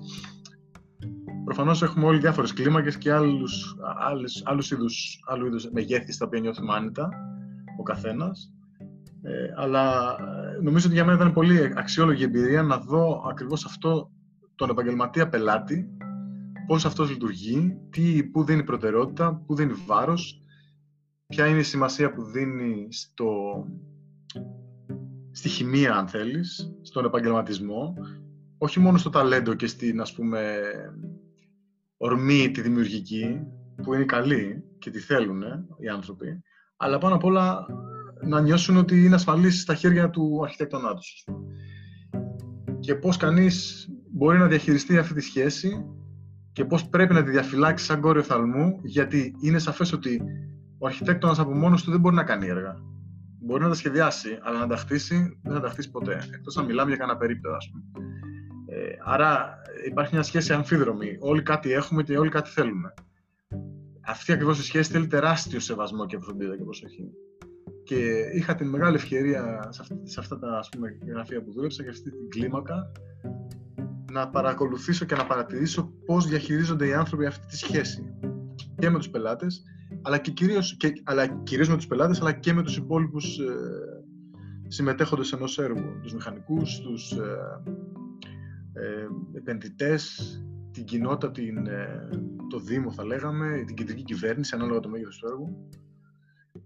Προφανώς 1.45 1.83
έχουμε 1.83 2.07
όλοι 2.07 2.19
διάφορες 2.19 2.53
κλίμακες 2.53 2.97
και 2.97 3.13
άλλους 3.13 3.77
άλλους, 4.45 4.71
είδους, 4.71 5.23
άλλου 5.27 5.47
είδους 5.47 5.71
μεγέθη 5.71 6.13
στα 6.13 6.27
οποία 6.27 6.41
νιώθουμε 6.41 6.75
άνετα 6.75 7.09
ο 7.79 7.83
καθένας. 7.83 8.53
Ε, 9.23 9.53
αλλά 9.57 10.17
ε, 10.57 10.63
νομίζω 10.63 10.87
ότι 10.87 10.95
για 10.95 11.05
μένα 11.05 11.17
ήταν 11.17 11.33
πολύ 11.33 11.73
αξιόλογη 11.77 12.23
εμπειρία 12.23 12.63
να 12.63 12.79
δω 12.79 13.27
ακριβώς 13.31 13.65
αυτό 13.65 14.11
τον 14.55 14.71
επαγγελματία 14.71 15.29
πελάτη, 15.29 15.89
πώς 16.67 16.85
αυτός 16.85 17.11
λειτουργεί, 17.11 17.79
τι, 17.91 18.25
πού 18.25 18.45
δίνει 18.45 18.65
προτεραιότητα, 18.65 19.43
πού 19.47 19.55
δίνει 19.55 19.73
βάρος, 19.87 20.43
ποια 21.27 21.47
είναι 21.47 21.59
η 21.59 21.63
σημασία 21.63 22.13
που 22.13 22.23
δίνει 22.23 22.87
στο, 22.91 23.65
στη 25.31 25.49
χημεία, 25.49 25.97
αν 25.97 26.09
θέλεις, 26.09 26.77
στον 26.83 27.05
επαγγελματισμό, 27.05 27.95
όχι 28.59 28.81
μόνο 28.81 28.99
στο 28.99 29.11
ταλέντο 29.11 29.55
και 29.55 29.67
στην, 29.67 30.01
ας 30.01 30.13
πούμε, 30.13 30.61
ορμή 31.97 32.51
τη 32.51 32.61
δημιουργική, 32.61 33.41
που 33.83 33.95
είναι 33.95 34.05
καλή 34.05 34.65
και 34.79 34.91
τη 34.91 34.99
θέλουν 34.99 35.43
οι 35.79 35.89
άνθρωποι, 35.89 36.43
αλλά 36.77 36.99
πάνω 36.99 37.15
απ' 37.15 37.25
όλα 37.25 37.67
να 38.27 38.41
νιώσουν 38.41 38.77
ότι 38.77 39.05
είναι 39.05 39.15
ασφαλείς 39.15 39.61
στα 39.61 39.75
χέρια 39.75 40.11
του 40.11 40.41
αρχιτέκτονά 40.43 40.95
τους. 40.95 41.25
Και 42.81 42.95
πώς 42.95 43.17
κανείς 43.17 43.89
μπορεί 44.13 44.39
να 44.39 44.47
διαχειριστεί 44.47 44.99
αυτή 44.99 45.15
τη 45.15 45.21
σχέση 45.21 45.85
και 46.53 46.65
πώς 46.65 46.89
πρέπει 46.89 47.15
να 47.15 47.23
τη 47.23 47.31
διαφυλάξει 47.31 47.85
σαν 47.85 48.01
κόριο 48.01 48.23
θαλμού, 48.23 48.81
γιατί 48.83 49.35
είναι 49.41 49.59
σαφές 49.59 49.93
ότι 49.93 50.23
ο 50.79 50.87
αρχιτέκτονας 50.87 51.39
από 51.39 51.55
μόνος 51.55 51.83
του 51.83 51.91
δεν 51.91 52.01
μπορεί 52.01 52.15
να 52.15 52.25
κάνει 52.25 52.47
έργα. 52.47 52.75
Μπορεί 53.41 53.63
να 53.63 53.69
τα 53.69 53.75
σχεδιάσει, 53.75 54.39
αλλά 54.43 54.59
να 54.59 54.67
τα 54.67 54.77
χτίσει 54.77 55.39
δεν 55.43 55.55
θα 55.55 55.61
τα 55.61 55.69
χτίσει 55.69 55.91
ποτέ. 55.91 56.23
Εκτός 56.35 56.55
να 56.55 56.63
μιλάμε 56.63 56.89
για 56.89 56.99
κανένα 56.99 57.19
περίπτωση, 57.19 57.57
ας 57.57 57.71
πούμε. 57.71 58.07
Ε, 58.67 58.89
άρα 59.05 59.57
υπάρχει 59.87 60.15
μια 60.15 60.23
σχέση 60.23 60.53
αμφίδρομη. 60.53 61.17
Όλοι 61.21 61.43
κάτι 61.43 61.73
έχουμε 61.73 62.03
και 62.03 62.19
όλοι 62.19 62.31
κάτι 62.31 62.51
θέλουμε. 62.51 62.95
Αυτή 64.09 64.33
ακριβώς 64.33 64.59
η 64.59 64.63
σχέση 64.63 64.91
θέλει 64.91 65.07
τεράστιο 65.07 65.61
σεβασμό 65.61 66.07
και 66.07 66.19
φροντίδα 66.19 66.57
και 66.57 66.63
προσοχή. 66.63 67.11
Και 67.85 68.31
είχα 68.35 68.55
την 68.55 68.69
μεγάλη 68.69 68.97
ευκαιρία 68.97 69.69
σε, 69.71 69.83
αυτή, 69.83 69.95
σε 70.03 70.21
αυτά 70.21 70.39
τα 70.39 70.59
ας 70.59 70.69
πούμε, 70.69 70.99
γραφεία 71.07 71.43
που 71.43 71.53
δούλεψα 71.53 71.83
και 71.83 71.89
αυτή 71.89 72.11
την 72.11 72.29
κλίμακα 72.29 72.93
να 74.13 74.29
παρακολουθήσω 74.29 75.05
και 75.05 75.15
να 75.15 75.27
παρατηρήσω 75.27 75.93
πώς 76.07 76.27
διαχειρίζονται 76.27 76.87
οι 76.87 76.93
άνθρωποι 76.95 77.27
αυτή 77.27 77.47
τη 77.47 77.57
σχέση 77.57 78.15
και 78.79 78.91
με 78.91 78.99
τους 78.99 79.11
πελάτες 79.11 79.63
αλλά 80.03 80.19
και 80.19 80.31
κυρίως, 80.31 80.77
και, 80.77 80.93
αλλά 81.05 81.27
κυρίως 81.27 81.69
με 81.69 81.77
τους 81.77 81.87
πελάτες 81.87 82.21
αλλά 82.21 82.33
και 82.33 82.53
με 82.53 82.63
τους 82.63 82.77
υπόλοιπους 82.77 83.39
ε, 83.39 83.55
συμμετέχοντες 84.69 85.33
ενός 85.33 85.59
έργου 85.59 86.01
τους 86.03 86.15
μηχανικούς, 86.15 86.81
τους 86.81 87.13
ε, 87.13 87.63
ε, 88.73 89.07
επενδυτές 89.33 90.21
την 90.77 90.85
κοινότητα, 90.85 91.31
την, 91.31 91.67
ε, 91.67 92.09
το 92.51 92.59
Δήμο 92.59 92.93
θα 92.93 93.05
λέγαμε, 93.05 93.63
την 93.67 93.77
κεντρική 93.77 94.03
κυβέρνηση 94.03 94.55
ανάλογα 94.55 94.81
το 94.81 94.89
μέγεθος 94.89 95.19
του 95.19 95.27
έργου 95.27 95.69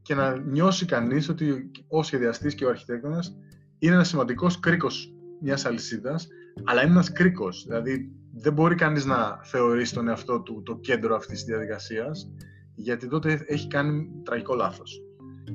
και 0.02 0.14
να 0.14 0.38
νιώσει 0.38 0.86
κανείς 0.86 1.28
ότι 1.28 1.70
ο 1.88 2.02
σχεδιαστής 2.02 2.54
και 2.54 2.64
ο 2.64 2.68
αρχιτέκτονας 2.68 3.36
είναι 3.78 3.94
ένας 3.94 4.08
σημαντικός 4.08 4.60
κρίκος 4.60 5.14
μιας 5.40 5.64
αλυσίδας, 5.64 6.28
αλλά 6.64 6.82
είναι 6.82 6.90
ένας 6.90 7.12
κρίκος. 7.12 7.64
Δηλαδή 7.66 8.12
δεν 8.32 8.52
μπορεί 8.52 8.74
κανείς 8.74 9.04
να 9.04 9.40
θεωρήσει 9.42 9.94
τον 9.94 10.08
εαυτό 10.08 10.40
του 10.40 10.62
το 10.62 10.78
κέντρο 10.78 11.14
αυτής 11.14 11.34
της 11.34 11.44
διαδικασίας, 11.44 12.32
γιατί 12.74 13.08
τότε 13.08 13.44
έχει 13.46 13.66
κάνει 13.66 14.10
τραγικό 14.24 14.54
λάθος. 14.54 15.02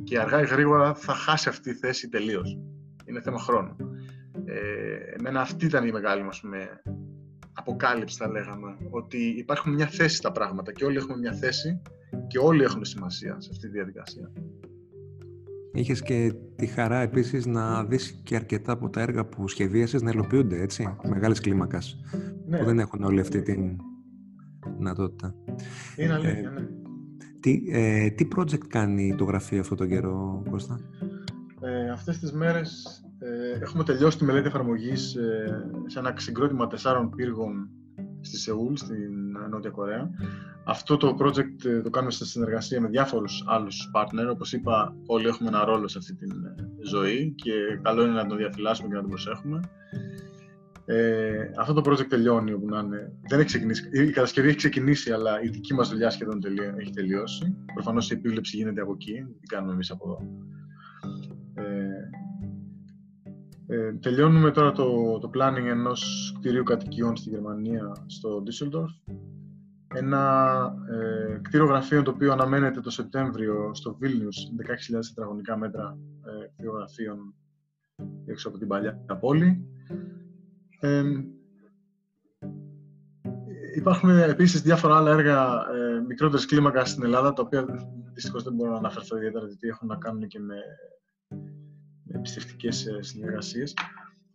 Και 0.04 0.20
αργά 0.20 0.42
ή 0.42 0.46
γρήγορα 0.46 0.94
θα 0.94 1.14
χάσει 1.14 1.50
αυτή 1.50 1.72
τη 1.72 1.80
θέση 1.80 2.10
τελείως. 2.10 2.58
Είναι 3.06 3.22
θέμα 3.22 3.40
χρόνου. 3.40 3.76
Ε, 4.46 5.16
εμένα 5.20 5.42
αυτή 5.42 5.66
ήταν 5.66 5.88
η 5.88 5.92
μεγάλη 5.92 6.24
μας 6.24 6.42
με, 6.42 6.82
αποκάλυψη 7.66 8.18
θα 8.18 8.30
λέγαμε, 8.30 8.78
ότι 8.90 9.18
υπάρχουν 9.18 9.74
μια 9.74 9.88
θέση 9.88 10.16
στα 10.16 10.32
πράγματα 10.32 10.72
και 10.72 10.86
όλοι 10.86 10.98
έχουμε 10.98 11.18
μια 11.18 11.34
θέση 11.34 11.82
και 12.28 12.38
όλοι 12.38 12.64
έχουν 12.64 12.86
σημασία 12.86 13.36
σε 13.40 13.50
αυτή 13.52 13.68
τη 13.68 13.74
διαδικασία. 13.74 14.32
Είχες 15.74 16.02
και 16.02 16.34
τη 16.56 16.66
χαρά 16.66 17.00
επίσης 17.00 17.46
να 17.46 17.84
δεις 17.84 18.20
και 18.24 18.36
αρκετά 18.36 18.72
από 18.72 18.90
τα 18.90 19.02
έργα 19.02 19.26
που 19.26 19.48
σχεδίασες 19.48 20.02
να 20.02 20.10
υλοποιούνται, 20.10 20.62
έτσι, 20.62 20.96
μεγάλες 21.04 21.40
κλίμακας, 21.40 21.98
ναι. 22.48 22.58
που 22.58 22.66
δεν 22.66 22.80
έχουν 22.80 23.04
όλη 23.04 23.20
αυτή 23.20 23.42
την 23.42 23.78
δυνατότητα. 24.78 25.36
Είναι 25.96 26.14
αλήθεια, 26.14 26.50
ε, 26.50 26.60
ναι. 26.60 26.68
Τι, 27.40 27.64
ε, 27.70 28.10
τι 28.10 28.28
project 28.36 28.68
κάνει 28.68 29.16
το 29.16 29.24
γραφείο 29.24 29.60
αυτό 29.60 29.76
τον 29.76 29.88
καιρό, 29.88 30.44
Κώστα; 30.50 30.80
Ε, 31.62 31.90
αυτές 31.90 32.20
τις 32.20 32.32
μέρες 32.32 32.86
ε, 32.86 33.05
έχουμε 33.62 33.84
τελειώσει 33.84 34.18
τη 34.18 34.24
μελέτη 34.24 34.48
εφαρμογής 34.48 35.16
ε, 35.16 35.70
σε 35.86 36.00
ένα 36.00 36.14
συγκρότημα 36.18 36.68
τεσσάρων 36.68 37.10
πύργων 37.10 37.70
στη 38.22 38.38
Σεούλ, 38.38 38.74
στην 38.76 39.38
Νότια 39.50 39.70
Κορέα. 39.70 40.10
Αυτό 40.66 40.98
το 40.98 41.16
project 41.20 41.66
ε, 41.66 41.82
το 41.82 41.90
κάνουμε 41.90 42.12
σε 42.12 42.26
συνεργασία 42.26 42.82
με 42.82 42.88
διάφορους 42.88 43.44
άλλους 43.48 43.92
partner. 43.96 44.32
Όπως 44.32 44.54
είπα, 44.54 44.96
όλοι 45.06 45.28
έχουμε 45.28 45.50
ένα 45.50 45.66
ρόλο 45.66 45.88
σε 45.88 45.98
αυτή 45.98 46.16
τη 46.16 46.26
ζωή 46.84 47.34
και 47.36 47.52
καλό 47.82 48.04
είναι 48.04 48.14
να 48.14 48.26
τον 48.26 48.38
διαφυλάσσουμε 48.38 48.88
και 48.88 48.94
να 48.94 49.02
τον 49.02 49.10
προσέχουμε. 49.10 49.60
Ε, 50.88 51.52
αυτό 51.60 51.74
το 51.74 51.92
project 51.92 52.08
τελειώνει 52.08 52.54
όπου 52.54 52.66
να 52.66 52.80
είναι. 52.80 53.12
Δεν 53.30 53.40
έχει 53.40 53.48
ξεκινήσει. 53.48 53.90
Η 53.92 54.12
κατασκευή 54.12 54.48
έχει 54.48 54.58
ξεκινήσει, 54.58 55.12
αλλά 55.12 55.42
η 55.42 55.48
δική 55.48 55.74
μας 55.74 55.90
δουλειά 55.90 56.10
σχεδόν 56.10 56.40
έχει 56.80 56.92
τελειώσει. 56.92 57.56
Προφανώς 57.74 58.12
η 58.12 58.14
επίβλεψη 58.14 58.58
γίνεται 58.58 58.82
από 58.82 58.92
εκεί, 58.92 59.14
την 59.14 59.48
κάνουμε 59.48 59.74
εμείς 59.74 59.92
από 59.92 60.06
εδώ. 60.06 60.28
Ε, 63.68 63.94
τελειώνουμε 63.94 64.52
τώρα 64.52 64.72
το, 64.72 65.20
το 65.20 65.30
planning 65.34 65.66
ενός 65.68 66.34
κτηρίου 66.40 66.64
κατοικιών 66.64 67.16
στη 67.16 67.30
Γερμανία, 67.30 67.92
στο 68.06 68.44
Düsseldorf. 68.46 69.14
Ένα 69.94 70.74
ε, 70.90 71.40
κτίριο 71.42 71.66
γραφείων 71.66 72.04
το 72.04 72.12
οποίο 72.12 72.32
αναμένεται 72.32 72.80
το 72.80 72.90
Σεπτέμβριο 72.90 73.72
στο 73.74 73.98
Vilnius, 74.02 74.66
16.000 74.96 75.00
τετραγωνικά 75.08 75.58
μέτρα 75.58 75.98
ε, 76.26 76.48
κτίριο 76.48 76.72
γραφείων 76.72 77.34
έξω 78.26 78.48
από 78.48 78.58
την 78.58 78.68
παλιά 78.68 79.06
πόλη. 79.20 79.66
Ε, 80.80 81.04
υπάρχουν 83.76 84.10
επίσης 84.10 84.62
διάφορα 84.62 84.98
άλλα 84.98 85.12
έργα 85.12 85.44
ε, 85.46 86.00
μικρότερης 86.08 86.46
κλίμακας 86.46 86.90
στην 86.90 87.04
Ελλάδα, 87.04 87.34
τα 87.34 87.42
οποία 87.42 87.66
δυστυχώς 88.14 88.44
δεν 88.44 88.54
μπορώ 88.54 88.72
να 88.72 88.78
αναφερθώ 88.78 89.18
ιδιαίτερα, 89.18 89.46
γιατί 89.46 89.68
έχουν 89.68 89.88
να 89.88 89.96
κάνουν 89.96 90.28
και 90.28 90.40
με 90.40 90.56
εμπιστευτικές 92.16 92.86
ε, 92.86 93.02
συνεργασίες, 93.02 93.74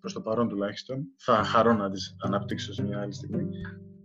προς 0.00 0.12
το 0.12 0.20
παρόν 0.20 0.48
τουλάχιστον. 0.48 1.06
Θα 1.16 1.42
χαρώ 1.44 1.72
να 1.72 1.90
τις 1.90 2.16
αναπτύξω 2.18 2.72
σε 2.72 2.82
μια 2.82 3.00
άλλη 3.00 3.14
στιγμή. 3.14 3.48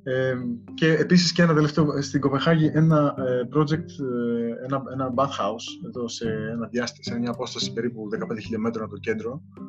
Ε, 0.07 0.35
και 0.73 0.91
επίσης 0.91 1.31
και 1.31 1.41
ένα 1.41 1.53
τελευταίο, 1.53 2.01
στην 2.01 2.21
Κοπεχάγη 2.21 2.71
ένα 2.73 3.15
ε, 3.17 3.47
project, 3.53 3.89
ε, 3.99 4.65
ένα, 4.65 4.83
ένα 4.91 5.13
bathhouse, 5.15 5.85
εδώ 5.85 6.07
σε, 6.07 6.29
ένα 6.29 6.67
διάστημα, 6.67 7.15
σε 7.15 7.19
μια 7.19 7.29
απόσταση 7.29 7.73
περίπου 7.73 8.07
15 8.33 8.37
χιλιόμετρων 8.41 8.83
από 8.83 8.93
το 8.93 8.99
κέντρο, 8.99 9.41
που 9.53 9.61
ε, 9.61 9.64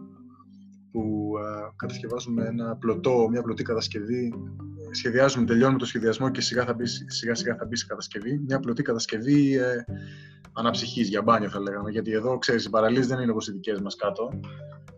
κατασκευάζουμε 1.76 2.46
ένα 2.46 2.76
πλωτό, 2.76 3.28
μια 3.30 3.42
πλωτή 3.42 3.62
κατασκευή, 3.62 4.32
σχεδιάζουμε, 4.90 5.46
τελειώνουμε 5.46 5.78
το 5.78 5.86
σχεδιασμό 5.86 6.30
και 6.30 6.40
σιγά, 6.40 6.64
θα 6.64 6.74
μπει, 6.74 6.86
σιγά 6.86 7.34
σιγά 7.34 7.56
θα 7.56 7.64
μπει 7.66 7.76
σε 7.76 7.86
κατασκευή, 7.86 8.40
μια 8.46 8.60
πλωτή 8.60 8.82
κατασκευή 8.82 9.56
ε, 9.56 9.84
αναψυχής 10.52 11.08
για 11.08 11.22
μπάνιο 11.22 11.48
θα 11.48 11.60
λέγαμε. 11.60 11.90
Γιατί 11.90 12.12
εδώ, 12.12 12.38
ξέρεις, 12.38 12.64
οι 12.64 12.70
παραλίες 12.70 13.06
δεν 13.06 13.20
είναι 13.20 13.30
όπως 13.30 13.48
οι 13.48 13.52
δικές 13.52 13.80
μας 13.80 13.96
κάτω 13.96 14.28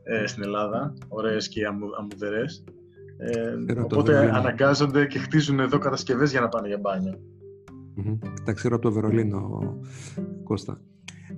ε, 0.03 0.27
στην 0.27 0.42
Ελλάδα, 0.42 0.94
ωραίες 1.09 1.48
και 1.48 1.66
αμμου, 1.66 1.87
αμμουδερέ. 1.98 2.44
Ε, 3.18 3.81
οπότε 3.81 4.31
αναγκάζονται 4.35 5.07
και 5.07 5.18
χτίζουν 5.18 5.61
εδώ 5.61 5.79
κατασκευές 5.79 6.31
για 6.31 6.40
να 6.40 6.48
πάνε 6.48 6.68
για 6.68 6.79
μπάνιο. 6.79 7.20
Mm-hmm. 7.96 8.18
Τα 8.44 8.53
ξέρω 8.53 8.74
από 8.74 8.85
το 8.85 8.92
Βερολίνο, 8.92 9.61
Κώστα. 10.44 10.81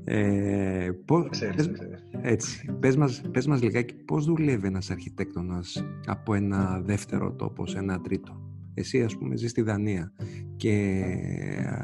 Ε, 0.05 0.91
πώς, 1.05 1.29
ξέρεις, 1.31 1.71
πες, 1.71 2.05
έτσι, 2.21 2.73
πες 2.81 2.97
μας, 2.97 3.23
πες 3.31 3.47
μας 3.47 3.63
λιγάκι 3.63 3.95
πώς 3.95 4.25
δουλεύει 4.25 4.67
ένας 4.67 4.91
αρχιτέκτονας 4.91 5.85
από 6.07 6.35
ένα 6.35 6.81
δεύτερο 6.81 7.33
τόπο 7.33 7.67
σε 7.67 7.79
ένα 7.79 8.01
τρίτο; 8.01 8.41
Εσύ, 8.75 9.03
ας 9.03 9.17
πούμε, 9.17 9.37
ζεις 9.37 9.51
στη 9.51 9.63
Δανία 9.63 10.13
και 10.57 11.05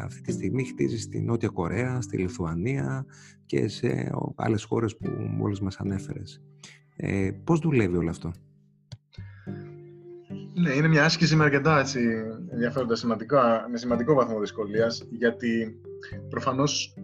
αυτή 0.03 0.21
τη 0.21 0.33
στιγμή 0.33 0.65
χτίζεις 0.65 1.03
στη 1.03 1.21
Νότια 1.21 1.49
Κορέα, 1.49 2.01
στη 2.01 2.17
Λιθουανία 2.17 3.07
και 3.47 3.69
σε 3.69 4.11
άλλες 4.35 4.65
χώρες 4.65 4.97
που 4.97 5.11
μόλις 5.37 5.61
μας 5.61 5.77
ανέφερες. 5.77 6.43
Ε, 6.97 7.31
πώς 7.45 7.59
δουλεύει 7.59 7.97
όλο 7.97 8.11
αυτό; 8.11 8.33
Ναι, 10.55 10.71
είναι 10.71 10.89
μια 10.89 11.05
άσκηση 11.05 11.37
με 11.37 11.45
αρκετά 11.45 11.79
έτσι, 11.79 12.01
ενδιαφέροντα 12.53 12.97
σημαντικά, 12.97 13.67
με 13.71 13.79
σημαντικό 13.79 14.15
βαθμό 14.15 14.41
δυσκολίας, 14.41 15.09
γιατί 15.11 15.81
προφανώς 16.29 16.95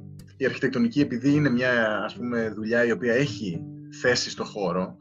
η 0.43 0.45
αρχιτεκτονική, 0.45 1.01
επειδή 1.01 1.35
είναι 1.35 1.51
μια 1.51 2.03
ας 2.05 2.15
πούμε, 2.15 2.51
δουλειά 2.51 2.85
η 2.85 2.91
οποία 2.91 3.15
έχει 3.15 3.63
θέση 4.01 4.31
στο 4.31 4.45
χώρο, 4.45 4.97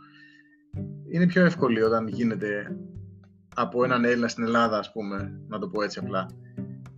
είναι 1.11 1.27
πιο 1.27 1.45
εύκολη 1.45 1.81
όταν 1.81 2.07
γίνεται 2.07 2.77
από 3.55 3.83
έναν 3.83 4.05
Έλληνα 4.05 4.27
στην 4.27 4.43
Ελλάδα, 4.43 4.77
ας 4.77 4.91
πούμε, 4.91 5.41
να 5.47 5.59
το 5.59 5.67
πω 5.67 5.81
έτσι 5.81 5.99
απλά. 5.99 6.25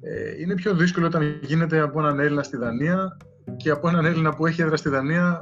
Ε, 0.01 0.41
είναι 0.41 0.53
πιο 0.53 0.75
δύσκολο 0.75 1.05
όταν 1.05 1.39
γίνεται 1.41 1.79
από 1.79 1.99
έναν 1.99 2.19
Έλληνα 2.19 2.43
στη 2.43 2.57
Δανία 2.57 3.17
και 3.57 3.69
από 3.69 3.87
έναν 3.87 4.05
Έλληνα 4.05 4.35
που 4.35 4.45
έχει 4.45 4.61
έδρα 4.61 4.75
στη 4.75 4.89
Δανία 4.89 5.37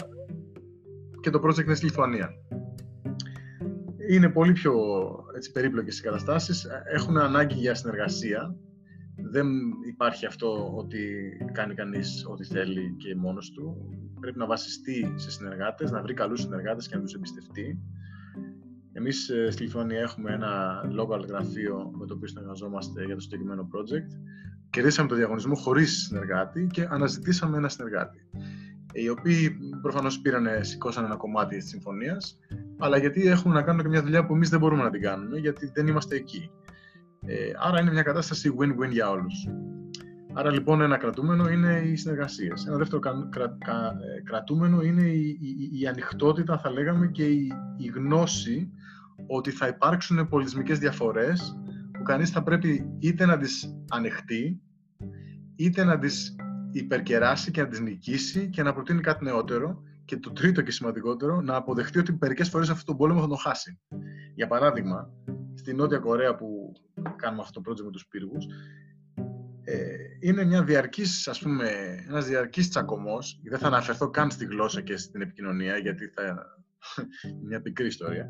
και 1.22 1.30
το 1.30 1.42
project 1.44 1.66
είναι 1.66 1.76
στη 1.76 1.86
Λιθουανία. 1.86 2.30
Είναι 4.10 4.30
πολύ 4.30 4.52
πιο 4.52 4.74
έτσι, 5.36 5.52
περίπλοκες 5.52 6.00
οι 6.00 6.02
καταστάσεις, 6.02 6.68
έχουν 6.94 7.18
ανάγκη 7.18 7.56
για 7.56 7.76
συνεργασία. 7.76 8.56
Δεν 9.32 9.48
υπάρχει 9.88 10.26
αυτό 10.26 10.74
ότι 10.76 11.00
κάνει 11.52 11.74
κανείς 11.74 12.26
ό,τι 12.30 12.44
θέλει 12.44 12.96
και 12.98 13.16
μόνος 13.16 13.52
του. 13.52 13.78
Πρέπει 14.20 14.38
να 14.38 14.46
βασιστεί 14.46 15.14
σε 15.16 15.32
συνεργάτες, 15.32 15.92
να 15.92 16.02
βρει 16.02 16.14
καλούς 16.14 16.42
συνεργάτες 16.42 16.88
και 16.88 16.96
να 16.96 17.02
τους 17.02 17.14
εμπιστευτεί. 17.14 17.80
Εμείς 18.94 19.30
ε, 19.30 19.50
στη 19.52 19.64
Λιθουανία 19.64 20.00
έχουμε 20.00 20.34
ένα 20.34 20.82
local 21.00 21.28
γραφείο 21.28 21.92
με 21.98 22.06
το 22.06 22.14
οποίο 22.14 22.28
συνεργαζόμαστε 22.28 23.06
για 23.06 23.16
το 23.16 23.22
συγκεκριμένο 23.22 23.68
project. 23.74 24.10
Κερδίσαμε 24.70 25.08
το 25.08 25.16
διαγωνισμό 25.16 25.56
χωρίς 25.56 26.04
συνεργάτη 26.04 26.68
και 26.72 26.88
αναζητήσαμε 26.90 27.58
ένα 27.58 27.70
συνεργάτη. 27.70 28.20
Οι 28.94 29.10
οποίοι 29.10 29.58
προφανώς 29.82 30.20
πήραν, 30.20 30.48
σηκώσαν 30.62 31.06
ένα 31.06 31.16
κομμάτι 31.16 31.58
της 31.58 31.68
συμφωνίας, 31.68 32.40
αλλά 32.78 32.98
γιατί 32.98 33.28
έχουν 33.28 33.52
να 33.52 33.62
κάνουν 33.62 33.82
και 33.82 33.88
μια 33.88 34.02
δουλειά 34.02 34.26
που 34.26 34.34
εμείς 34.34 34.50
δεν 34.50 34.60
μπορούμε 34.60 34.84
να 34.84 34.90
την 34.90 35.02
κάνουμε, 35.02 35.38
γιατί 35.38 35.72
δεν 35.74 35.88
είμαστε 35.88 36.16
εκεί. 36.16 36.52
Ε, 37.26 37.52
άρα 37.60 37.82
είναι 37.82 37.92
μια 37.92 38.04
κατάσταση 38.04 38.56
win-win 38.60 38.90
για 38.90 39.10
όλους. 39.10 39.48
Άρα 40.34 40.52
λοιπόν 40.52 40.82
ένα 40.82 40.98
κρατούμενο 40.98 41.50
είναι 41.50 41.82
οι 41.86 41.96
συνεργασίε. 41.96 42.52
Ένα 42.68 42.78
δεύτερο 42.78 43.00
κρα, 43.30 43.58
ε, 44.18 44.22
κρατούμενο 44.24 44.82
είναι 44.82 45.02
η, 45.02 45.38
η, 45.42 45.80
η, 45.80 45.88
ανοιχτότητα, 45.88 46.58
θα 46.58 46.72
λέγαμε, 46.72 47.08
και 47.08 47.26
η, 47.26 47.52
η 47.78 47.88
γνώση 47.88 48.72
ότι 49.28 49.52
θα 49.52 49.68
υπάρξουν 49.68 50.28
πολιτισμικές 50.28 50.80
διαφορές 50.80 51.60
που 51.92 52.04
κανείς 52.04 52.30
θα 52.30 52.44
πρέπει 52.44 52.96
είτε 53.00 53.26
να 53.26 53.38
τις 53.38 53.76
ανεχτεί, 53.90 54.62
είτε 55.56 55.84
να 55.84 56.00
τις 56.00 56.36
υπερκεράσει 56.72 57.52
και 57.52 57.62
να 57.62 57.68
τις 57.68 57.80
νικήσει 57.80 58.50
και 58.50 58.64
να 58.64 58.74
προτείνει 58.74 59.02
κάτι 59.02 59.24
νεότερο 59.24 59.84
και 60.06 60.18
το 60.18 60.32
τρίτο 60.32 60.62
και 60.62 60.72
σημαντικότερο, 60.72 61.42
να 61.42 61.56
αποδεχτεί 61.56 62.00
ότι 62.00 62.18
μερικές 62.20 62.50
φορές 62.50 62.70
αυτόν 62.70 62.86
τον 62.86 62.98
πόλεμο 62.98 63.22
θα 63.22 63.28
τον 63.28 63.38
χάσει. 63.38 63.80
Για 64.36 64.48
παράδειγμα, 64.48 65.10
στη 65.54 65.74
Νότια 65.74 65.98
Κορέα 65.98 66.36
που 66.36 66.74
κάνουμε 67.16 67.42
αυτό 67.42 67.62
το 67.62 67.72
project 67.72 67.84
με 67.84 67.92
τους 67.92 68.08
πύργους, 68.08 68.46
ε, 69.64 69.96
είναι 70.20 70.44
μια 70.44 70.64
διαρκής, 70.64 71.28
ας 71.28 71.40
πούμε, 71.40 71.70
ένας 72.08 72.26
διαρκής 72.26 72.70
τσακωμός. 72.70 73.40
Δεν 73.44 73.60
θα 73.60 73.68
αναφερθώ 73.68 74.10
καν 74.10 74.32
στη 74.32 74.46
γλώσσα 74.46 74.82
και 74.82 74.98
στην 74.98 75.22
επικοινωνία, 75.22 75.78
γιατί 75.78 76.08
θα 76.08 76.46
μια 77.48 77.62
πικρή 77.62 77.88
ιστορία. 77.88 78.28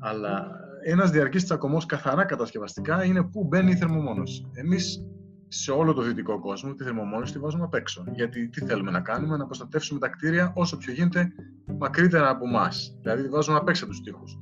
Αλλά 0.00 0.50
ένας 0.84 1.10
διαρκής 1.10 1.44
τσακωμός 1.44 1.86
καθαρά 1.86 2.24
κατασκευαστικά 2.24 3.04
είναι 3.04 3.22
πού 3.22 3.44
μπαίνει 3.44 3.70
η 3.70 3.76
θερμομόνωση. 3.76 4.50
Εμείς 4.52 5.06
σε 5.48 5.70
όλο 5.70 5.92
το 5.92 6.02
δυτικό 6.02 6.40
κόσμο 6.40 6.74
τη 6.74 6.84
θερμομόνωση 6.84 7.32
τη 7.32 7.38
βάζουμε 7.38 7.64
απ' 7.64 7.74
έξω. 7.74 8.04
Γιατί 8.14 8.48
τι 8.48 8.64
θέλουμε 8.64 8.90
να 8.90 9.00
κάνουμε, 9.00 9.36
να 9.36 9.44
προστατεύσουμε 9.44 10.00
τα 10.00 10.08
κτίρια 10.08 10.52
όσο 10.54 10.76
πιο 10.76 10.92
γίνεται 10.92 11.32
μακρύτερα 11.78 12.28
από 12.28 12.48
εμάς. 12.48 12.96
Δηλαδή 13.00 13.22
τη 13.22 13.28
βάζουμε 13.28 13.56
απ' 13.56 13.68
έξω 13.68 13.86
τους 13.86 14.00
τοίχους. 14.00 14.38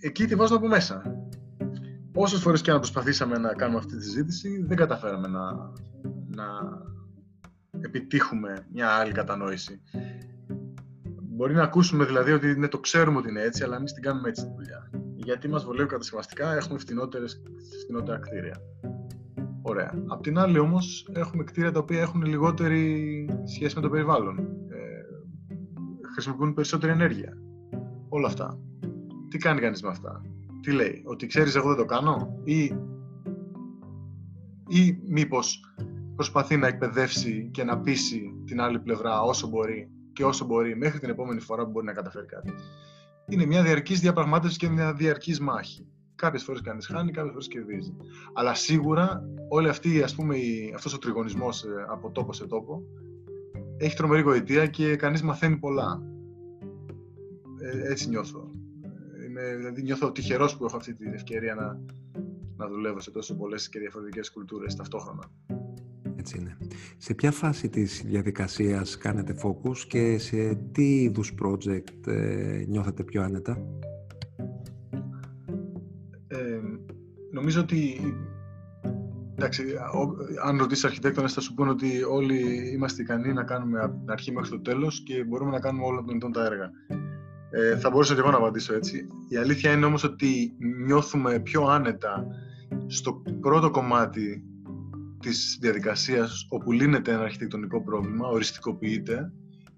Εκεί 0.00 0.26
τη 0.26 0.34
βάζουμε 0.34 0.58
από 0.58 0.68
μέσα. 0.68 1.02
Όσε 2.14 2.36
φορές 2.36 2.60
και 2.60 2.70
να 2.70 2.76
προσπαθήσαμε 2.78 3.38
να 3.38 3.54
κάνουμε 3.54 3.78
αυτή 3.78 3.96
τη 3.96 4.02
συζήτηση, 4.02 4.64
δεν 4.66 4.76
καταφέραμε 4.76 5.28
να, 5.28 5.52
να 6.36 6.46
επιτύχουμε 7.80 8.66
μια 8.72 8.88
άλλη 8.88 9.12
κατανόηση. 9.12 9.80
Μπορεί 11.22 11.54
να 11.54 11.62
ακούσουμε 11.62 12.04
δηλαδή 12.04 12.32
ότι 12.32 12.58
ναι, 12.58 12.68
το 12.68 12.78
ξέρουμε 12.78 13.18
ότι 13.18 13.28
είναι 13.28 13.42
έτσι, 13.42 13.62
αλλά 13.62 13.76
εμείς 13.76 13.92
την 13.92 14.02
κάνουμε 14.02 14.28
έτσι 14.28 14.44
τη 14.44 14.52
δουλειά. 14.56 14.90
Γιατί 15.14 15.48
μας 15.48 15.64
βολεύει 15.64 15.88
κατασκευαστικά, 15.88 16.54
έχουμε 16.54 16.78
φτηνότερα 16.78 18.18
κτίρια. 18.18 18.56
Ωραία. 19.62 20.04
Απ' 20.06 20.22
την 20.22 20.38
άλλη 20.38 20.58
όμως 20.58 21.08
έχουμε 21.12 21.44
κτίρια 21.44 21.72
τα 21.72 21.78
οποία 21.78 22.00
έχουν 22.00 22.22
λιγότερη 22.22 23.26
σχέση 23.44 23.74
με 23.76 23.82
το 23.82 23.88
περιβάλλον. 23.88 24.38
Ε, 24.68 24.82
χρησιμοποιούν 26.12 26.54
περισσότερη 26.54 26.92
ενέργεια. 26.92 27.32
Όλα 28.08 28.26
αυτά. 28.26 28.58
Τι 29.28 29.38
κάνει 29.38 29.60
κανείς 29.60 29.82
με 29.82 29.88
αυτά; 29.88 30.22
Τι 30.62 30.72
λέει, 30.72 31.02
ότι 31.04 31.26
ξέρεις 31.26 31.54
εγώ 31.54 31.68
δεν 31.68 31.76
το 31.76 31.84
κάνω; 31.84 32.40
Ή, 32.44 32.62
ή 34.68 34.98
μήπως 35.08 35.74
προσπαθεί 36.14 36.56
να 36.56 36.66
εκπαιδεύσει 36.66 37.48
και 37.52 37.64
να 37.64 37.80
πείσει 37.80 38.34
την 38.44 38.60
άλλη 38.60 38.80
πλευρά 38.80 39.22
όσο 39.22 39.48
μπορεί 39.48 39.90
και 40.12 40.24
όσο 40.24 40.44
μπορεί 40.44 40.76
μέχρι 40.76 40.98
την 40.98 41.08
επόμενη 41.10 41.40
φορά 41.40 41.64
που 41.64 41.70
μπορεί 41.70 41.86
να 41.86 41.92
καταφέρει 41.92 42.26
κάτι. 42.26 42.52
Είναι 43.28 43.46
μια 43.46 43.62
διαρκής 43.62 44.00
διαπραγμάτευση 44.00 44.58
και 44.58 44.68
μια 44.68 44.94
διαρκής 44.94 45.40
μάχη. 45.40 45.86
Κάποιες 46.14 46.42
φορές 46.42 46.60
κανείς 46.60 46.86
χάνει, 46.86 47.10
κάποιες 47.10 47.32
φορές 47.32 47.48
κερδίζει. 47.48 47.96
Αλλά 48.32 48.54
σίγουρα 48.54 49.24
όλη 49.48 49.68
αυτή, 49.68 50.02
ας 50.02 50.14
πούμε, 50.14 50.36
αυτός 50.74 50.94
ο 50.94 50.98
τριγωνισμός 50.98 51.64
ε, 51.64 51.68
από 51.88 52.10
τόπο 52.10 52.32
σε 52.32 52.46
τόπο 52.46 52.82
έχει 53.76 53.96
τρομερή 53.96 54.22
γοητεία 54.22 54.66
και 54.66 54.96
κανείς 54.96 55.22
μαθαίνει 55.22 55.56
πολλά. 55.56 56.02
Ε, 57.60 57.90
έτσι 57.90 58.08
νιώθω. 58.08 58.50
Είμαι, 59.32 59.56
δηλαδή 59.56 59.82
νιώθω 59.82 60.12
τυχερός 60.12 60.56
που 60.56 60.64
έχω 60.64 60.76
αυτή 60.76 60.94
την 60.94 61.12
ευκαιρία 61.12 61.54
να, 61.54 61.80
να 62.56 62.68
δουλεύω 62.68 63.00
σε 63.00 63.10
τόσο 63.10 63.36
πολλές 63.36 63.68
και 63.68 63.78
διαφορετικές 63.78 64.30
κουλτούρες 64.30 64.74
ταυτόχρονα. 64.74 65.30
Έτσι 66.16 66.38
είναι. 66.38 66.56
Σε 66.96 67.14
ποια 67.14 67.30
φάση 67.30 67.68
της 67.68 68.02
διαδικασίας 68.06 68.98
κάνετε 68.98 69.34
focus 69.42 69.76
και 69.88 70.18
σε 70.18 70.54
τι 70.72 71.02
είδους 71.02 71.34
project 71.42 72.06
ε, 72.06 72.64
νιώθετε 72.68 73.04
πιο 73.04 73.22
άνετα; 73.22 73.58
Ε, 76.28 76.60
νομίζω 77.30 77.60
ότι 77.60 78.00
Εντάξει, 79.34 79.64
αν 80.44 80.58
ρωτήσεις 80.58 80.84
αρχιτέκτονες, 80.84 81.32
θα 81.32 81.40
σου 81.40 81.54
πούνε 81.54 81.70
ότι 81.70 82.02
όλοι 82.02 82.70
είμαστε 82.72 83.02
ικανοί 83.02 83.32
να 83.32 83.44
κάνουμε 83.44 83.80
από 83.80 83.98
την 83.98 84.10
αρχή 84.10 84.32
μέχρι 84.32 84.50
το 84.50 84.60
τέλος 84.60 85.02
και 85.02 85.24
μπορούμε 85.24 85.50
να 85.50 85.60
κάνουμε 85.60 85.84
όλα 85.84 86.04
των 86.20 86.32
τα 86.32 86.44
έργα. 86.44 86.70
Ε, 87.54 87.76
θα 87.76 87.90
μπορούσα 87.90 88.14
και 88.14 88.20
εγώ 88.20 88.30
να 88.30 88.36
απαντήσω 88.36 88.74
έτσι. 88.74 89.06
Η 89.28 89.36
αλήθεια 89.36 89.72
είναι 89.72 89.86
όμως 89.86 90.04
ότι 90.04 90.52
νιώθουμε 90.84 91.38
πιο 91.38 91.62
άνετα 91.64 92.26
στο 92.86 93.22
πρώτο 93.40 93.70
κομμάτι 93.70 94.44
της 95.20 95.58
διαδικασίας 95.60 96.46
όπου 96.48 96.72
λύνεται 96.72 97.12
ένα 97.12 97.22
αρχιτεκτονικό 97.22 97.82
πρόβλημα, 97.82 98.28
οριστικοποιείται 98.28 99.32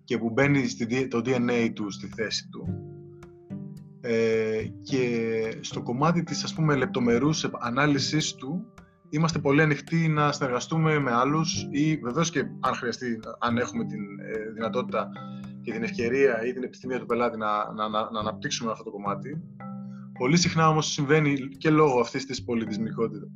και 0.05 0.19
που 0.19 0.31
μπαίνει 0.31 0.63
το 1.09 1.23
DNA 1.25 1.71
του 1.75 1.91
στη 1.91 2.07
θέση 2.07 2.49
του. 2.49 2.69
Ε, 4.01 4.63
και 4.83 5.09
στο 5.61 5.83
κομμάτι 5.83 6.23
της 6.23 6.45
ας 6.45 6.55
πούμε 6.55 6.75
λεπτομερούς 6.75 7.45
ανάλυσης 7.61 8.35
του 8.35 8.67
είμαστε 9.09 9.39
πολύ 9.39 9.63
ανοιχτοί 9.63 10.09
να 10.09 10.33
συνεργαστούμε 10.33 10.99
με 10.99 11.13
άλλους 11.13 11.67
ή 11.71 11.97
βεβαίως 11.97 12.31
και 12.31 12.45
αν 12.61 12.75
χρειαστεί, 12.75 13.21
αν 13.39 13.59
έχουμε 13.59 13.85
τη 13.85 13.95
ε, 13.95 14.51
δυνατότητα 14.55 15.11
και 15.65 15.73
την 15.73 15.83
ευκαιρία 15.83 16.47
ή 16.47 16.53
την 16.53 16.63
επιστημία 16.63 16.99
του 16.99 17.07
πελάτη 17.07 17.39
να, 17.39 17.73
να, 17.73 17.89
να, 17.89 18.11
να 18.11 18.21
αναπτύξουμε 18.21 18.71
αυτό 18.71 18.85
το 18.85 18.91
κομμάτι. 18.91 19.43
Πολύ 20.19 20.37
συχνά 20.37 20.69
όμως 20.69 20.93
συμβαίνει 20.93 21.39
και 21.39 21.71
λόγω 21.71 22.01
αυτής 22.01 22.27
της 22.27 22.45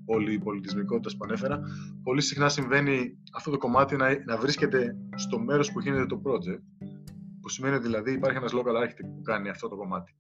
πολυπολιτισμικότητας 0.04 1.16
που 1.16 1.24
ανέφερα, 1.24 1.60
πολύ 2.02 2.20
συχνά 2.20 2.48
συμβαίνει 2.48 3.18
αυτό 3.32 3.50
το 3.50 3.58
κομμάτι 3.58 3.96
να, 3.96 4.24
να 4.24 4.36
βρίσκεται 4.36 4.96
στο 5.14 5.38
μέρος 5.38 5.72
που 5.72 5.80
γίνεται 5.80 6.06
το 6.06 6.22
project, 6.24 6.86
που 7.40 7.48
σημαίνει 7.48 7.78
δηλαδή 7.78 8.12
υπάρχει 8.12 8.36
ένας 8.36 8.52
local 8.54 8.82
architect 8.82 9.10
που 9.14 9.22
κάνει 9.22 9.48
αυτό 9.48 9.68
το 9.68 9.76
κομμάτι. 9.76 10.14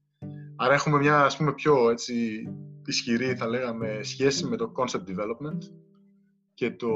Άρα 0.56 0.74
έχουμε 0.74 0.98
μια 0.98 1.24
ας 1.24 1.36
πούμε 1.36 1.52
πιο 1.52 1.90
έτσι, 1.90 2.42
ισχυρή 2.86 3.34
θα 3.34 3.46
λέγαμε 3.46 4.00
σχέση 4.02 4.46
με 4.46 4.56
το 4.56 4.72
concept 4.76 5.10
development 5.10 5.58
και 6.54 6.70
το, 6.70 6.88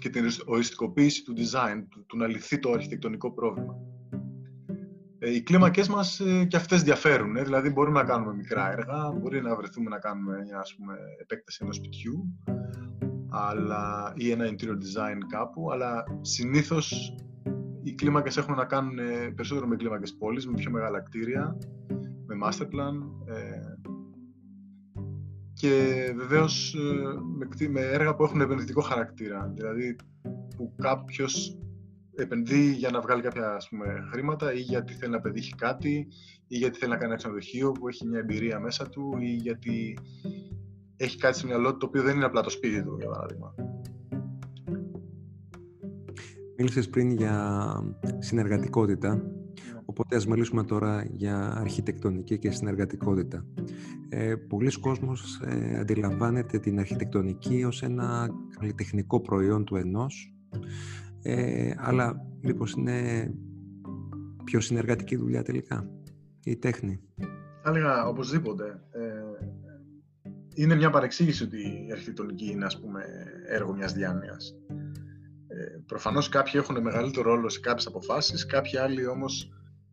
και 0.00 0.10
την 0.10 0.24
οριστικοποίηση 0.44 1.24
του 1.24 1.34
design, 1.36 1.84
του, 1.88 2.04
του 2.06 2.16
να 2.16 2.26
λυθεί 2.26 2.58
το 2.58 2.70
αρχιτεκτονικό 2.70 3.32
πρόβλημα. 3.32 3.76
Ε, 5.18 5.34
οι 5.34 5.42
κλίμακες 5.42 5.88
μας 5.88 6.20
ε, 6.20 6.44
και 6.44 6.56
αυτές 6.56 6.82
διαφέρουν, 6.82 7.36
ε, 7.36 7.42
δηλαδή 7.42 7.70
μπορούμε 7.70 8.00
να 8.00 8.06
κάνουμε 8.06 8.34
μικρά 8.34 8.72
έργα, 8.72 9.10
μπορεί 9.10 9.42
να 9.42 9.56
βρεθούμε 9.56 9.90
να 9.90 9.98
κάνουμε 9.98 10.42
μια 10.42 10.58
ας 10.58 10.74
πούμε, 10.74 10.94
επέκταση 11.20 11.58
ενός 11.62 11.76
σπιτιού 11.76 12.34
αλλά, 13.30 14.12
ή 14.16 14.30
ένα 14.30 14.44
interior 14.46 14.76
design 14.84 15.18
κάπου, 15.28 15.72
αλλά 15.72 16.04
συνήθως 16.20 17.14
οι 17.82 17.94
κλίμακες 17.94 18.36
έχουν 18.36 18.54
να 18.54 18.64
κάνουν 18.64 18.98
ε, 18.98 19.32
περισσότερο 19.34 19.66
με 19.66 19.76
κλίμακες 19.76 20.16
πόλης, 20.16 20.46
με 20.46 20.54
πιο 20.54 20.70
μεγάλα 20.70 21.00
κτίρια, 21.00 21.56
με 22.26 22.36
master 22.44 22.64
plan, 22.64 22.94
ε, 23.34 23.60
και 25.60 26.12
βεβαίως 26.16 26.74
ε, 27.62 27.68
με 27.68 27.80
έργα 27.80 28.14
που 28.14 28.24
έχουν 28.24 28.40
επενδυτικό 28.40 28.80
χαρακτήρα. 28.80 29.52
Δηλαδή 29.54 29.96
που 30.56 30.74
κάποιος 30.76 31.58
επενδύει 32.14 32.74
για 32.76 32.90
να 32.90 33.00
βγάλει 33.00 33.22
κάποια 33.22 33.54
ας 33.54 33.68
πούμε, 33.68 34.08
χρήματα 34.12 34.52
ή 34.52 34.60
γιατί 34.60 34.92
θέλει 34.92 35.12
να 35.12 35.20
πετύχει 35.20 35.54
κάτι 35.54 36.06
ή 36.46 36.56
γιατί 36.56 36.78
θέλει 36.78 36.90
να 36.90 36.96
κάνει 36.96 37.10
ένα 37.10 37.16
ξενοδοχείο 37.16 37.72
που 37.72 37.88
έχει 37.88 38.06
μια 38.06 38.18
εμπειρία 38.18 38.60
μέσα 38.60 38.88
του 38.88 39.16
ή 39.20 39.34
γιατί 39.34 39.98
έχει 40.96 41.16
κάτι 41.16 41.38
στο 41.38 41.46
μυαλό 41.46 41.72
του 41.72 41.78
το 41.78 41.86
οποίο 41.86 42.02
δεν 42.02 42.16
είναι 42.16 42.24
απλά 42.24 42.42
το 42.42 42.50
σπίτι 42.50 42.82
του, 42.82 42.96
για 42.98 43.08
παράδειγμα. 43.08 43.54
Μίλησες 46.56 46.88
πριν 46.88 47.10
για 47.10 47.74
συνεργατικότητα 48.18 49.39
Οπότε 50.00 50.16
ας 50.16 50.26
μιλήσουμε 50.26 50.64
τώρα 50.64 51.04
για 51.12 51.52
αρχιτεκτονική 51.56 52.38
και 52.38 52.50
συνεργατικότητα. 52.50 53.44
Ε, 54.08 54.34
πολλοί 54.34 54.80
κόσμος 54.80 55.40
ε, 55.44 55.78
αντιλαμβάνεται 55.78 56.58
την 56.58 56.78
αρχιτεκτονική 56.78 57.64
ως 57.64 57.82
ένα 57.82 58.28
καλλιτεχνικό 58.58 59.20
προϊόν 59.20 59.64
του 59.64 59.76
ενός, 59.76 60.34
ε, 61.22 61.72
αλλά 61.76 62.26
μήπως 62.40 62.72
είναι 62.72 63.30
πιο 64.44 64.60
συνεργατική 64.60 65.16
δουλειά 65.16 65.42
τελικά, 65.42 65.90
η 66.44 66.56
τέχνη; 66.56 67.00
Θα 67.62 67.70
έλεγα 67.70 68.06
οπωσδήποτε. 68.06 68.64
Ε, 68.90 69.46
είναι 70.54 70.74
μια 70.74 70.90
παρεξήγηση 70.90 71.44
ότι 71.44 71.86
η 71.88 71.92
αρχιτεκτονική 71.92 72.50
είναι 72.50 72.64
ας 72.64 72.80
πούμε 72.80 73.04
έργο 73.48 73.74
μιας 73.74 73.92
διάνοιας. 73.92 74.54
Ε, 75.48 75.78
προφανώς 75.86 76.28
κάποιοι 76.28 76.52
έχουν 76.56 76.82
μεγαλύτερο 76.82 77.34
ρόλο 77.34 77.48
σε 77.48 77.60
κάποιες 77.60 77.86
αποφάσεις, 77.86 78.46
κάποιοι 78.46 78.78
άλλοι 78.78 79.06
όμως 79.06 79.50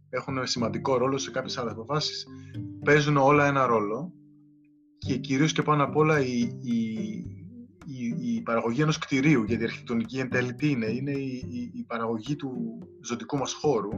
έχουν 0.10 0.48
σημαντικό 0.48 0.98
ρόλο 0.98 1.18
σε 1.18 1.32
κάποιες 1.32 1.58
άλλες 1.58 1.72
αποφάσεις. 1.72 2.28
Παίζουν 2.84 3.18
όλα 3.18 3.46
ένα 3.46 3.66
ρόλο 3.66 4.14
και 4.98 5.18
κυρίως 5.18 5.52
και 5.52 5.62
πάνω 5.62 5.84
απ' 5.84 5.96
όλα 5.96 6.20
η, 6.20 6.40
η, 6.62 6.80
η, 7.86 8.36
η 8.36 8.42
παραγωγή 8.42 8.82
ενός 8.82 8.98
κτηρίου, 8.98 9.44
γιατί 9.44 9.62
η 9.62 9.66
αρχιτεκτονική 9.66 10.20
εν 10.20 10.30
τέλει 10.30 10.54
τι 10.54 10.70
είναι, 10.70 10.86
είναι 10.86 11.12
η, 11.12 11.72
η, 11.74 11.84
παραγωγή 11.84 12.36
του 12.36 12.80
ζωτικού 13.02 13.38
μας 13.38 13.54
χώρου 13.54 13.90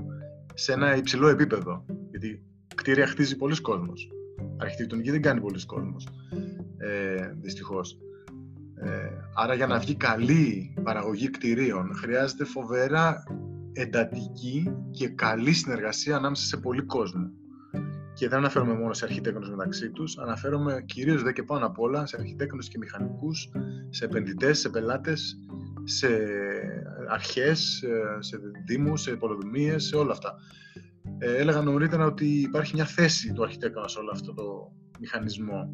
σε 0.54 0.74
ένα 0.74 0.96
υψηλό 0.96 1.28
επίπεδο. 1.28 1.86
Γιατί 2.10 2.44
κτίρια 2.76 3.08
χτίζει 3.08 3.36
πολλοί 3.36 3.62
κόσμος. 3.62 4.10
Αρχιτεκτονική 4.58 5.12
δεν 5.12 5.22
κάνει 5.22 5.42
πολλοί 5.42 5.66
κόσμος, 5.66 6.08
ε, 6.78 7.34
δυστυχώς. 7.42 7.98
Ε, 8.76 9.10
άρα 9.36 9.54
για 9.54 9.68
να 9.68 9.80
βγει 9.80 9.96
καλή 9.96 10.74
παραγωγή 10.84 11.30
κτηρίων 11.30 11.96
χρειάζεται 11.96 12.44
φοβερά 12.46 13.24
εντατική 13.82 14.76
και 14.92 15.08
καλή 15.08 15.54
συνεργασία 15.54 16.16
ανάμεσα 16.16 16.46
σε 16.46 16.58
πολλοί 16.58 16.82
κόσμο. 16.82 17.32
Και 18.14 18.28
δεν 18.28 18.38
αναφέρομαι 18.38 18.74
μόνο 18.74 18.94
σε 18.94 19.06
αρχιτέκτονες 19.06 19.50
μεταξύ 19.50 19.90
τους, 19.90 20.18
αναφέρομαι 20.18 20.84
κυρίως 20.86 21.24
δε 21.24 21.32
και 21.32 21.44
πάνω 21.44 21.66
απ' 21.66 21.80
όλα 21.80 22.06
σε 22.06 22.16
αρχιτέκτονες 22.20 22.68
και 22.68 22.78
μηχανικούς, 22.78 23.50
σε 23.90 24.06
επενδυτές, 24.06 24.60
σε 24.60 24.70
πελάτες, 24.70 25.38
σε 25.84 26.08
αρχές, 27.10 27.84
σε 28.20 28.40
δήμους, 28.66 29.02
σε 29.02 29.16
πολεοδομίες, 29.16 29.84
σε 29.84 29.96
όλα 29.96 30.12
αυτά. 30.12 30.36
Ε, 31.18 31.36
έλεγα 31.36 31.62
νωρίτερα 31.62 32.06
ότι 32.06 32.26
υπάρχει 32.26 32.76
μια 32.76 32.86
θέση 32.86 33.34
του 33.34 33.44
αρχιτέκτονα 33.44 33.88
σε 33.88 34.00
όλο 34.00 34.10
αυτό 34.14 34.34
το 34.34 34.72
μηχανισμό. 35.00 35.74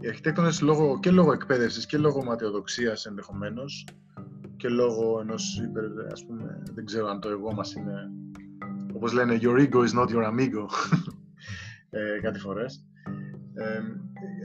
Οι 0.00 0.08
αρχιτέκτονες 0.08 0.60
λόγω, 0.60 0.98
και 1.00 1.10
λόγω 1.10 1.32
εκπαίδευσης 1.32 1.86
και 1.86 1.98
λόγω 1.98 2.24
ματιοδοξίας 2.24 3.06
ενδεχομένως 3.06 3.86
και 4.58 4.68
λόγω 4.68 5.20
ενός 5.20 5.60
υπερ, 5.64 5.84
ας 6.12 6.26
πούμε, 6.26 6.62
δεν 6.74 6.84
ξέρω 6.84 7.06
αν 7.06 7.20
το 7.20 7.28
εγώ 7.28 7.52
μας 7.52 7.74
είναι, 7.74 8.10
όπως 8.94 9.12
λένε, 9.12 9.38
your 9.40 9.58
ego 9.58 9.88
is 9.88 10.00
not 10.00 10.08
your 10.08 10.24
amigo, 10.32 10.66
ε, 11.90 12.20
κάτι 12.22 12.38
φορές. 12.38 12.84
Ε, 13.54 13.82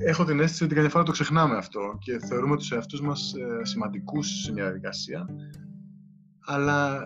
έχω 0.08 0.26
την 0.26 0.40
αίσθηση 0.40 0.64
ότι 0.64 0.74
καμιά 0.76 0.90
φορά 0.90 1.04
το 1.04 1.12
ξεχνάμε 1.12 1.56
αυτό 1.58 1.98
και 2.00 2.20
θεωρούμε 2.20 2.58
τους 2.58 2.72
εαυτούς 2.72 3.02
μας 3.02 3.34
ε, 3.34 3.66
σημαντικούς 3.66 4.28
σε 4.28 4.52
μια 4.52 4.64
διαδικασία, 4.64 5.30
αλλά 6.46 7.02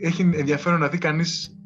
ε, 0.00 0.06
έχει 0.06 0.22
ενδιαφέρον 0.22 0.80
να 0.80 0.88
δει 0.88 0.98
κανείς 0.98 1.58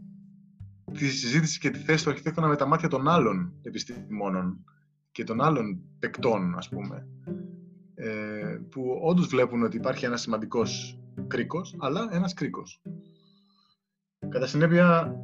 τη 0.93 1.09
συζήτηση 1.09 1.59
και 1.59 1.71
τη 1.71 1.79
θέση 1.79 2.05
του 2.05 2.11
αρχιτέκτονα 2.11 2.47
με 2.47 2.57
τα 2.57 2.67
μάτια 2.67 2.89
των 2.89 3.09
άλλων 3.09 3.53
επιστημόνων 3.63 4.65
και 5.13 5.25
των 5.25 5.41
άλλων 5.41 5.81
παικτών, 5.99 6.55
ας 6.57 6.69
πούμε, 6.69 7.07
ε, 7.27 7.33
που 8.71 8.99
όντως 9.03 9.27
βλέπουν 9.27 9.62
ότι 9.62 9.77
υπάρχει 9.77 10.05
ένας 10.05 10.21
σημαντικός 10.21 10.99
κρίκος, 11.27 11.77
αλλά 11.79 12.09
ένας 12.12 12.35
κρίκος. 12.35 12.83
Κατά 14.29 14.47
συνέπεια, 14.47 15.17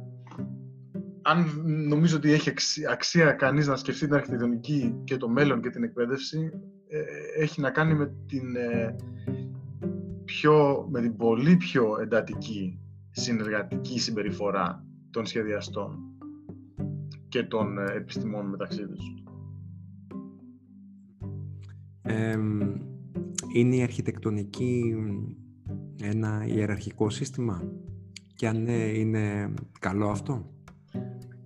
αν 1.21 1.63
νομίζω 1.87 2.17
ότι 2.17 2.31
έχει 2.31 2.51
αξία 2.89 3.31
κανείς 3.31 3.67
να 3.67 3.75
σκεφτεί 3.75 4.05
την 4.05 4.15
αρχιτεκτονική 4.15 5.01
και 5.03 5.17
το 5.17 5.29
μέλλον 5.29 5.61
και 5.61 5.69
την 5.69 5.83
εκπαίδευση, 5.83 6.51
ε, 6.87 7.01
έχει 7.41 7.61
να 7.61 7.71
κάνει 7.71 7.93
με 7.93 8.13
την, 8.27 8.55
ε, 8.55 8.95
πιο, 10.25 10.87
με 10.91 11.01
την 11.01 11.15
πολύ 11.15 11.55
πιο 11.57 11.97
εντατική 12.01 12.79
συνεργατική 13.11 13.99
συμπεριφορά 13.99 14.85
των 15.11 15.25
σχεδιαστών 15.25 15.99
και 17.27 17.43
των 17.43 17.77
ε, 17.77 17.93
επιστημών 17.93 18.45
μεταξύ 18.45 18.87
τους. 18.87 19.18
Είναι 23.53 23.75
η 23.75 23.81
αρχιτεκτονική 23.81 24.95
ένα 26.01 26.45
ιεραρχικό 26.47 27.09
σύστημα; 27.09 27.71
Και 28.35 28.47
αν 28.47 28.63
ναι, 28.63 28.83
είναι 28.87 29.53
καλό 29.79 30.09
αυτό; 30.09 30.53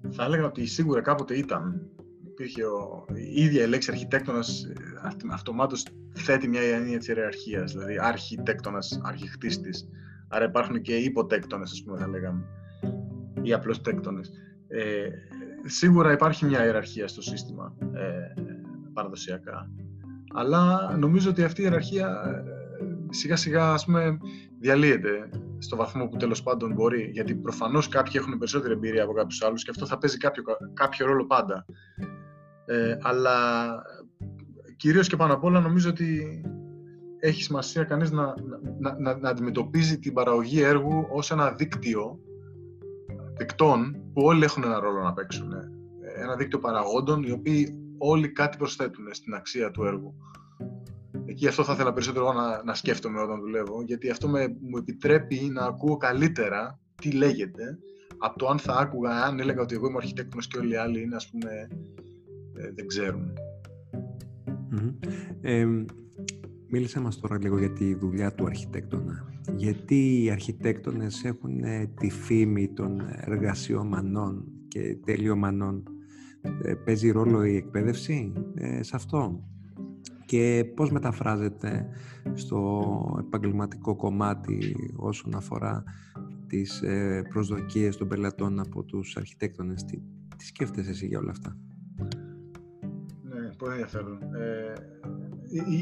Θα 0.09 0.23
έλεγα 0.23 0.45
ότι 0.45 0.65
σίγουρα 0.65 1.01
κάποτε 1.01 1.37
ήταν. 1.37 1.87
Υπήρχε 2.27 2.63
ο, 2.63 3.05
η 3.35 3.43
ίδια 3.43 3.63
η 3.63 3.67
λέξη 3.67 3.91
αρχιτέκτονας 3.91 4.63
ε, 4.63 4.73
αυτομάτως 5.31 5.85
θέτει 6.13 6.47
μια 6.47 6.61
έννοια 6.61 6.97
της 6.97 7.07
ιεραρχίας, 7.07 7.71
δηλαδή 7.71 7.97
αρχιτέκτονας, 7.99 8.99
αρχιχτίστης. 9.03 9.87
Άρα 10.27 10.45
υπάρχουν 10.45 10.81
και 10.81 10.95
υποτέκτονες, 10.95 11.71
ας 11.71 11.83
πούμε, 11.83 11.97
θα 11.97 12.07
λέγαμε 12.07 12.45
ή 13.41 13.53
απλώς 13.53 13.81
τέκτονες. 13.81 14.31
Ε, 14.67 15.07
σίγουρα 15.63 16.11
υπάρχει 16.11 16.45
μια 16.45 16.65
ιεραρχία 16.65 17.07
στο 17.07 17.21
σύστημα 17.21 17.75
ε, 17.93 18.41
παραδοσιακά. 18.93 19.69
Αλλά 20.33 20.95
νομίζω 20.97 21.29
ότι 21.29 21.43
αυτή 21.43 21.61
η 21.61 21.63
ιεραρχία 21.63 22.07
ε, 22.25 22.43
σιγά 23.09 23.35
σιγά 23.35 23.71
ας 23.71 23.85
πούμε, 23.85 24.17
διαλύεται 24.59 25.29
στο 25.57 25.75
βαθμό 25.75 26.07
που 26.07 26.17
τέλος 26.17 26.43
πάντων 26.43 26.73
μπορεί. 26.73 27.09
Γιατί 27.13 27.35
προφανώς 27.35 27.87
κάποιοι 27.87 28.13
έχουν 28.15 28.37
περισσότερη 28.37 28.73
εμπειρία 28.73 29.03
από 29.03 29.13
κάποιους 29.13 29.43
άλλους 29.43 29.63
και 29.63 29.69
αυτό 29.69 29.85
θα 29.85 29.97
παίζει 29.97 30.17
κάποιο, 30.17 30.43
κάποιο 30.73 31.05
ρόλο 31.05 31.25
πάντα. 31.25 31.65
Ε, 32.65 32.97
αλλά 33.01 33.67
κυρίως 34.75 35.07
και 35.07 35.15
πάνω 35.15 35.33
απ' 35.33 35.43
όλα 35.43 35.59
νομίζω 35.59 35.89
ότι 35.89 36.41
έχει 37.19 37.43
σημασία 37.43 37.83
κανείς 37.83 38.11
να, 38.11 38.33
να, 38.79 38.99
να, 38.99 39.17
να 39.17 39.29
αντιμετωπίζει 39.29 39.99
την 39.99 40.13
παραγωγή 40.13 40.61
έργου 40.61 41.07
ως 41.09 41.31
ένα 41.31 41.51
δίκτυο 41.51 42.19
δικτών 43.37 43.91
που 44.13 44.21
όλοι 44.21 44.43
έχουν 44.43 44.63
ένα 44.63 44.79
ρόλο 44.79 45.01
να 45.01 45.13
παίξουν. 45.13 45.51
Ε, 45.51 45.69
ένα 46.21 46.35
δίκτυο 46.35 46.59
παραγόντων 46.59 47.23
οι 47.23 47.31
οποίοι 47.31 47.82
όλοι 48.05 48.31
κάτι 48.31 48.57
προσθέτουν 48.57 49.05
στην 49.11 49.33
αξία 49.33 49.71
του 49.71 49.83
έργου. 49.83 50.15
Εκεί 51.25 51.47
αυτό 51.47 51.63
θα 51.63 51.73
ήθελα 51.73 51.93
περισσότερο 51.93 52.33
να, 52.33 52.63
να 52.63 52.73
σκέφτομαι 52.73 53.21
όταν 53.21 53.39
δουλεύω, 53.39 53.81
γιατί 53.81 54.09
αυτό 54.09 54.27
με, 54.27 54.57
μου 54.61 54.77
επιτρέπει 54.77 55.35
να 55.35 55.65
ακούω 55.65 55.97
καλύτερα 55.97 56.79
τι 57.01 57.11
λέγεται 57.11 57.79
από 58.17 58.37
το 58.37 58.47
αν 58.47 58.59
θα 58.59 58.73
άκουγα, 58.73 59.11
αν 59.11 59.39
έλεγα 59.39 59.61
ότι 59.61 59.75
εγώ 59.75 59.87
είμαι 59.87 59.97
αρχιτέκτονος 59.97 60.47
και 60.47 60.57
όλοι 60.57 60.71
οι 60.71 60.75
άλλοι 60.75 61.01
είναι, 61.01 61.15
ας 61.15 61.29
πούμε, 61.29 61.67
ε, 62.55 62.71
δεν 62.75 62.87
ξέρουν. 62.87 63.33
Mm-hmm. 64.71 65.85
Μίλησε 66.67 66.99
μας 66.99 67.19
τώρα 67.19 67.37
λίγο 67.37 67.57
για 67.57 67.71
τη 67.71 67.95
δουλειά 67.95 68.33
του 68.33 68.45
αρχιτέκτονα. 68.45 69.27
Γιατί 69.55 70.23
οι 70.23 70.29
αρχιτέκτονες 70.29 71.23
έχουν 71.23 71.63
ε, 71.63 71.91
τη 71.99 72.09
φήμη 72.09 72.67
των 72.73 73.01
εργασιομανών 73.15 74.45
και 74.67 74.97
τελειομανών; 75.05 75.83
Ε, 76.61 76.73
παίζει 76.73 77.11
ρόλο 77.11 77.43
η 77.43 77.55
εκπαίδευση 77.55 78.33
ε, 78.55 78.83
σε 78.83 78.95
αυτό; 78.95 79.43
Και 80.25 80.71
πώς 80.75 80.91
μεταφράζεται 80.91 81.87
στο 82.33 83.17
επαγγελματικό 83.19 83.95
κομμάτι 83.95 84.75
όσον 84.95 85.35
αφορά 85.35 85.83
τις 86.47 86.83
προσδοκίες 87.29 87.97
των 87.97 88.07
πελατών 88.07 88.59
από 88.59 88.83
τους 88.83 89.17
αρχιτέκτονες; 89.17 89.85
Τι, 89.85 89.97
τι 90.37 90.45
σκέφτεσαι 90.45 90.89
εσύ 90.89 91.07
για 91.07 91.19
όλα 91.19 91.31
αυτά; 91.31 91.57
Ναι, 93.23 93.49
πολύ 93.57 93.71
ενδιαφέρον 93.71 94.19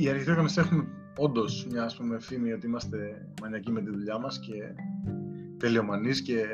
οι 0.01 0.09
αρχιτέκτονες 0.09 0.57
έχουν 0.57 0.87
όντως 1.17 1.67
μια 1.71 1.83
ας 1.83 1.97
πούμε, 1.97 2.19
φήμη 2.19 2.51
ότι 2.51 2.65
είμαστε 2.65 3.27
μανιακοί 3.41 3.71
με 3.71 3.81
τη 3.81 3.89
δουλειά 3.89 4.19
μας 4.19 4.39
και 4.39 4.53
τελειομανείς 5.57 6.21
και 6.21 6.45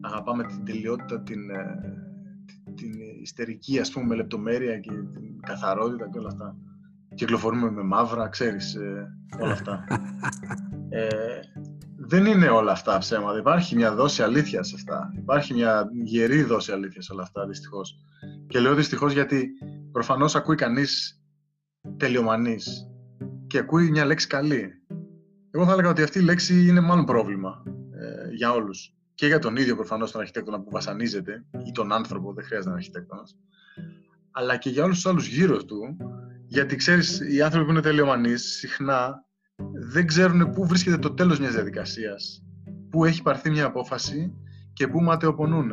αγαπάμε 0.00 0.44
την 0.44 0.64
τελειότητα, 0.64 1.20
την, 1.20 1.50
ε, 1.50 1.80
την 1.84 2.03
ιστερική 3.24 3.78
ας 3.78 3.90
πούμε, 3.90 4.06
με 4.06 4.14
λεπτομέρεια 4.14 4.78
και 4.78 4.90
την 4.90 5.40
καθαρότητα 5.40 6.08
και 6.12 6.18
όλα 6.18 6.28
αυτά. 6.28 6.56
Κυκλοφορούμε 7.14 7.70
με 7.70 7.82
μαύρα, 7.82 8.28
ξέρεις, 8.28 8.74
ε, 8.74 9.16
όλα 9.40 9.52
αυτά. 9.52 9.84
ε, 10.88 11.08
δεν 11.96 12.26
είναι 12.26 12.48
όλα 12.48 12.72
αυτά 12.72 12.98
ψέματα. 12.98 13.38
Υπάρχει 13.38 13.76
μια 13.76 13.94
δόση 13.94 14.22
αλήθειας 14.22 14.68
σε 14.68 14.74
αυτά. 14.76 15.12
Υπάρχει 15.16 15.54
μια 15.54 15.88
γερή 16.04 16.42
δόση 16.42 16.72
αλήθειας 16.72 17.04
σε 17.04 17.12
όλα 17.12 17.22
αυτά, 17.22 17.46
δυστυχώς. 17.46 17.98
Και 18.46 18.58
λέω 18.58 18.74
δυστυχώς 18.74 19.12
γιατί 19.12 19.48
προφανώς 19.92 20.34
ακούει 20.34 20.56
κανείς 20.56 21.22
τελειομανής 21.96 22.88
και 23.46 23.58
ακούει 23.58 23.90
μια 23.90 24.04
λέξη 24.04 24.26
καλή. 24.26 24.70
Εγώ 25.50 25.64
θα 25.64 25.72
έλεγα 25.72 25.88
ότι 25.88 26.02
αυτή 26.02 26.18
η 26.18 26.22
λέξη 26.22 26.66
είναι 26.66 26.80
μάλλον 26.80 27.04
πρόβλημα 27.04 27.62
ε, 28.00 28.34
για 28.34 28.52
όλους. 28.52 28.94
Και 29.14 29.26
για 29.26 29.38
τον 29.38 29.56
ίδιο 29.56 29.76
προφανώς 29.76 30.10
τον 30.10 30.20
αρχιτέκτονα 30.20 30.60
που 30.60 30.70
βασανίζεται 30.70 31.44
ή 31.66 31.70
τον 31.72 31.92
άνθρωπο, 31.92 32.32
δεν 32.32 32.44
χρειάζεται 32.44 32.70
να 32.70 32.76
αρχιτέκτονας, 32.76 33.36
αλλά 34.30 34.56
και 34.56 34.70
για 34.70 34.84
όλους 34.84 34.96
τους 34.96 35.06
άλλους 35.06 35.26
γύρω 35.26 35.64
του, 35.64 35.96
γιατί 36.46 36.76
ξέρεις, 36.76 37.20
οι 37.20 37.42
άνθρωποι 37.42 37.66
που 37.66 37.72
είναι 37.72 37.80
τελειομανείς 37.80 38.42
συχνά 38.42 39.24
δεν 39.92 40.06
ξέρουν 40.06 40.50
πού 40.50 40.66
βρίσκεται 40.66 40.98
το 40.98 41.14
τέλος 41.14 41.38
μιας 41.38 41.52
διαδικασίας, 41.52 42.42
πού 42.90 43.04
έχει 43.04 43.22
πάρθει 43.22 43.50
μια 43.50 43.64
απόφαση 43.64 44.32
και 44.72 44.88
πού 44.88 45.00
ματαιοπονούν. 45.00 45.70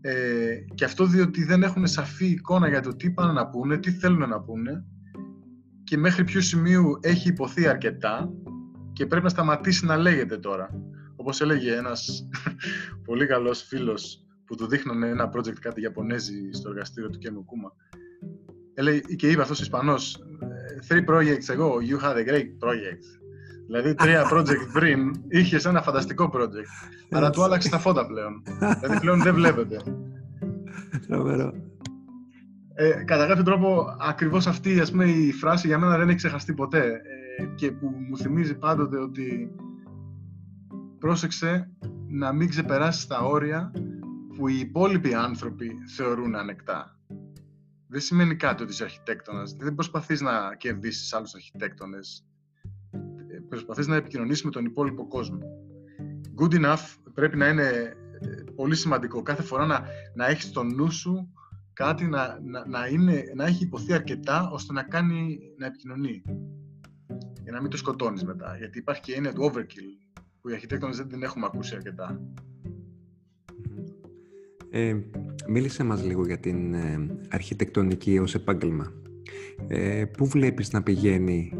Ε, 0.00 0.54
και 0.74 0.84
αυτό 0.84 1.06
διότι 1.06 1.44
δεν 1.44 1.62
έχουν 1.62 1.86
σαφή 1.86 2.26
εικόνα 2.26 2.68
για 2.68 2.80
το 2.80 2.96
τι 2.96 3.10
πάνε 3.10 3.32
να 3.32 3.48
πούνε, 3.48 3.78
τι 3.78 3.90
θέλουν 3.90 4.28
να 4.28 4.40
πούνε 4.40 4.84
και 5.84 5.96
μέχρι 5.96 6.24
ποιο 6.24 6.40
σημείου 6.40 6.98
έχει 7.00 7.28
υποθεί 7.28 7.68
αρκετά 7.68 8.32
και 8.92 9.06
πρέπει 9.06 9.24
να 9.24 9.28
σταματήσει 9.30 9.86
να 9.86 9.96
λέγεται 9.96 10.38
τώρα. 10.38 10.70
Όπως 11.26 11.40
έλεγε 11.40 11.74
ένας 11.74 12.28
πολύ 13.06 13.26
καλός 13.26 13.62
φίλος 13.62 14.26
που 14.44 14.54
του 14.54 14.66
δείχνανε 14.66 15.08
ένα 15.08 15.30
project 15.34 15.58
κάτι 15.60 15.80
Ιαπωνέζι 15.80 16.50
στο 16.52 16.70
εργαστήριο 16.70 17.10
του 17.10 17.18
Κέμου 17.18 17.44
Κούμα. 17.44 17.72
και 19.16 19.28
είπε 19.30 19.42
αυτός 19.42 19.58
ο 19.58 19.62
Ισπανός, 19.62 20.18
three 20.88 21.04
projects 21.10 21.54
ago, 21.54 21.68
you 21.88 22.04
had 22.04 22.16
a 22.16 22.30
great 22.30 22.48
project. 22.64 23.04
Δηλαδή 23.66 23.94
τρία 23.94 24.28
project 24.32 24.70
πριν 24.72 25.10
είχες 25.28 25.64
ένα 25.64 25.82
φανταστικό 25.82 26.30
project. 26.34 26.90
αλλά 27.10 27.30
του 27.30 27.44
άλλαξε 27.44 27.68
τα 27.68 27.78
φώτα 27.78 28.06
πλέον. 28.06 28.42
δηλαδή 28.80 29.00
πλέον 29.00 29.22
δεν 29.22 29.34
βλέπετε. 29.34 29.76
Ε, 32.74 33.02
κατά 33.04 33.26
κάποιο 33.26 33.42
τρόπο, 33.42 33.96
ακριβώς 34.00 34.46
αυτή 34.46 34.80
ας 34.80 34.90
πούμε, 34.90 35.04
η 35.04 35.32
φράση 35.32 35.66
για 35.66 35.78
μένα 35.78 35.98
δεν 35.98 36.08
έχει 36.08 36.16
ξεχαστεί 36.16 36.54
ποτέ 36.54 37.00
ε, 37.38 37.44
και 37.54 37.72
που 37.72 37.92
μου 38.08 38.16
θυμίζει 38.16 38.58
πάντοτε 38.58 38.98
ότι 38.98 39.50
πρόσεξε 41.06 41.70
να 42.08 42.32
μην 42.32 42.48
ξεπεράσεις 42.48 43.06
τα 43.06 43.18
όρια 43.18 43.72
που 44.36 44.48
οι 44.48 44.58
υπόλοιποι 44.58 45.14
άνθρωποι 45.14 45.76
θεωρούν 45.96 46.34
ανεκτά. 46.34 46.98
Δεν 47.88 48.00
σημαίνει 48.00 48.36
κάτι 48.36 48.62
ότι 48.62 48.72
είσαι 48.72 48.84
αρχιτέκτονας. 48.84 49.52
Δεν 49.58 49.74
προσπαθείς 49.74 50.20
να 50.20 50.54
κερδίσεις 50.56 51.12
άλλους 51.12 51.34
αρχιτέκτονες. 51.34 52.26
Ε, 53.28 53.38
προσπαθείς 53.48 53.86
να 53.86 53.96
επικοινωνήσεις 53.96 54.44
με 54.44 54.50
τον 54.50 54.64
υπόλοιπο 54.64 55.08
κόσμο. 55.08 55.38
Good 56.40 56.54
enough 56.54 56.94
πρέπει 57.14 57.36
να 57.36 57.48
είναι 57.48 57.96
ε, 58.20 58.42
πολύ 58.54 58.76
σημαντικό 58.76 59.22
κάθε 59.22 59.42
φορά 59.42 59.66
να, 59.66 59.84
να 60.14 60.26
έχεις 60.26 60.50
το 60.50 60.62
νου 60.62 60.90
σου 60.90 61.32
κάτι 61.72 62.04
να, 62.04 62.40
να, 62.40 62.66
να, 62.68 62.86
είναι, 62.86 63.24
να 63.34 63.44
έχει 63.44 63.64
υποθεί 63.64 63.92
αρκετά 63.92 64.50
ώστε 64.50 64.72
να 64.72 64.82
κάνει 64.82 65.38
να 65.58 65.66
επικοινωνεί. 65.66 66.22
για 67.42 67.52
να 67.52 67.60
μην 67.60 67.70
το 67.70 67.76
σκοτώνεις 67.76 68.24
μετά. 68.24 68.56
Γιατί 68.56 68.78
υπάρχει 68.78 69.00
και 69.00 69.12
η 69.12 69.14
έννοια 69.14 69.32
του 69.32 69.52
overkill, 69.52 70.05
που 70.46 70.52
οι 70.52 70.54
αρχιτέκτονες 70.54 70.96
δεν 70.96 71.08
την 71.08 71.22
έχουμε 71.22 71.46
ακούσει 71.46 71.74
αρκετά. 71.74 72.20
Ε, 74.70 74.96
μίλησε 75.48 75.84
μας 75.84 76.04
λίγο 76.04 76.26
για 76.26 76.38
την 76.38 76.74
ε, 76.74 77.06
αρχιτεκτονική 77.30 78.18
ως 78.18 78.34
επάγγελμα. 78.34 78.92
Ε, 79.68 80.04
πού 80.04 80.26
βλέπεις 80.26 80.72
να 80.72 80.82
πηγαίνει 80.82 81.52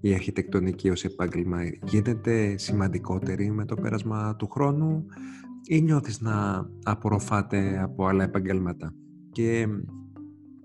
η 0.00 0.14
αρχιτεκτονική 0.14 0.90
ως 0.90 1.04
επάγγελμα, 1.04 1.58
γίνεται 1.82 2.56
σημαντικότερη 2.58 3.50
με 3.50 3.64
το 3.64 3.74
πέρασμα 3.74 4.36
του 4.36 4.48
χρόνου 4.48 5.06
ή 5.68 5.80
νιώθεις 5.80 6.20
να 6.20 6.66
απορροφάτε 6.82 7.82
από 7.82 8.06
άλλα 8.06 8.24
επαγγέλματα; 8.24 8.94
Και 9.32 9.66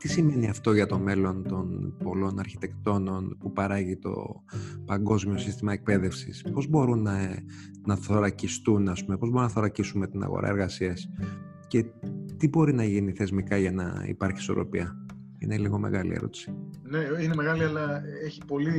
τι 0.02 0.08
σημαίνει 0.08 0.50
αυτό 0.50 0.74
για 0.74 0.86
το 0.86 1.00
μέλλον 1.00 1.44
των 1.48 1.96
πολλών 2.04 2.40
αρχιτεκτόνων 2.40 3.38
που 3.40 3.52
παράγει 3.52 3.98
το 3.98 4.44
παγκόσμιο 4.86 5.38
σύστημα 5.38 5.74
εκπαίδευσης; 5.74 6.44
Πώς 6.54 6.68
μπορούν 6.68 7.02
να, 7.02 7.44
να 7.86 7.96
θωρακιστούν, 7.96 8.88
ας 8.88 9.04
πούμε, 9.06 9.18
πώς 9.18 9.30
μπορούμε 9.30 9.46
να 9.48 9.54
θωρακίσουμε 9.54 10.08
την 10.08 10.24
αγορά 10.24 10.48
εργασίας 10.48 11.10
και 11.68 11.86
τι 12.38 12.48
μπορεί 12.48 12.74
να 12.74 12.84
γίνει 12.84 13.12
θεσμικά 13.12 13.58
για 13.58 13.72
να 13.72 14.04
υπάρχει 14.08 14.38
ισορροπία; 14.38 15.06
Είναι 15.38 15.58
λίγο 15.58 15.78
μεγάλη 15.80 16.14
ερώτηση. 16.14 16.54
Ναι, 16.84 17.00
είναι 17.24 17.36
μεγάλη, 17.36 17.64
αλλά 17.64 18.04
έχει 18.26 18.46
πολύ, 18.48 18.70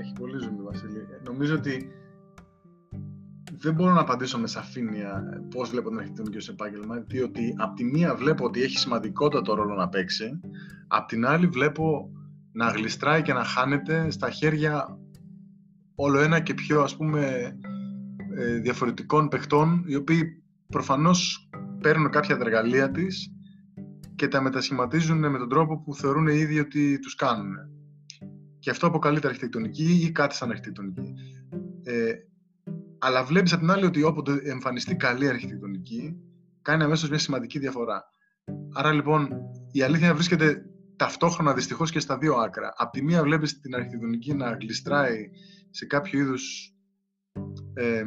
έχει 0.00 0.12
πολύ 0.20 0.38
ζουμί, 0.38 0.62
Βασίλη. 0.62 1.06
Νομίζω 1.24 1.54
ότι 1.54 1.88
δεν 3.58 3.74
μπορώ 3.74 3.92
να 3.92 4.00
απαντήσω 4.00 4.38
με 4.38 4.46
σαφήνεια 4.46 5.22
πώς 5.50 5.70
βλέπω 5.70 5.88
την 5.88 5.98
αρχιτεκτονική 5.98 6.36
ως 6.36 6.48
επάγγελμα, 6.48 6.96
διότι 6.96 7.54
από 7.56 7.74
τη 7.74 7.84
μία 7.84 8.14
βλέπω 8.14 8.44
ότι 8.44 8.62
έχει 8.62 8.78
σημαντικότατο 8.78 9.54
ρόλο 9.54 9.74
να 9.74 9.88
παίξει, 9.88 10.40
απ' 10.86 11.08
την 11.08 11.26
άλλη 11.26 11.46
βλέπω 11.46 12.10
να 12.52 12.68
γλιστράει 12.68 13.22
και 13.22 13.32
να 13.32 13.44
χάνεται 13.44 14.10
στα 14.10 14.30
χέρια 14.30 14.98
όλο 15.94 16.18
ένα 16.18 16.40
και 16.40 16.54
πιο 16.54 16.82
ας 16.82 16.96
πούμε 16.96 17.54
ε, 18.36 18.54
διαφορετικών 18.54 19.28
παιχτών, 19.28 19.84
οι 19.86 19.94
οποίοι 19.94 20.42
προφανώς 20.66 21.48
παίρνουν 21.80 22.10
κάποια 22.10 22.36
εργαλεία 22.40 22.90
της 22.90 23.32
και 24.14 24.28
τα 24.28 24.42
μετασχηματίζουν 24.42 25.18
με 25.18 25.38
τον 25.38 25.48
τρόπο 25.48 25.78
που 25.80 25.94
θεωρούν 25.94 26.26
οι 26.26 26.38
ίδιοι 26.38 26.58
ότι 26.58 26.98
τους 26.98 27.14
κάνουν. 27.14 27.54
Και 28.58 28.70
αυτό 28.70 28.86
αποκαλείται 28.86 29.26
αρχιτεκτονική 29.26 30.00
ή 30.06 30.10
κάτι 30.10 30.34
σαν 30.34 30.50
αρχιτεκτονική. 30.50 31.14
Ε, 31.82 32.12
αλλά 33.04 33.24
βλέπεις 33.24 33.52
απ' 33.52 33.60
την 33.60 33.70
άλλη 33.70 33.84
ότι 33.84 34.02
όποτε 34.02 34.40
εμφανιστεί 34.44 34.96
καλή 34.96 35.28
αρχιτεκτονική, 35.28 36.16
κάνει 36.62 36.82
αμέσως 36.82 37.08
μια 37.08 37.18
σημαντική 37.18 37.58
διαφορά. 37.58 38.04
Άρα 38.74 38.92
λοιπόν 38.92 39.28
η 39.72 39.82
αλήθεια 39.82 40.14
βρίσκεται 40.14 40.64
ταυτόχρονα 40.96 41.54
δυστυχώς 41.54 41.90
και 41.90 42.00
στα 42.00 42.18
δύο 42.18 42.34
άκρα. 42.34 42.74
Απ' 42.76 42.92
τη 42.92 43.02
μία 43.02 43.22
βλέπεις 43.22 43.60
την 43.60 43.74
αρχιτεκτονική 43.74 44.34
να 44.34 44.50
γλιστράει 44.50 45.30
σε 45.70 45.86
κάποιο 45.86 46.20
είδους 46.20 46.74
ε, 47.74 48.02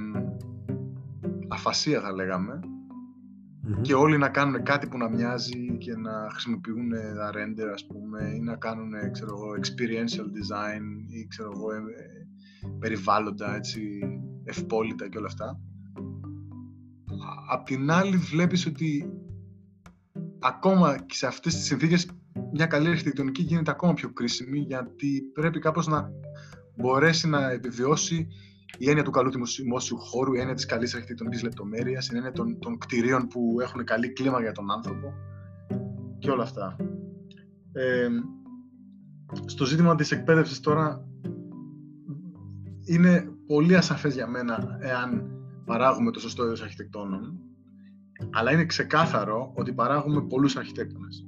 αφασία, 1.47 2.01
θα 2.01 2.13
λέγαμε, 2.13 2.59
και 3.81 3.93
όλοι 3.93 4.17
να 4.17 4.29
κάνουν 4.29 4.63
κάτι 4.63 4.87
που 4.87 4.97
να 4.97 5.09
μοιάζει 5.09 5.77
και 5.77 5.95
να 5.95 6.29
χρησιμοποιούν 6.31 6.89
τα 6.89 7.29
render, 7.33 7.69
ας 7.73 7.85
πούμε, 7.85 8.31
ή 8.35 8.39
να 8.39 8.55
κάνουν, 8.55 9.11
ξέρω 9.11 9.29
εγώ, 9.33 9.51
experiential 9.51 10.25
design 10.25 10.83
ή, 11.07 11.27
ξέρω 11.27 11.51
εγώ, 11.55 11.71
ε, 11.71 12.27
περιβάλλοντα, 12.79 13.55
έτσι, 13.55 13.99
ευπόλυτα 14.47 15.09
και 15.09 15.17
όλα 15.17 15.27
αυτά. 15.27 15.59
Απ' 17.49 17.65
την 17.65 17.91
άλλη 17.91 18.17
βλέπεις 18.17 18.65
ότι 18.65 19.11
ακόμα 20.39 20.97
και 20.97 21.15
σε 21.15 21.27
αυτές 21.27 21.55
τις 21.55 21.63
συνθήκες 21.65 22.09
μια 22.53 22.65
καλή 22.65 22.87
αρχιτεκτονική 22.87 23.41
γίνεται 23.41 23.71
ακόμα 23.71 23.93
πιο 23.93 24.13
κρίσιμη 24.13 24.59
γιατί 24.59 25.21
πρέπει 25.33 25.59
κάπως 25.59 25.87
να 25.87 26.11
μπορέσει 26.75 27.29
να 27.29 27.51
επιβιώσει 27.51 28.27
η 28.77 28.89
έννοια 28.89 29.03
του 29.03 29.11
καλού 29.11 29.31
δημόσιου 29.57 29.97
χώρου, 29.97 30.33
η 30.33 30.39
έννοια 30.39 30.55
της 30.55 30.65
καλής 30.65 30.93
αρχιτεκτονικής 30.95 31.43
λεπτομέρειας, 31.43 32.09
η 32.09 32.15
έννοια 32.15 32.31
των, 32.31 32.59
των 32.59 32.77
κτηρίων 32.77 33.27
που 33.27 33.57
έχουν 33.61 33.83
καλή 33.83 34.13
κλίμα 34.13 34.41
για 34.41 34.51
τον 34.51 34.71
άνθρωπο 34.71 35.13
και 36.19 36.29
όλα 36.29 36.43
αυτά. 36.43 36.75
Ε, 37.71 38.07
στο 39.45 39.65
ζήτημα 39.65 39.95
της 39.95 40.11
εκπαίδευσης 40.11 40.59
τώρα 40.59 41.07
είναι 42.85 43.36
πολύ 43.47 43.75
ασαφές 43.75 44.13
για 44.13 44.27
μένα 44.27 44.77
εάν 44.79 45.31
παράγουμε 45.65 46.11
το 46.11 46.19
σωστό 46.19 46.45
είδος 46.45 46.61
αρχιτεκτόνων, 46.61 47.39
αλλά 48.31 48.51
είναι 48.51 48.65
ξεκάθαρο 48.65 49.51
ότι 49.55 49.73
παράγουμε 49.73 50.21
πολλούς 50.21 50.55
αρχιτέκτονες. 50.55 51.25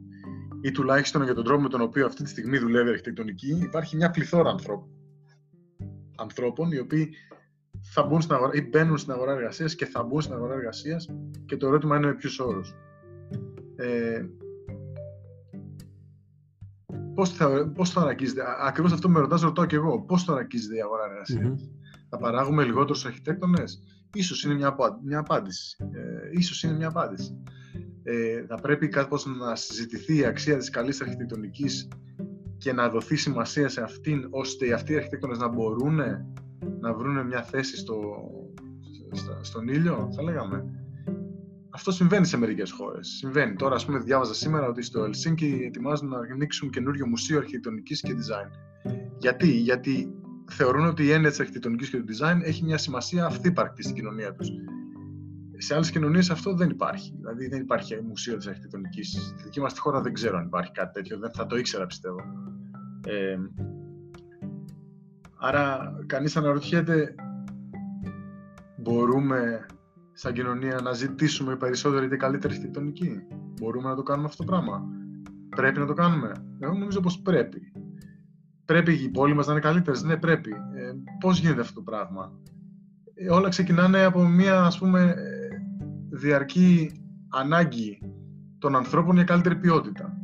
Ή 0.61 0.71
τουλάχιστον 0.71 1.23
για 1.23 1.33
τον 1.33 1.43
τρόπο 1.43 1.61
με 1.61 1.69
τον 1.69 1.81
οποίο 1.81 2.05
αυτή 2.05 2.23
τη 2.23 2.29
στιγμή 2.29 2.57
δουλεύει 2.57 2.87
η 2.87 2.91
αρχιτεκτονική, 2.91 3.59
υπάρχει 3.63 3.95
μια 3.95 4.11
πληθώρα 4.11 4.49
ανθρώπων. 4.49 4.89
Ανθρώπων 6.17 6.71
οι 6.71 6.79
οποίοι 6.79 7.09
θα 7.81 8.03
μπουν 8.03 8.21
στην 8.21 8.35
αγορά 8.35 8.51
ή 8.53 8.61
μπαίνουν 8.61 8.97
στην 8.97 9.13
αγορά 9.13 9.31
εργασίας 9.31 9.75
και 9.75 9.85
θα 9.85 10.03
μπουν 10.03 10.21
στην 10.21 10.33
αγορά 10.33 10.53
εργασίας 10.53 11.09
και 11.45 11.57
το 11.57 11.67
ερώτημα 11.67 11.97
είναι 11.97 12.05
με 12.05 12.13
ποιους 12.13 12.39
όρους. 12.39 12.73
Ε, 13.75 14.25
Πώς 17.13 17.29
θα, 17.29 17.71
πώς 17.75 17.89
θα 17.89 18.01
ανακύζεται, 18.01 18.41
ακριβώς 18.59 18.91
αυτό 18.91 19.09
με 19.09 19.19
ρωτάς, 19.19 19.41
ρωτάω 19.41 19.65
και 19.65 19.75
εγώ, 19.75 20.01
πώς 20.01 20.23
θα 20.23 20.31
ανακύζεται 20.31 20.75
η 20.75 20.81
αγορά 20.81 21.03
θα 22.09 22.17
παράγουμε 22.17 22.63
λιγότερους 22.63 23.05
αρχιτέκτονες; 23.05 23.83
Ίσως 24.13 24.43
είναι 24.43 24.53
μια, 24.53 24.75
μια 25.03 25.19
απάντηση. 25.19 25.77
Ε, 25.79 26.29
ίσως 26.31 26.63
είναι 26.63 26.73
μια 26.73 26.87
απάντηση. 26.87 27.43
Ε, 28.03 28.45
θα 28.47 28.55
πρέπει 28.55 28.87
κάπως 28.87 29.25
να 29.25 29.55
συζητηθεί 29.55 30.17
η 30.17 30.25
αξία 30.25 30.57
της 30.57 30.69
καλής 30.69 31.01
αρχιτεκτονικής 31.01 31.87
και 32.57 32.73
να 32.73 32.89
δοθεί 32.89 33.15
σημασία 33.15 33.69
σε 33.69 33.81
αυτήν, 33.81 34.27
ώστε 34.29 34.73
αυτοί 34.73 34.93
οι 34.93 34.95
αρχιτέκτονες 34.95 35.37
να 35.37 35.47
μπορούν 35.47 35.99
να 36.79 36.93
βρουν 36.93 37.25
μια 37.25 37.43
θέση 37.43 37.77
στο, 37.77 37.99
στον 39.41 39.67
ήλιο, 39.67 40.09
θα 40.15 40.23
λέγαμε. 40.23 40.65
Αυτό 41.69 41.91
συμβαίνει 41.91 42.25
σε 42.25 42.37
μερικές 42.37 42.71
χώρες. 42.71 43.07
Συμβαίνει. 43.07 43.55
Τώρα, 43.55 43.75
ας 43.75 43.85
πούμε, 43.85 43.99
διάβαζα 43.99 44.33
σήμερα 44.33 44.67
ότι 44.67 44.81
στο 44.81 45.03
Ελσίνκι 45.03 45.61
ετοιμάζουν 45.65 46.07
να 46.07 46.17
ανοίξουν 46.17 46.69
καινούριο 46.69 47.07
μουσείο 47.07 47.37
αρχιτεκτονικής 47.37 48.01
και 48.01 48.13
design. 48.13 48.51
Γιατί, 49.17 49.47
Γιατί 49.47 50.13
θεωρούν 50.49 50.85
ότι 50.85 51.03
η 51.03 51.11
έννοια 51.11 51.29
της 51.29 51.39
αρχιτεκτονικής 51.39 51.89
και 51.89 51.97
του 51.97 52.05
design 52.07 52.39
έχει 52.43 52.63
μια 52.63 52.77
σημασία 52.77 53.25
αυθύπαρκτη 53.25 53.83
στην 53.83 53.95
κοινωνία 53.95 54.33
τους. 54.33 54.47
Σε 55.57 55.73
άλλες 55.73 55.91
κοινωνίες 55.91 56.29
αυτό 56.29 56.53
δεν 56.53 56.69
υπάρχει. 56.69 57.13
Δηλαδή 57.15 57.47
δεν 57.47 57.61
υπάρχει 57.61 58.01
μουσείο 58.01 58.37
της 58.37 58.47
αρχιτεκτονικής. 58.47 59.11
Στη 59.11 59.43
δική 59.43 59.61
μας 59.61 59.73
τη 59.73 59.79
χώρα 59.79 60.01
δεν 60.01 60.13
ξέρω 60.13 60.37
αν 60.37 60.45
υπάρχει 60.45 60.71
κάτι 60.71 60.93
τέτοιο. 60.93 61.19
Δεν 61.19 61.31
θα 61.31 61.45
το 61.45 61.57
ήξερα 61.57 61.85
πιστεύω. 61.85 62.19
Ε, 63.07 63.37
άρα 65.39 65.93
κανείς 66.05 66.37
αναρωτιέται 66.37 67.15
μπορούμε 68.77 69.65
σαν 70.13 70.33
κοινωνία 70.33 70.79
να 70.83 70.93
ζητήσουμε 70.93 71.55
περισσότερη 71.55 72.09
και 72.09 72.15
καλύτερη 72.15 72.53
αρχιτεκτονική; 72.53 73.21
Μπορούμε 73.59 73.89
να 73.89 73.95
το 73.95 74.03
κάνουμε 74.03 74.27
αυτό 74.27 74.43
το 74.43 74.51
πράγμα; 74.51 74.83
Πρέπει 75.49 75.79
να 75.79 75.85
το 75.85 75.93
κάνουμε; 75.93 76.31
Εγώ 76.59 76.73
νομίζω 76.73 76.99
πως 76.99 77.19
πρέπει. 77.19 77.68
Πρέπει 78.69 78.93
οι 78.93 79.09
πόλοι 79.09 79.33
μας 79.33 79.45
να 79.45 79.51
είναι 79.51 79.61
καλύτερες. 79.61 80.03
Ναι, 80.03 80.17
πρέπει. 80.17 80.49
Ε, 80.49 80.93
Πώς 81.19 81.39
γίνεται 81.39 81.61
αυτό 81.61 81.73
το 81.73 81.81
πράγμα; 81.81 82.39
Ε, 83.13 83.29
όλα 83.29 83.49
ξεκινάνε 83.49 84.03
από 84.03 84.23
μια 84.23 84.63
ας 84.63 84.77
πούμε 84.77 85.01
ε, 85.01 85.47
διαρκή 86.09 86.91
ανάγκη 87.29 87.99
των 88.59 88.75
ανθρώπων 88.75 89.15
για 89.15 89.23
καλύτερη 89.23 89.55
ποιότητα. 89.55 90.21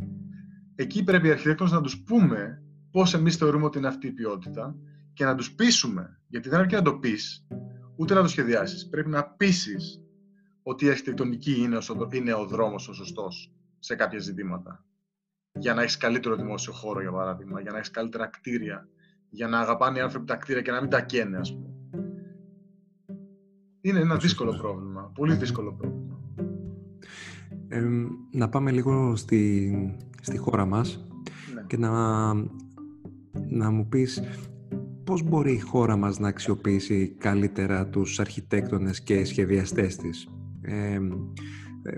Εκεί 0.76 1.04
πρέπει 1.04 1.28
οι 1.28 1.32
αρχιτέκτονες 1.32 1.74
να 1.74 1.82
τους 1.82 2.04
πούμε 2.04 2.64
πώς 2.92 3.14
εμείς 3.14 3.36
θεωρούμε 3.36 3.66
ότι 3.66 3.78
είναι 3.78 3.88
αυτή 3.88 4.08
η 4.08 4.12
ποιότητα 4.12 4.76
και 5.14 5.26
να 5.26 5.36
τους 5.36 5.54
πείσουμε, 5.54 6.20
γιατί 6.28 6.50
δεν 6.50 6.60
αρκεί 6.60 6.76
να 6.76 6.82
το 6.82 6.94
πεις, 6.94 7.48
ούτε 7.96 8.14
να 8.14 8.22
το 8.22 8.28
σχεδιάσεις. 8.28 8.90
Πρέπει 8.90 9.10
να 9.10 9.24
πείσεις 9.24 10.02
ότι 10.64 10.86
η 10.86 10.90
αρχιτεκτονική 10.90 11.62
είναι, 11.62 11.78
είναι 12.12 12.34
ο 12.34 12.46
δρόμος 12.46 12.88
ο 12.90 12.94
σωστός 12.94 13.54
σε 13.80 13.96
κάποια 13.96 14.20
ζητήματα 14.20 14.86
για 15.60 15.74
να 15.74 15.82
έχεις 15.82 15.98
καλύτερο 15.98 16.36
δημόσιο 16.36 16.74
χώρο, 16.74 17.02
για 17.02 17.12
παράδειγμα, 17.12 17.62
για 17.62 17.72
να 17.72 17.78
έχεις 17.78 17.92
καλύτερα 17.92 18.28
κτίρια, 18.28 18.88
για 19.30 19.48
να 19.48 19.60
αγαπάνε 19.60 19.98
οι 19.98 20.02
άνθρωποι 20.02 20.26
τα 20.26 20.36
κτίρια 20.36 20.62
και 20.62 20.72
να 20.72 20.82
μην 20.82 20.90
τα 20.90 21.02
καίνε, 21.02 21.38
ας 21.38 21.54
πούμε. 21.54 21.70
Είναι 23.82 24.00
ένα 24.00 24.18
δύσκολο 24.18 24.58
πρόβλημα. 24.62 25.12
Πολύ 25.14 25.36
δύσκολο 25.36 25.74
πρόβλημα. 25.74 26.20
Ε, 27.68 27.84
να 28.32 28.50
πάμε 28.50 28.72
λίγο 28.72 29.16
στη, 29.16 29.72
στη 30.22 30.38
χώρα 30.38 30.66
μας 30.66 31.08
ναι. 31.54 31.64
και 31.68 31.78
να, 31.78 32.34
να 33.48 33.72
μου 33.72 33.88
πεις 33.88 34.22
πώς 35.04 35.24
μπορεί 35.24 35.54
η 35.54 35.60
χώρα 35.60 35.96
μας 35.96 36.20
να 36.20 36.28
αξιοποιήσει 36.28 37.16
καλύτερα 37.18 37.88
τους 37.88 38.20
αρχιτέκτονες 38.20 39.02
και 39.02 39.26
σχεδιαστές 39.26 39.96
της. 39.96 40.28
Ε, 40.62 40.94
ε, 40.94 41.00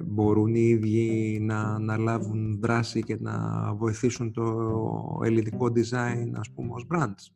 μπορούν 0.06 0.56
οι 0.56 0.68
ίδιοι 0.68 1.40
να 1.42 1.60
αναλάβουν 1.60 2.60
δράση 2.62 3.04
και 3.04 3.18
να 3.20 3.34
βοηθήσουν 3.74 4.34
το 4.34 4.44
ελληνικό 5.24 5.66
design, 5.66 6.32
ας 6.36 6.52
πούμε, 6.56 6.74
ως 6.74 6.88
brands. 6.94 7.32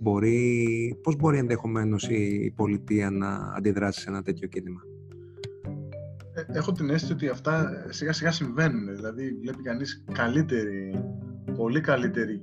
Μπορεί, 0.00 0.98
πώς 1.02 1.16
μπορεί 1.16 1.38
ενδεχομένως 1.38 2.08
η, 2.08 2.52
πολιτεία 2.56 3.10
να 3.10 3.52
αντιδράσει 3.56 4.00
σε 4.00 4.10
ένα 4.10 4.22
τέτοιο 4.22 4.48
κίνημα; 4.48 4.80
Ε, 6.34 6.58
έχω 6.58 6.72
την 6.72 6.90
αίσθηση 6.90 7.12
ότι 7.12 7.28
αυτά 7.28 7.84
σιγά 7.88 8.12
σιγά 8.12 8.30
συμβαίνουν. 8.30 8.94
Δηλαδή 8.94 9.38
βλέπει 9.40 9.62
κανείς 9.62 10.04
καλύτερη, 10.12 11.04
πολύ 11.56 11.80
καλύτερη 11.80 12.42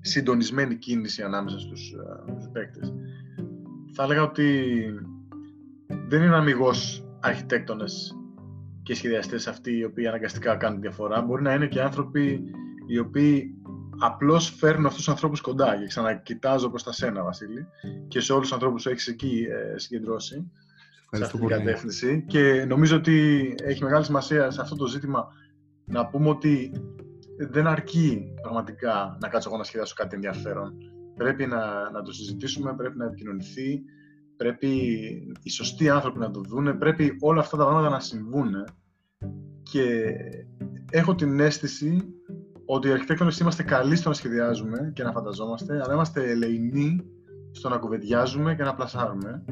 συντονισμένη 0.00 0.76
κίνηση 0.76 1.22
ανάμεσα 1.22 1.58
στους, 1.58 1.92
ε, 1.92 2.32
στους 2.32 2.48
παίκτες. 2.52 2.94
Θα 3.92 4.02
έλεγα 4.02 4.22
ότι 4.22 4.74
δεν 6.08 6.22
είναι 6.22 6.36
αμυγός 6.36 7.08
αρχιτέκτονες 7.20 8.14
και 8.84 8.94
σχεδιαστές 8.94 9.46
αυτοί 9.46 9.76
οι 9.76 9.84
οποίοι 9.84 10.06
αναγκαστικά 10.06 10.56
κάνουν 10.56 10.80
διαφορά. 10.80 11.22
Μπορεί 11.22 11.42
να 11.42 11.54
είναι 11.54 11.66
και 11.66 11.82
άνθρωποι 11.82 12.44
οι 12.86 12.98
οποίοι 12.98 13.54
απλώς 13.98 14.54
φέρνουν 14.58 14.86
αυτούς 14.86 14.98
τους 14.98 15.08
ανθρώπους 15.08 15.40
κοντά. 15.40 15.76
Και 15.76 15.86
ξανακοιτάζω 15.86 16.68
προς 16.68 16.82
τα 16.82 16.92
σένα, 16.92 17.22
Βασίλη, 17.22 17.66
και 18.08 18.20
σε 18.20 18.32
όλους 18.32 18.44
τους 18.44 18.52
ανθρώπους 18.52 18.82
που 18.82 18.88
έχεις 18.88 19.06
εκεί 19.06 19.46
ε, 19.50 19.78
συγκεντρώσει 19.78 20.50
σε 21.10 21.24
αυτή 21.24 21.38
την 21.38 21.48
κατεύθυνση. 21.48 22.24
Και 22.28 22.64
νομίζω 22.64 22.96
ότι 22.96 23.54
έχει 23.62 23.82
μεγάλη 23.82 24.04
σημασία 24.04 24.50
σε 24.50 24.60
αυτό 24.60 24.76
το 24.76 24.86
ζήτημα 24.86 25.26
να 25.84 26.06
πούμε 26.06 26.28
ότι 26.28 26.72
δεν 27.38 27.66
αρκεί 27.66 28.32
πραγματικά 28.42 29.18
να 29.20 29.28
κάτσω 29.28 29.48
εγώ 29.48 29.58
να 29.58 29.64
σχεδιάσω 29.64 29.94
κάτι 29.96 30.14
ενδιαφέρον. 30.14 30.74
Πρέπει 31.16 31.46
να, 31.46 31.90
να 31.90 32.02
το 32.02 32.12
συζητήσουμε, 32.12 32.74
πρέπει 32.74 32.98
να 32.98 33.04
επικοινωνηθεί, 33.04 33.82
πρέπει 34.36 34.68
οι 35.42 35.50
σωστοί 35.50 35.88
άνθρωποι 35.88 36.18
να 36.18 36.30
το 36.30 36.40
δούνε, 36.40 36.72
πρέπει 36.72 37.16
όλα 37.20 37.40
αυτά 37.40 37.56
τα 37.56 37.64
πράγματα 37.64 37.90
να 37.90 38.00
συμβούν. 38.00 38.52
Και 39.62 40.14
έχω 40.90 41.14
την 41.14 41.40
αίσθηση 41.40 41.98
ότι 42.66 42.88
οι 42.88 42.92
αρχιτέκτονες 42.92 43.38
είμαστε 43.38 43.62
καλοί 43.62 43.96
στο 43.96 44.08
να 44.08 44.14
σχεδιάζουμε 44.14 44.90
και 44.94 45.02
να 45.02 45.12
φανταζόμαστε, 45.12 45.82
αλλά 45.82 45.92
είμαστε 45.94 46.30
ελεηνοί 46.30 47.04
στο 47.50 47.68
να 47.68 47.76
κουβεντιάζουμε 47.76 48.54
και 48.54 48.62
να 48.62 48.74
πλασάρουμε 48.74 49.44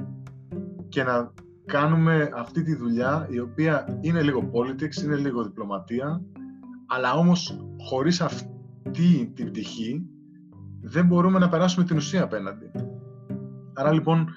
και 0.88 1.02
να 1.02 1.32
κάνουμε 1.66 2.30
αυτή 2.34 2.62
τη 2.62 2.74
δουλειά 2.74 3.26
η 3.30 3.38
οποία 3.38 3.98
είναι 4.00 4.22
λίγο 4.22 4.50
politics, 4.52 5.02
είναι 5.04 5.16
λίγο 5.16 5.42
διπλωματία, 5.42 6.22
αλλά 6.86 7.12
όμως 7.12 7.66
χωρίς 7.78 8.20
αυτή 8.20 9.32
την 9.34 9.50
πτυχή 9.50 10.06
δεν 10.80 11.06
μπορούμε 11.06 11.38
να 11.38 11.48
περάσουμε 11.48 11.84
την 11.84 11.96
ουσία 11.96 12.22
απέναντι. 12.22 12.70
Άρα 13.72 13.92
λοιπόν, 13.92 14.28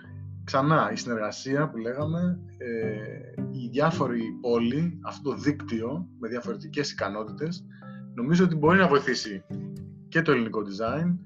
ξανά, 0.46 0.90
η 0.92 0.96
συνεργασία 0.96 1.70
που 1.70 1.78
λέγαμε, 1.78 2.40
ε, 2.58 3.42
οι 3.52 3.68
διάφοροι 3.68 4.22
πόλοι, 4.42 5.00
αυτό 5.04 5.30
το 5.30 5.38
δίκτυο 5.38 6.08
με 6.20 6.28
διαφορετικές 6.28 6.92
ικανότητες, 6.92 7.66
νομίζω 8.14 8.44
ότι 8.44 8.56
μπορεί 8.56 8.78
να 8.78 8.88
βοηθήσει 8.88 9.44
και 10.08 10.22
το 10.22 10.32
ελληνικό 10.32 10.62
design 10.62 11.18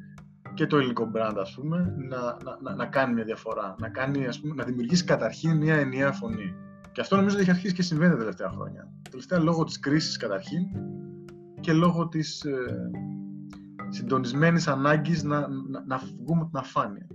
και 0.53 0.65
το 0.65 0.77
ελληνικό 0.77 1.11
brand, 1.15 1.35
ας 1.35 1.53
πούμε, 1.55 1.95
να, 1.97 2.37
να, 2.61 2.75
να, 2.75 2.85
κάνει 2.85 3.13
μια 3.13 3.23
διαφορά, 3.23 3.75
να, 3.79 3.89
κάνει, 3.89 4.27
ας 4.27 4.39
πούμε, 4.39 4.53
να 4.53 4.63
δημιουργήσει 4.63 5.03
καταρχήν 5.03 5.57
μια 5.57 5.75
ενιαία 5.75 6.11
φωνή. 6.11 6.55
Και 6.91 7.01
αυτό 7.01 7.15
νομίζω 7.15 7.35
ότι 7.35 7.43
έχει 7.43 7.51
αρχίσει 7.51 7.73
και 7.73 7.81
συμβαίνει 7.81 8.11
τα 8.11 8.17
τελευταία 8.17 8.49
χρόνια. 8.49 8.91
Τελευταία 9.09 9.39
λόγω 9.39 9.63
της 9.63 9.79
κρίσης 9.79 10.17
καταρχήν 10.17 10.63
και 11.59 11.73
λόγω 11.73 12.07
της 12.07 12.43
ε, 12.43 12.91
συντονισμένης 13.89 14.67
ανάγκης 14.67 15.23
να, 15.23 15.39
να, 15.47 15.83
να 15.85 15.97
βγούμε 15.97 16.45
την 16.45 16.57
αφάνεια. 16.57 17.07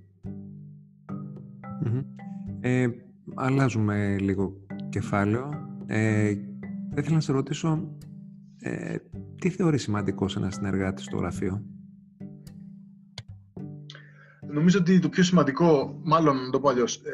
Ε, 2.60 2.86
αλλάζουμε 3.34 4.16
λίγο 4.18 4.66
κεφάλαιο. 4.88 5.50
Ε, 5.86 6.34
θα 6.90 7.00
ήθελα 7.00 7.14
να 7.14 7.20
σε 7.20 7.32
ρωτήσω 7.32 7.96
ε, 8.58 8.96
τι 9.38 9.48
θεωρείς 9.48 9.82
σημαντικό 9.82 10.28
σε 10.28 10.38
ένα 10.38 10.50
συνεργάτη 10.50 11.02
στο 11.02 11.16
γραφείο; 11.16 11.62
Νομίζω 14.54 14.78
ότι 14.78 14.98
το 14.98 15.08
πιο 15.08 15.22
σημαντικό, 15.22 16.00
μάλλον 16.02 16.36
να 16.44 16.50
το 16.50 16.60
πω 16.60 16.68
αλλιώς, 16.68 16.96
ε, 16.96 17.10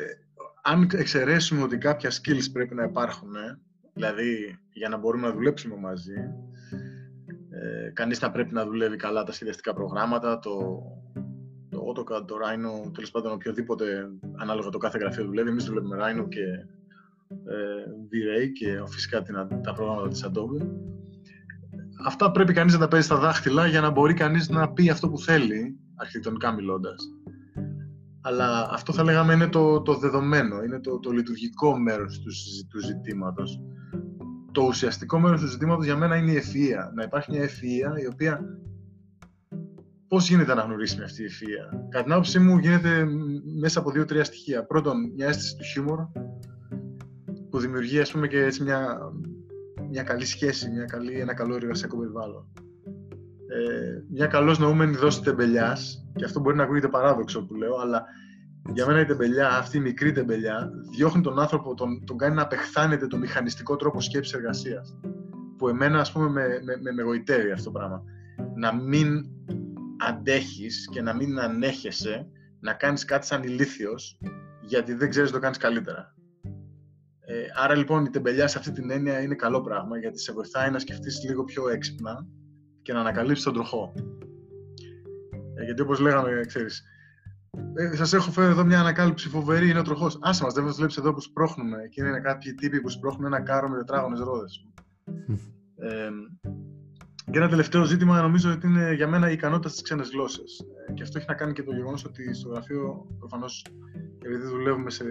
αν 0.62 0.88
εξαιρέσουμε 0.92 1.62
ότι 1.62 1.78
κάποια 1.78 2.10
skills 2.10 2.52
πρέπει 2.52 2.74
να 2.74 2.84
υπάρχουν, 2.84 3.34
ε, 3.34 3.58
δηλαδή 3.94 4.58
για 4.72 4.88
να 4.88 4.96
μπορούμε 4.96 5.26
να 5.26 5.34
δουλέψουμε 5.34 5.76
μαζί, 5.76 6.14
ε, 7.50 7.90
κανείς 7.92 8.18
θα 8.18 8.30
πρέπει 8.30 8.54
να 8.54 8.64
δουλεύει 8.64 8.96
καλά 8.96 9.22
τα 9.22 9.32
σχεδιαστικά 9.32 9.74
προγράμματα, 9.74 10.38
το, 10.38 10.82
το 11.80 12.02
AutoCAD, 12.02 12.26
το 12.26 12.34
Rhino, 12.34 12.92
τέλος 12.94 13.10
πάντων 13.10 13.32
οποιοδήποτε 13.32 14.10
ανάλογα 14.36 14.68
το 14.68 14.78
κάθε 14.78 14.98
γραφείο 14.98 15.24
δουλεύει. 15.24 15.48
Εμείς 15.48 15.64
δουλεύουμε 15.64 15.96
Rhino 16.00 16.28
και 16.28 16.42
ε, 17.30 17.82
V-Ray 18.10 18.48
και 18.52 18.82
φυσικά 18.86 19.22
την, 19.22 19.34
τα 19.62 19.72
προγράμματα 19.72 20.08
της 20.08 20.26
Adobe. 20.26 20.66
Αυτά 22.06 22.30
πρέπει 22.30 22.52
κανείς 22.52 22.72
να 22.72 22.78
τα 22.78 22.88
παίζει 22.88 23.06
στα 23.06 23.16
δάχτυλα 23.16 23.66
για 23.66 23.80
να 23.80 23.90
μπορεί 23.90 24.14
κανείς 24.14 24.48
να 24.48 24.72
πει 24.72 24.90
αυτό 24.90 25.08
που 25.08 25.18
θέλει, 25.18 25.78
αρχιτεκτονικά 25.94 26.52
μιλώντας. 26.52 27.08
Αλλά 28.20 28.68
αυτό 28.72 28.92
θα 28.92 29.02
λέγαμε 29.02 29.32
είναι 29.32 29.48
το, 29.48 29.82
το 29.82 29.94
δεδομένο, 29.94 30.62
είναι 30.62 30.80
το, 30.80 30.98
το 30.98 31.10
λειτουργικό 31.10 31.78
μέρος 31.78 32.20
του, 32.20 32.30
του 32.68 32.78
ζητήματος 32.78 33.60
το 34.52 34.62
ουσιαστικό 34.62 35.18
μέρος 35.18 35.40
του 35.40 35.46
ζητήματος 35.46 35.84
για 35.84 35.96
μένα 35.96 36.16
είναι 36.16 36.32
η 36.32 36.36
ευφυα. 36.36 36.92
Να 36.94 37.02
υπάρχει 37.02 37.30
μια 37.30 37.42
ευφυα 37.42 37.92
η 38.02 38.06
οποία. 38.06 38.40
Πώς 40.10 40.28
γίνεται 40.28 40.54
να 40.54 40.62
γνωρίσει 40.62 41.02
αυτή 41.02 41.22
η 41.22 41.24
ευφυα. 41.24 41.86
Κατά 41.88 42.04
την 42.04 42.12
άποψή 42.12 42.38
μου, 42.38 42.58
γίνεται 42.58 43.06
μέσα 43.60 43.78
από 43.78 43.90
δύο-τρία 43.90 44.24
στοιχεία. 44.24 44.64
Πρώτον, 44.64 45.12
μια 45.14 45.26
αίσθηση 45.26 45.56
του 45.56 45.64
χιούμορ 45.64 45.98
που 47.50 47.58
δημιουργεί 47.58 48.00
ας 48.00 48.10
πούμε, 48.10 48.28
και 48.28 48.44
έτσι 48.44 48.62
μια, 48.62 48.98
μια 49.90 50.02
καλή 50.02 50.24
σχέση, 50.24 50.70
μια 50.70 50.84
καλή, 50.84 51.20
ένα 51.20 51.34
καλό 51.34 51.54
εργασιακό 51.54 51.98
περιβάλλον. 51.98 52.48
Ε, 53.48 54.02
μια 54.10 54.26
καλώς 54.26 54.58
νοούμενη 54.58 54.96
δόση 54.96 55.22
τεμπελιάς, 55.22 56.06
και 56.16 56.24
αυτό 56.24 56.40
μπορεί 56.40 56.56
να 56.56 56.62
ακούγεται 56.62 56.88
παράδοξο 56.88 57.46
που 57.46 57.54
λέω, 57.54 57.76
αλλά 57.76 58.04
για 58.72 58.86
μένα 58.86 59.00
η 59.00 59.04
τεμπελιά, 59.04 59.48
αυτή 59.48 59.76
η 59.76 59.80
μικρή 59.80 60.12
τεμπελιά, 60.12 60.70
διώχνει 60.96 61.22
τον 61.22 61.38
άνθρωπο, 61.38 61.74
τον, 61.74 62.04
τον 62.04 62.18
κάνει 62.18 62.34
να 62.34 62.42
απεχθάνεται 62.42 63.06
το 63.06 63.16
μηχανιστικό 63.16 63.76
τρόπο 63.76 64.00
σκέψης 64.00 64.34
εργασίας. 64.34 64.98
Που 65.56 65.68
εμένα, 65.68 66.00
ας 66.00 66.12
πούμε, 66.12 66.28
με, 66.28 66.42
με, 66.82 66.92
με, 66.92 67.02
γοητεύει 67.02 67.50
αυτό 67.50 67.64
το 67.64 67.78
πράγμα. 67.78 68.02
Να 68.54 68.74
μην 68.74 69.24
αντέχεις 70.08 70.88
και 70.92 71.02
να 71.02 71.14
μην 71.14 71.38
ανέχεσαι 71.38 72.26
να 72.60 72.72
κάνεις 72.72 73.04
κάτι 73.04 73.26
σαν 73.26 73.42
ηλίθιος, 73.42 74.18
γιατί 74.62 74.94
δεν 74.94 75.10
ξέρεις 75.10 75.30
να 75.30 75.34
το 75.36 75.42
κάνεις 75.42 75.58
καλύτερα. 75.58 76.14
Ε, 77.20 77.42
άρα 77.54 77.74
λοιπόν 77.74 78.04
η 78.04 78.10
τεμπελιά 78.10 78.48
σε 78.48 78.58
αυτή 78.58 78.72
την 78.72 78.90
έννοια 78.90 79.20
είναι 79.20 79.34
καλό 79.34 79.60
πράγμα, 79.60 79.98
γιατί 79.98 80.18
σε 80.18 80.32
βοηθάει 80.32 80.70
να 80.70 80.78
σκεφτείς 80.78 81.24
λίγο 81.24 81.44
πιο 81.44 81.68
έξυπνα 81.68 82.26
και 82.82 82.92
να 82.92 83.00
ανακαλύψεις 83.00 83.44
τον 83.44 83.52
τροχό. 83.52 83.92
Ε, 85.54 85.64
γιατί 85.64 85.82
όπως 85.82 86.00
λέγαμε, 86.00 86.44
ξέρεις, 86.46 86.84
ε, 87.74 87.96
Σας 87.96 88.12
έχω 88.12 88.30
φέρει 88.30 88.50
εδώ 88.50 88.64
μια 88.64 88.80
ανακάλυψη 88.80 89.28
φοβερή. 89.28 89.68
Είναι 89.68 89.78
ο 89.78 89.82
τροχός. 89.82 90.18
Άσε 90.22 90.44
μας, 90.44 90.54
δεν 90.54 90.64
μας 90.64 90.76
βλέπει 90.76 90.94
εδώ 90.98 91.12
που 91.12 91.20
σπρώχνουμε. 91.20 91.78
Και 91.90 92.02
είναι 92.02 92.20
κάποιοι 92.20 92.54
τύποι 92.54 92.80
που 92.80 92.88
σπρώχνουν 92.88 93.26
ένα 93.26 93.40
κάρο 93.40 93.68
με 93.68 93.76
τετράγωνες 93.76 94.20
ρόδες. 94.20 94.66
ε, 95.76 96.08
και 97.30 97.38
ένα 97.38 97.48
τελευταίο 97.48 97.84
ζήτημα 97.84 98.20
νομίζω 98.20 98.52
ότι 98.52 98.66
είναι 98.66 98.92
για 98.94 99.08
μένα 99.08 99.30
η 99.30 99.32
ικανότητα 99.32 99.68
στις 99.68 99.82
ξένες 99.82 100.10
γλώσσες. 100.10 100.66
Ε, 100.88 100.92
και 100.92 101.02
αυτό 101.02 101.18
έχει 101.18 101.26
να 101.28 101.34
κάνει 101.34 101.52
και 101.52 101.62
το 101.62 101.72
γεγονός 101.72 102.04
ότι 102.04 102.34
στο 102.34 102.48
γραφείο 102.48 103.06
προφανώς 103.18 103.66
επειδή 104.24 104.46
δουλεύουμε 104.46 104.90
σε 104.90 105.04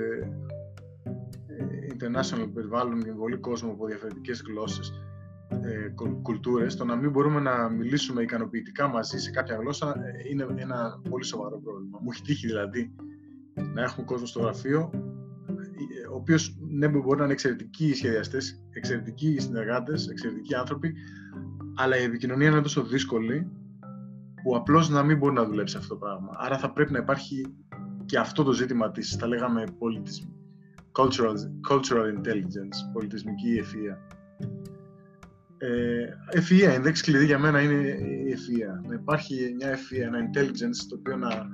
ε, 1.47 1.87
international 1.93 2.49
περιβάλλον 2.53 3.03
και 3.03 3.11
πολύ 3.11 3.37
κόσμο 3.37 3.71
από 3.71 3.85
διαφορετικές 3.85 4.43
γλώσσες, 4.47 4.93
ε, 5.49 5.93
κουλτούρες, 6.21 6.75
το 6.75 6.85
να 6.85 6.95
μην 6.95 7.11
μπορούμε 7.11 7.39
να 7.39 7.69
μιλήσουμε 7.69 8.21
ικανοποιητικά 8.21 8.87
μαζί 8.87 9.17
σε 9.17 9.31
κάποια 9.31 9.55
γλώσσα 9.55 9.87
ε, 9.89 10.29
είναι 10.29 10.47
ένα 10.55 11.01
πολύ 11.09 11.25
σοβαρό 11.25 11.61
πρόβλημα. 11.63 11.99
Μου 12.01 12.09
έχει 12.11 12.21
τύχει 12.21 12.47
δηλαδή 12.47 12.95
να 13.73 13.81
έχουμε 13.81 14.05
κόσμο 14.05 14.25
στο 14.25 14.39
γραφείο 14.39 14.89
ε, 16.03 16.07
ο 16.11 16.15
οποίος 16.15 16.57
ναι, 16.59 16.87
μπορεί 16.87 17.17
να 17.17 17.23
είναι 17.23 17.33
εξαιρετικοί 17.33 17.93
σχεδιαστές, 17.93 18.63
εξαιρετικοί 18.69 19.39
συνεργάτες, 19.39 20.07
εξαιρετικοί 20.07 20.55
άνθρωποι, 20.55 20.93
αλλά 21.81 21.97
η 21.99 22.03
επικοινωνία 22.03 22.47
είναι 22.47 22.61
τόσο 22.61 22.83
δύσκολη 22.83 23.47
που 24.43 24.55
απλώς 24.55 24.89
να 24.89 25.03
μην 25.03 25.17
μπορεί 25.17 25.33
να 25.33 25.45
δουλέψει 25.45 25.77
αυτό 25.77 25.89
το 25.89 25.95
πράγμα. 25.95 26.31
Άρα 26.35 26.57
θα 26.57 26.71
πρέπει 26.71 26.91
να 26.91 26.97
υπάρχει 26.97 27.45
και 28.05 28.17
αυτό 28.17 28.43
το 28.43 28.51
ζήτημα 28.51 28.91
της, 28.91 29.15
θα 29.15 29.27
λέγαμε, 29.27 29.63
cultural, 30.91 31.33
cultural 31.69 32.05
intelligence, 32.17 32.91
πολιτισμική 32.93 33.63
ευφυΐα. 33.63 33.97
Ε, 35.57 36.05
ευφυΐα, 36.39 36.77
η 36.79 36.81
λέξη 36.81 37.03
κλειδί 37.03 37.25
για 37.25 37.39
μένα 37.39 37.61
είναι 37.61 37.73
η 37.73 38.35
ευφυΐα. 38.35 38.87
Να 38.87 38.93
υπάρχει 38.93 39.53
μια 39.57 39.73
ευφυΐα, 39.73 40.01
ένα 40.01 40.19
intelligence 40.19 40.85
το 40.89 40.95
οποίο 40.99 41.17
να 41.17 41.47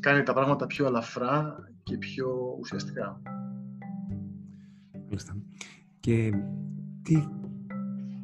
κάνει 0.00 0.22
τα 0.22 0.32
πράγματα 0.32 0.66
πιο 0.66 0.86
αλαφρά 0.86 1.56
και 1.82 1.98
πιο 1.98 2.56
ουσιαστικά. 2.60 3.22
Μάλιστα. 5.06 5.36
Και 6.00 6.32
τι, 7.02 7.28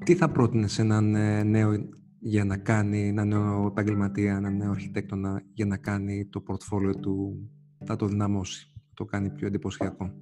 τι 0.07 0.15
θα 0.15 0.31
πρότεινες 0.31 0.73
σε 0.73 0.83
έναν 0.83 1.15
ε, 1.15 1.43
νέο 1.43 1.89
για 2.19 2.45
να 2.45 2.57
κάνει, 2.57 3.09
ένα 3.09 3.25
νέο 3.25 3.67
επαγγελματία, 3.67 4.37
ένα 4.37 4.51
νέο 4.51 4.71
αρχιτέκτονα 4.71 5.43
για 5.53 5.67
να 5.67 5.77
κάνει 5.77 6.27
το 6.27 6.41
πορτφόλιο 6.41 6.95
του, 6.95 7.49
θα 7.85 7.97
το 7.97 8.07
δυναμώσει, 8.07 8.73
το 8.95 9.05
κάνει 9.05 9.31
πιο 9.31 9.47
εντυπωσιακό; 9.47 10.15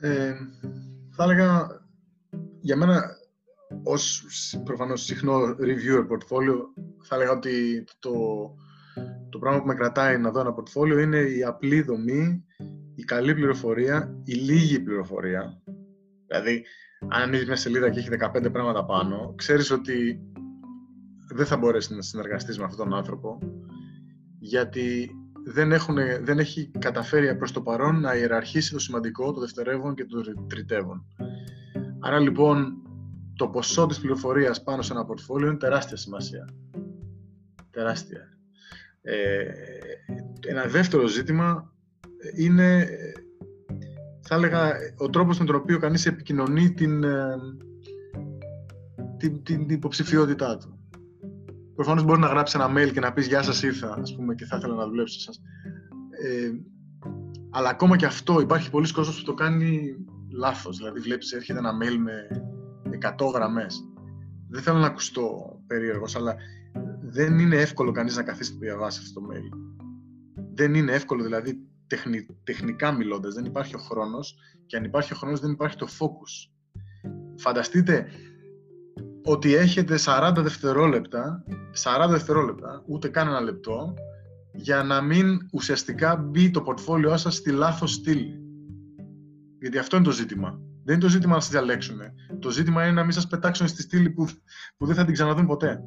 Ε, 0.00 0.34
θα 1.10 1.24
έλεγα 1.24 1.68
για 2.60 2.76
μένα, 2.76 3.02
ως 3.82 4.24
προφανώς 4.64 5.02
συχνό 5.02 5.40
reviewer 5.42 6.06
portfolio, 6.08 6.56
θα 7.02 7.14
έλεγα 7.14 7.32
ότι 7.32 7.84
το, 7.98 8.12
το 9.28 9.38
πράγμα 9.38 9.60
που 9.60 9.66
με 9.66 9.74
κρατάει 9.74 10.18
να 10.18 10.30
δω 10.30 10.40
ένα 10.40 10.54
portfolio 10.54 11.02
είναι 11.02 11.18
η 11.18 11.44
απλή 11.44 11.82
δομή, 11.82 12.44
η 12.94 13.02
καλή 13.02 13.34
πληροφορία, 13.34 14.20
η 14.24 14.34
λίγη 14.34 14.80
πληροφορία. 14.80 15.62
Δηλαδή, 16.26 16.64
αν 17.08 17.22
ανοίγεις 17.22 17.46
μια 17.46 17.56
σελίδα 17.56 17.90
και 17.90 17.98
έχει 17.98 18.08
15 18.20 18.52
πράγματα 18.52 18.84
πάνω, 18.84 19.34
ξέρεις 19.36 19.70
ότι 19.70 20.20
δεν 21.32 21.46
θα 21.46 21.56
μπορέσει 21.56 21.94
να 21.94 22.02
συνεργαστείς 22.02 22.58
με 22.58 22.64
αυτόν 22.64 22.88
τον 22.88 22.98
άνθρωπο 22.98 23.38
γιατί 24.38 25.10
δεν, 25.44 25.72
έχουν, 25.72 25.96
δεν 26.20 26.38
έχει 26.38 26.70
καταφέρει 26.78 27.36
προς 27.36 27.52
το 27.52 27.62
παρόν 27.62 28.00
να 28.00 28.16
ιεραρχήσει 28.16 28.72
το 28.72 28.78
σημαντικό, 28.78 29.32
το 29.32 29.40
δευτερεύον 29.40 29.94
και 29.94 30.04
το 30.04 30.46
τριτεύον. 30.46 31.06
Άρα 32.00 32.18
λοιπόν 32.18 32.82
το 33.36 33.48
ποσό 33.48 33.86
της 33.86 34.00
πληροφορίας 34.00 34.62
πάνω 34.62 34.82
σε 34.82 34.92
ένα 34.92 35.04
πορτφόλιο 35.04 35.48
είναι 35.48 35.56
τεράστια 35.56 35.96
σημασία. 35.96 36.48
Τεράστια. 37.70 38.20
Ε, 39.02 39.44
ένα 40.46 40.64
δεύτερο 40.64 41.06
ζήτημα 41.06 41.72
είναι, 42.36 42.88
θα 44.32 44.36
έλεγα, 44.36 44.72
ο 44.96 45.10
τρόπος 45.10 45.38
με 45.38 45.44
τον 45.44 45.54
οποίο 45.54 45.78
κανείς 45.78 46.06
επικοινωνεί 46.06 46.72
την, 46.72 47.04
ε, 47.04 47.36
την, 49.16 49.42
την 49.42 49.68
υποψηφιότητά 49.68 50.56
του. 50.56 50.78
Προφανώς 51.74 52.04
μπορείς 52.04 52.20
να 52.20 52.28
γράψεις 52.28 52.60
ένα 52.60 52.72
mail 52.72 52.92
και 52.92 53.00
να 53.00 53.12
πεις 53.12 53.26
«Γεια 53.26 53.42
σας, 53.42 53.62
ήρθα» 53.62 53.98
ας 54.00 54.14
πούμε, 54.14 54.34
και 54.34 54.44
θα 54.44 54.56
ήθελα 54.56 54.74
να 54.74 54.86
δουλέψω 54.86 55.20
σας. 55.20 55.40
Ε, 56.24 56.50
αλλά 57.50 57.68
ακόμα 57.68 57.96
και 57.96 58.06
αυτό 58.06 58.40
υπάρχει 58.40 58.70
πολλοί 58.70 58.92
κόσμος 58.92 59.18
που 59.18 59.24
το 59.24 59.34
κάνει 59.34 59.96
λάθος. 60.32 60.76
Δηλαδή 60.76 61.00
βλέπεις 61.00 61.32
έρχεται 61.32 61.58
ένα 61.58 61.72
mail 61.82 61.96
με 61.98 62.98
100 62.98 63.30
γραμμές. 63.34 63.88
Δεν 64.48 64.62
θέλω 64.62 64.78
να 64.78 64.86
ακουστώ 64.86 65.58
περίεργος, 65.66 66.16
αλλά 66.16 66.34
δεν 67.00 67.38
είναι 67.38 67.56
εύκολο 67.56 67.90
κανείς 67.90 68.16
να 68.16 68.22
καθίσει 68.22 68.52
να 68.52 68.58
διαβάσει 68.58 69.00
αυτό 69.02 69.20
το 69.20 69.26
mail. 69.32 69.58
Δεν 70.54 70.74
είναι 70.74 70.92
εύκολο, 70.92 71.22
δηλαδή 71.22 71.69
τεχνικά 72.44 72.92
μιλώντας, 72.92 73.34
δεν 73.34 73.44
υπάρχει 73.44 73.74
ο 73.74 73.78
χρόνος 73.78 74.36
και 74.66 74.76
αν 74.76 74.84
υπάρχει 74.84 75.12
ο 75.12 75.16
χρόνος 75.16 75.40
δεν 75.40 75.50
υπάρχει 75.50 75.76
το 75.76 75.86
focus. 75.98 76.50
Φανταστείτε 77.36 78.06
ότι 79.24 79.54
έχετε 79.54 79.98
40 80.04 80.32
δευτερόλεπτα, 80.36 81.44
40 81.84 82.08
δευτερόλεπτα, 82.10 82.82
ούτε 82.86 83.08
καν 83.08 83.28
ένα 83.28 83.40
λεπτό, 83.40 83.94
για 84.52 84.82
να 84.82 85.00
μην 85.00 85.48
ουσιαστικά 85.52 86.16
μπει 86.16 86.50
το 86.50 86.62
πορτφόλιό 86.62 87.16
σας 87.16 87.34
στη 87.34 87.50
λάθος 87.50 87.92
στήλη. 87.92 88.40
Γιατί 89.60 89.78
αυτό 89.78 89.96
είναι 89.96 90.04
το 90.04 90.10
ζήτημα. 90.10 90.60
Δεν 90.84 90.94
είναι 90.94 91.04
το 91.04 91.10
ζήτημα 91.10 91.34
να 91.34 91.40
σας 91.40 91.50
διαλέξουν. 91.50 92.00
Το 92.38 92.50
ζήτημα 92.50 92.82
είναι 92.82 92.92
να 92.92 93.02
μην 93.02 93.12
σας 93.12 93.26
πετάξουν 93.26 93.68
στη 93.68 93.82
στήλη 93.82 94.10
που, 94.10 94.28
που 94.76 94.86
δεν 94.86 94.94
θα 94.94 95.04
την 95.04 95.14
ξαναδούν 95.14 95.46
ποτέ. 95.46 95.82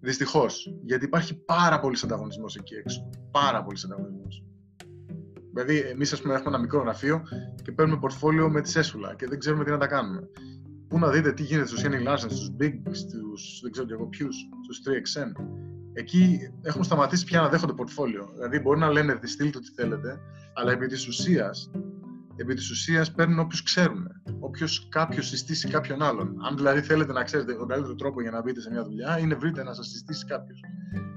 Δυστυχώς. 0.00 0.74
Γιατί 0.84 1.04
υπάρχει 1.04 1.34
πάρα 1.44 1.80
πολύς 1.80 2.02
ανταγωνισμός 2.04 2.56
εκεί 2.56 2.74
έξω. 2.74 3.10
Πάρα 3.30 3.62
πολύς 3.62 3.84
ανταγωνισμός. 3.84 4.47
Δηλαδή, 5.52 5.78
εμείς, 5.78 6.12
ας 6.12 6.20
πούμε, 6.20 6.34
έχουμε 6.34 6.50
ένα 6.54 6.58
μικρό 6.58 6.80
γραφείο 6.80 7.22
και 7.62 7.72
παίρνουμε 7.72 7.98
πορτφόλιο 8.00 8.50
με 8.50 8.60
τη 8.60 8.68
σέσουλα 8.68 9.14
και 9.14 9.26
δεν 9.26 9.38
ξέρουμε 9.38 9.64
τι 9.64 9.70
να 9.70 9.78
τα 9.78 9.86
κάνουμε. 9.86 10.28
Πού 10.88 10.98
να 10.98 11.08
δείτε 11.08 11.32
τι 11.32 11.42
γίνεται 11.42 11.66
στους 11.66 11.82
Henry 11.84 12.08
Larsen, 12.08 12.30
στους 12.30 12.50
Big, 12.60 12.74
στους 12.90 13.60
δεν 13.62 13.72
ξέρω 13.72 13.86
εγώ 13.90 14.06
ποιους, 14.06 14.36
στους 14.62 14.80
3XN. 14.84 15.32
Εκεί 15.92 16.38
έχουν 16.62 16.84
σταματήσει 16.84 17.24
πια 17.24 17.40
να 17.40 17.48
δέχονται 17.48 17.72
πορτφόλιο. 17.72 18.30
Δηλαδή, 18.34 18.58
μπορεί 18.58 18.78
να 18.78 18.90
λένε 18.90 19.18
στείλτε 19.22 19.58
ό,τι 19.58 19.70
θέλετε, 19.74 20.20
αλλά 20.54 20.72
επί 20.72 20.86
της 20.86 21.08
ουσίας 21.08 21.70
επί 22.40 22.54
της 22.54 22.70
ουσίας 22.70 23.12
παίρνουν 23.12 23.38
όποιους 23.38 23.62
ξέρουν. 23.62 24.08
Όποιος 24.40 24.88
κάποιος 24.88 25.26
συστήσει 25.28 25.68
κάποιον 25.68 26.02
άλλον. 26.02 26.36
Αν 26.48 26.56
δηλαδή 26.56 26.80
θέλετε 26.80 27.12
να 27.12 27.22
ξέρετε 27.22 27.54
τον 27.54 27.68
καλύτερο 27.68 27.94
τρόπο 27.94 28.22
για 28.22 28.30
να 28.30 28.42
μπείτε 28.42 28.60
σε 28.60 28.70
μια 28.70 28.84
δουλειά, 28.84 29.18
είναι 29.18 29.34
βρείτε 29.34 29.62
να 29.62 29.72
σας 29.74 29.88
συστήσει 29.88 30.24
κάποιος. 30.26 30.60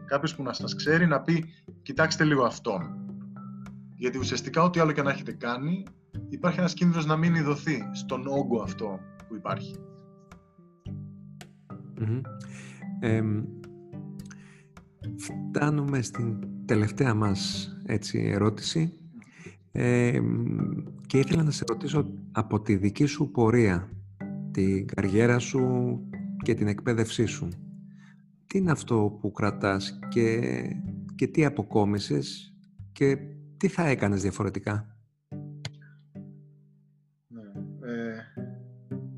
Κάποιος 0.06 0.36
που 0.36 0.44
να 0.44 0.54
σας 0.54 0.76
ξέρει 0.76 1.08
να 1.08 1.22
πει: 1.22 1.46
Κοιτάξτε 1.82 2.24
λίγο 2.24 2.44
αυτόν. 2.44 3.01
Γιατί 4.02 4.18
ουσιαστικά 4.18 4.64
ό,τι 4.64 4.80
άλλο 4.80 4.92
και 4.92 5.02
να 5.02 5.12
έχετε 5.12 5.32
κάνει, 5.32 5.84
υπάρχει 6.30 6.60
ένας 6.60 6.74
κίνδυνος 6.74 7.06
να 7.06 7.18
μην 7.18 7.36
ειδωθεί 7.36 7.82
στον 7.92 8.28
όγκο 8.28 8.62
αυτό 8.62 9.00
που 9.28 9.36
υπάρχει. 9.36 9.76
φτάνουμε 15.18 16.02
στην 16.02 16.40
τελευταία 16.66 17.14
μας 17.14 17.70
έτσι, 17.86 18.20
ερώτηση 18.20 18.94
και 21.08 21.18
ήθελα 21.18 21.44
να 21.44 21.52
σε 21.52 21.64
ρωτήσω 21.68 22.14
από 22.32 22.62
τη 22.62 22.76
δική 22.76 23.06
σου 23.06 23.32
πορεία, 23.32 23.90
την 24.52 24.88
καριέρα 24.88 25.40
σου 25.40 26.00
και 26.44 26.54
την 26.54 26.68
εκπαίδευσή 26.68 27.26
σου. 27.26 27.48
Τι 28.48 28.58
είναι 28.58 28.72
αυτό 28.72 29.18
που 29.22 29.32
κρατάς 29.32 30.00
και, 30.10 30.42
και 31.16 31.28
τι 31.28 31.46
αποκόμισες 31.46 32.56
και 32.92 33.18
τι 33.62 33.68
θα 33.68 33.88
έκανες 33.88 34.22
διαφορετικά; 34.22 34.96
Ναι, 37.28 37.42
ε, 37.92 38.16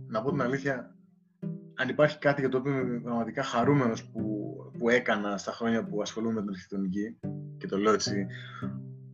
να 0.08 0.22
πω 0.22 0.32
την 0.32 0.41
αλήθεια, 0.41 0.96
αν 1.74 1.89
υπάρχει 1.89 2.18
κάτι 2.18 2.41
για 2.41 2.50
το 2.50 2.58
οποίο 2.58 2.72
είμαι 2.72 3.00
πραγματικά 3.00 3.44
χαρούμενος 3.44 4.04
που, 4.04 4.56
που 4.78 4.89
έκανα 4.89 5.38
στα 5.38 5.52
χρόνια 5.52 5.86
που 5.86 6.02
ασχολούμαι 6.02 6.34
με 6.34 6.39
την 6.41 6.50
αρχιτεκτονική 6.50 7.18
και 7.58 7.68
το 7.68 7.78
λέω 7.78 7.94
έτσι 7.94 8.26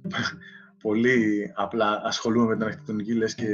πολύ 0.84 1.52
απλά 1.56 2.02
ασχολούμαι 2.04 2.48
με 2.48 2.54
την 2.54 2.64
αρχιτεκτονική, 2.64 3.14
λες 3.14 3.36
και, 3.36 3.48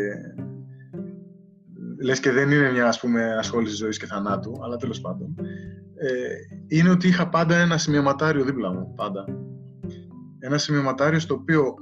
λες 2.04 2.20
και 2.20 2.32
δεν 2.32 2.52
είναι 2.52 2.72
μια 2.72 2.88
ας 2.88 3.00
πούμε, 3.00 3.36
ασχόληση 3.38 3.76
ζωής 3.76 3.98
και 3.98 4.06
θανάτου, 4.06 4.64
αλλά 4.64 4.78
τέλος 4.78 5.02
πάντων, 5.02 5.36
ε, 5.96 6.36
είναι 6.68 6.90
ότι 6.90 7.08
είχα 7.08 7.30
πάντα 7.30 7.56
ένα 7.56 7.78
σημειωματάριο 7.78 8.44
δίπλα 8.44 8.74
μου, 8.74 8.94
πάντα. 8.96 9.45
Ένα 10.46 10.58
σημειωματάριο 10.58 11.20
στο 11.20 11.34
οποίο 11.34 11.76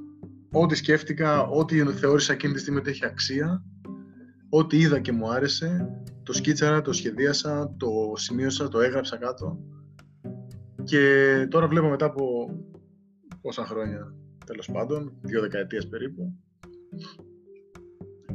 ό,τι 0.51 0.75
σκέφτηκα, 0.75 1.47
ό,τι 1.47 1.83
θεώρησα 1.83 2.33
εκείνη 2.33 2.53
τη 2.53 2.59
στιγμή 2.59 2.79
ότι 2.79 2.89
έχει 2.89 3.05
αξία, 3.05 3.63
ό,τι 4.49 4.77
είδα 4.77 4.99
και 4.99 5.11
μου 5.11 5.31
άρεσε, 5.31 6.01
το 6.23 6.33
σκίτσαρα, 6.33 6.81
το 6.81 6.93
σχεδίασα, 6.93 7.75
το 7.77 7.89
σημείωσα, 8.15 8.67
το 8.67 8.79
έγραψα 8.79 9.17
κάτω. 9.17 9.59
Και 10.83 11.47
τώρα 11.49 11.67
βλέπω 11.67 11.89
μετά 11.89 12.05
από 12.05 12.49
πόσα 13.41 13.65
χρόνια, 13.65 14.13
τέλος 14.45 14.71
πάντων, 14.71 15.13
δύο 15.21 15.41
δεκαετίες 15.41 15.87
περίπου 15.87 16.33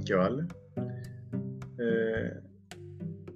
και 0.02 0.14
ο 0.14 0.22
άλλε. 0.22 0.46
Ε, 1.76 2.42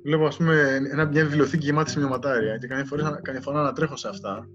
βλέπω 0.03 0.27
ας 0.27 0.37
πούμε 0.37 0.81
ένα, 0.91 1.07
μια 1.07 1.25
βιβλιοθήκη 1.25 1.65
γεμάτη 1.65 1.91
σημειωματάρια 1.91 2.57
και 2.57 2.67
καμιά 2.67 2.85
φορά, 2.85 3.21
καμιά 3.23 3.41
φορά 3.41 3.61
ανατρέχω 3.61 3.97
σε 3.97 4.09
αυτά 4.09 4.49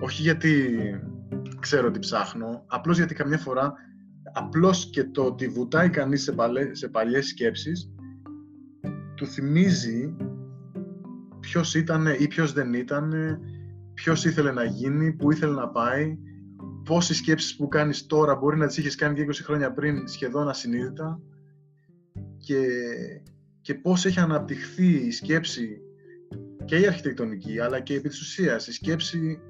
όχι 0.00 0.22
γιατί 0.22 0.80
ξέρω 1.68 1.90
τι 1.90 1.98
ψάχνω, 1.98 2.64
απλώς 2.66 2.96
γιατί 2.96 3.14
καμιά 3.14 3.38
φορά 3.38 3.72
απλώς 4.32 4.90
και 4.90 5.04
το 5.04 5.24
ότι 5.24 5.48
βουτάει 5.48 5.90
κανείς 5.90 6.22
σε, 6.22 6.32
παλέ, 6.32 6.74
σε 6.74 6.88
παλιές 6.88 7.26
σκέψεις 7.26 7.90
του 9.14 9.26
θυμίζει 9.26 10.16
ποιος 11.40 11.74
ήταν 11.74 12.06
ή 12.18 12.28
ποιος 12.28 12.52
δεν 12.52 12.72
ήταν, 12.74 13.14
ποιος 13.94 14.24
ήθελε 14.24 14.52
να 14.52 14.64
γίνει, 14.64 15.12
που 15.12 15.32
ήθελε 15.32 15.54
να 15.54 15.68
πάει 15.68 16.18
πόσες 16.84 17.16
σκέψεις 17.16 17.56
που 17.56 17.68
κάνεις 17.68 18.06
τώρα 18.06 18.36
μπορεί 18.36 18.56
να 18.56 18.66
τις 18.66 18.76
είχες 18.76 18.94
κάνει 18.94 19.14
και 19.14 19.24
20 19.24 19.32
χρόνια 19.42 19.72
πριν 19.72 20.08
σχεδόν 20.08 20.48
ασυνείδητα 20.48 21.20
και, 22.38 22.66
και 23.60 23.74
πώς 23.74 24.04
έχει 24.04 24.20
αναπτυχθεί 24.20 25.06
η 25.06 25.10
σκέψη 25.10 25.80
και 26.64 26.78
η 26.78 26.86
αρχιτεκτονική 26.86 27.60
αλλά 27.60 27.80
και 27.80 27.94
επί 27.94 28.08
της 28.08 28.20
ουσίας 28.20 28.66
η 28.66 28.72
σκέψη 28.72 29.40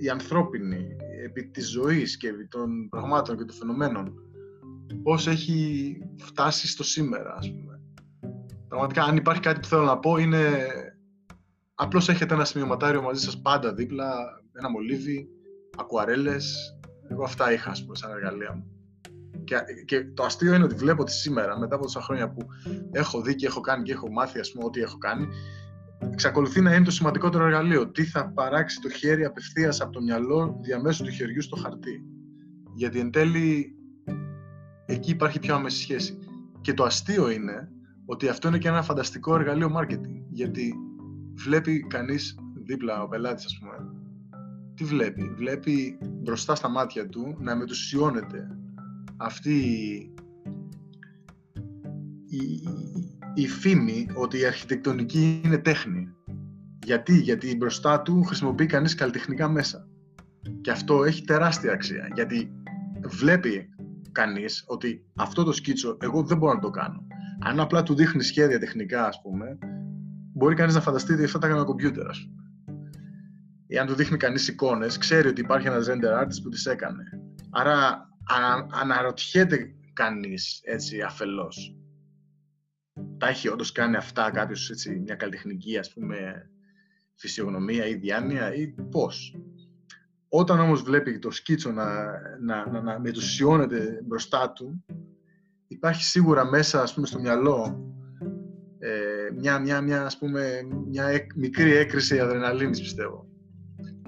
η 0.00 0.08
ανθρώπινη 0.08 0.96
επί 1.24 1.44
της 1.46 1.68
ζωής 1.68 2.16
και 2.16 2.28
επί 2.28 2.46
των 2.46 2.88
πραγμάτων 2.88 3.36
και 3.36 3.44
των 3.44 3.56
φαινομένων 3.56 4.14
πώς 5.02 5.26
έχει 5.26 5.98
φτάσει 6.16 6.68
στο 6.68 6.84
σήμερα 6.84 7.34
ας 7.38 7.50
πούμε. 7.50 7.80
Πραγματικά 8.68 9.02
αν 9.02 9.16
υπάρχει 9.16 9.40
κάτι 9.40 9.60
που 9.60 9.66
θέλω 9.66 9.84
να 9.84 9.98
πω 9.98 10.16
είναι 10.16 10.66
απλώς 11.74 12.08
έχετε 12.08 12.34
ένα 12.34 12.44
σημειωματάριο 12.44 13.02
μαζί 13.02 13.22
σας 13.24 13.40
πάντα 13.40 13.74
δίπλα, 13.74 14.14
ένα 14.52 14.70
μολύβι 14.70 15.28
ακουαρέλες, 15.76 16.78
εγώ 17.08 17.24
αυτά 17.24 17.52
είχα 17.52 17.70
ας 17.70 17.82
πούμε, 17.82 17.96
σαν 17.96 18.10
εργαλεία 18.10 18.54
μου. 18.54 18.70
Και, 19.44 19.56
και 19.84 20.04
το 20.04 20.22
αστείο 20.22 20.54
είναι 20.54 20.64
ότι 20.64 20.74
βλέπω 20.74 21.02
ότι 21.02 21.12
σήμερα, 21.12 21.58
μετά 21.58 21.74
από 21.74 21.84
τόσα 21.84 22.00
χρόνια 22.00 22.30
που 22.30 22.46
έχω 22.90 23.20
δει 23.20 23.34
και 23.34 23.46
έχω 23.46 23.60
κάνει 23.60 23.82
και 23.82 23.92
έχω 23.92 24.10
μάθει 24.10 24.38
ας 24.38 24.52
πούμε, 24.52 24.64
ό,τι 24.64 24.80
έχω 24.80 24.98
κάνει, 24.98 25.28
εξακολουθεί 25.98 26.60
να 26.60 26.74
είναι 26.74 26.84
το 26.84 26.90
σημαντικότερο 26.90 27.44
εργαλείο. 27.44 27.88
Τι 27.88 28.04
θα 28.04 28.28
παράξει 28.28 28.80
το 28.80 28.88
χέρι 28.90 29.24
απευθείας 29.24 29.80
από 29.80 29.92
το 29.92 30.02
μυαλό 30.02 30.58
διαμέσου 30.62 31.04
του 31.04 31.10
χεριού 31.10 31.42
στο 31.42 31.56
χαρτί. 31.56 32.04
Γιατί 32.74 32.98
εν 32.98 33.10
τέλει 33.10 33.76
εκεί 34.86 35.10
υπάρχει 35.10 35.38
πιο 35.38 35.54
άμεση 35.54 35.80
σχέση. 35.80 36.18
Και 36.60 36.74
το 36.74 36.84
αστείο 36.84 37.30
είναι 37.30 37.70
ότι 38.04 38.28
αυτό 38.28 38.48
είναι 38.48 38.58
και 38.58 38.68
ένα 38.68 38.82
φανταστικό 38.82 39.34
εργαλείο 39.34 39.70
marketing. 39.76 40.22
Γιατί 40.30 40.74
βλέπει 41.34 41.86
κανείς 41.86 42.38
δίπλα 42.64 43.02
ο 43.02 43.08
πελάτης, 43.08 43.44
ας 43.44 43.58
πούμε, 43.58 43.90
τι 44.74 44.84
βλέπει; 44.84 45.32
Βλέπει 45.36 45.98
μπροστά 46.22 46.54
στα 46.54 46.68
μάτια 46.68 47.08
του 47.08 47.36
να 47.38 47.56
μετουσιώνεται 47.56 48.58
αυτή 49.16 49.52
η, 52.28 52.36
η, 52.36 52.95
φήμη 53.44 54.06
ότι 54.14 54.38
η 54.38 54.46
αρχιτεκτονική 54.46 55.40
είναι 55.44 55.58
τέχνη. 55.58 56.08
Γιατί, 56.84 57.16
γιατί 57.18 57.56
μπροστά 57.56 58.02
του 58.02 58.22
χρησιμοποιεί 58.22 58.66
κανείς 58.66 58.94
καλλιτεχνικά 58.94 59.48
μέσα. 59.48 59.88
Και 60.60 60.70
αυτό 60.70 61.04
έχει 61.04 61.24
τεράστια 61.24 61.72
αξία. 61.72 62.08
Γιατί 62.14 62.52
βλέπει 63.06 63.68
κανείς 64.12 64.64
ότι 64.66 65.04
αυτό 65.16 65.44
το 65.44 65.52
σκίτσο 65.52 65.96
εγώ 66.00 66.22
δεν 66.22 66.38
μπορώ 66.38 66.54
να 66.54 66.60
το 66.60 66.70
κάνω. 66.70 67.06
Αν 67.40 67.60
απλά 67.60 67.82
του 67.82 67.94
δείχνει 67.94 68.22
σχέδια 68.22 68.58
τεχνικά, 68.58 69.06
ας 69.06 69.20
πούμε, 69.22 69.58
μπορεί 70.32 70.54
κανείς 70.54 70.74
να 70.74 70.80
φανταστεί 70.80 71.12
ότι 71.12 71.24
αυτά 71.24 71.38
τα 71.38 71.46
έκανε 71.46 71.60
ο 71.60 71.64
κομπιούτερ, 71.64 72.08
ας 72.08 72.18
πούμε. 72.24 72.36
Ή 73.66 73.78
αν 73.78 73.86
του 73.86 73.94
δείχνει 73.94 74.16
κανείς 74.16 74.48
εικόνες, 74.48 74.98
ξέρει 74.98 75.28
ότι 75.28 75.40
υπάρχει 75.40 75.66
ένας 75.66 75.86
render 75.88 76.22
artist 76.22 76.42
που 76.42 76.48
τις 76.48 76.66
έκανε. 76.66 77.02
Άρα 77.50 78.08
ανα, 78.24 78.66
αναρωτιέται 78.70 79.74
κανείς 79.92 80.60
έτσι 80.64 81.00
αφελώς. 81.00 81.76
Τα 83.18 83.28
έχει 83.28 83.48
όντως 83.48 83.72
κάνει 83.72 83.96
αυτά 83.96 84.30
κάποιος 84.30 84.70
έτσι, 84.70 84.98
μια 84.98 85.14
καλλιτεχνική 85.14 85.78
ας 85.78 85.92
πούμε 85.92 86.50
φυσιογνωμία 87.14 87.86
ή 87.86 87.94
διάνοια 87.94 88.54
ή 88.54 88.74
πώς. 88.90 89.36
Όταν 90.28 90.60
όμως 90.60 90.82
βλέπει 90.82 91.18
το 91.18 91.30
σκίτσο 91.30 91.72
να, 91.72 92.04
να, 92.40 92.70
να, 92.70 92.80
να 92.80 93.00
μετουσιώνεται 93.00 94.00
μπροστά 94.04 94.52
του, 94.52 94.84
υπάρχει 95.66 96.04
σίγουρα 96.04 96.44
μέσα 96.44 96.82
ας 96.82 96.94
πούμε, 96.94 97.06
στο 97.06 97.20
μυαλό 97.20 97.86
ε, 98.78 99.30
μια, 99.34 99.58
μια, 99.58 99.80
μια, 99.80 100.04
ας 100.04 100.18
πούμε, 100.18 100.62
μια 100.86 101.26
μικρή 101.34 101.72
έκρηση 101.72 102.20
αδρεναλίνης, 102.20 102.80
πιστεύω, 102.80 103.26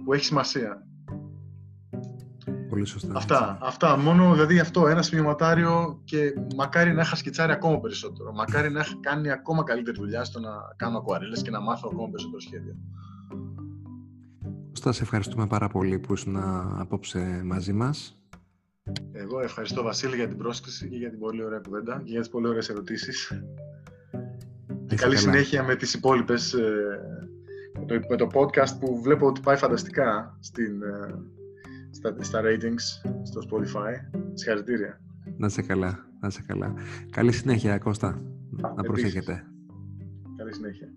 που 0.05 0.13
έχει 0.13 0.25
σημασία. 0.25 0.88
Πολύ 2.79 2.91
σωστά. 2.91 3.13
Αυτά, 3.17 3.59
αυτά. 3.61 3.97
Μόνο 3.97 4.33
δηλαδή 4.33 4.59
αυτό, 4.59 4.87
ένας 4.87 5.07
σημειωματάριο 5.07 6.01
και 6.05 6.35
μακάρι 6.57 6.93
να 6.93 7.03
είχας 7.03 7.19
σκιτσάρει 7.19 7.53
ακόμα 7.53 7.81
περισσότερο. 7.81 8.33
Μακάρι 8.33 8.71
να 8.71 8.81
είχα 8.81 8.99
κάνει 9.01 9.31
ακόμα 9.31 9.65
καλύτερη 9.65 9.97
δουλειά 9.97 10.25
στο 10.25 10.41
να 10.41 10.51
κάνω 10.77 10.99
ακουαρέλες 10.99 11.43
και 11.43 11.51
να 11.51 11.61
μάθω 11.61 11.89
ακόμα 11.93 12.09
περισσότερο 12.09 12.41
σχέδιο. 12.41 12.77
Κώστα, 14.69 14.93
σε 14.93 15.03
ευχαριστούμε 15.03 15.47
πάρα 15.47 15.69
πολύ 15.69 15.99
που 15.99 16.13
ήσουν 16.13 16.37
απόψε 16.79 17.41
μαζί 17.45 17.73
μας. 17.73 18.19
Εγώ 19.13 19.41
ευχαριστώ 19.41 19.83
Βασίλη 19.83 20.17
για 20.17 20.29
την 20.29 20.37
πρόσκληση 20.37 20.89
και 20.89 20.97
για 20.97 21.11
την 21.11 21.19
πολύ 21.19 21.45
ωραία 21.45 21.59
κουβέντα 21.59 22.03
και 22.05 22.11
για 22.11 22.21
τις 22.21 22.29
πολύ 22.29 22.49
ωραίες 22.49 22.69
ερωτήσεις. 22.69 23.43
Και 24.87 24.97
καλή 24.97 25.17
συνέχεια 25.17 25.63
με 25.63 25.77
τις 25.77 25.95
υπόλοιπες 25.95 26.53
ε, 26.53 27.01
με 28.09 28.17
το, 28.17 28.29
podcast 28.33 28.79
που 28.81 29.01
βλέπω 29.03 29.27
ότι 29.27 29.41
πάει 29.41 29.57
φανταστικά 29.57 30.37
στην, 30.41 30.83
ε, 30.83 31.38
στα, 31.99 32.17
στα 32.21 32.41
ratings 32.45 33.11
στο 33.23 33.41
Spotify. 33.51 34.19
Συγχαρητήρια. 34.35 35.01
Να 35.37 35.47
είσαι 35.47 35.63
καλά, 35.63 36.07
να 36.21 36.29
είσαι 36.29 36.43
καλά. 36.47 36.75
Καλή 37.11 37.33
συνέχεια, 37.33 37.79
Κώστα. 37.79 38.23
να 38.77 38.83
προσέχετε. 38.83 39.45
Καλή 40.37 40.55
συνέχεια. 40.55 40.89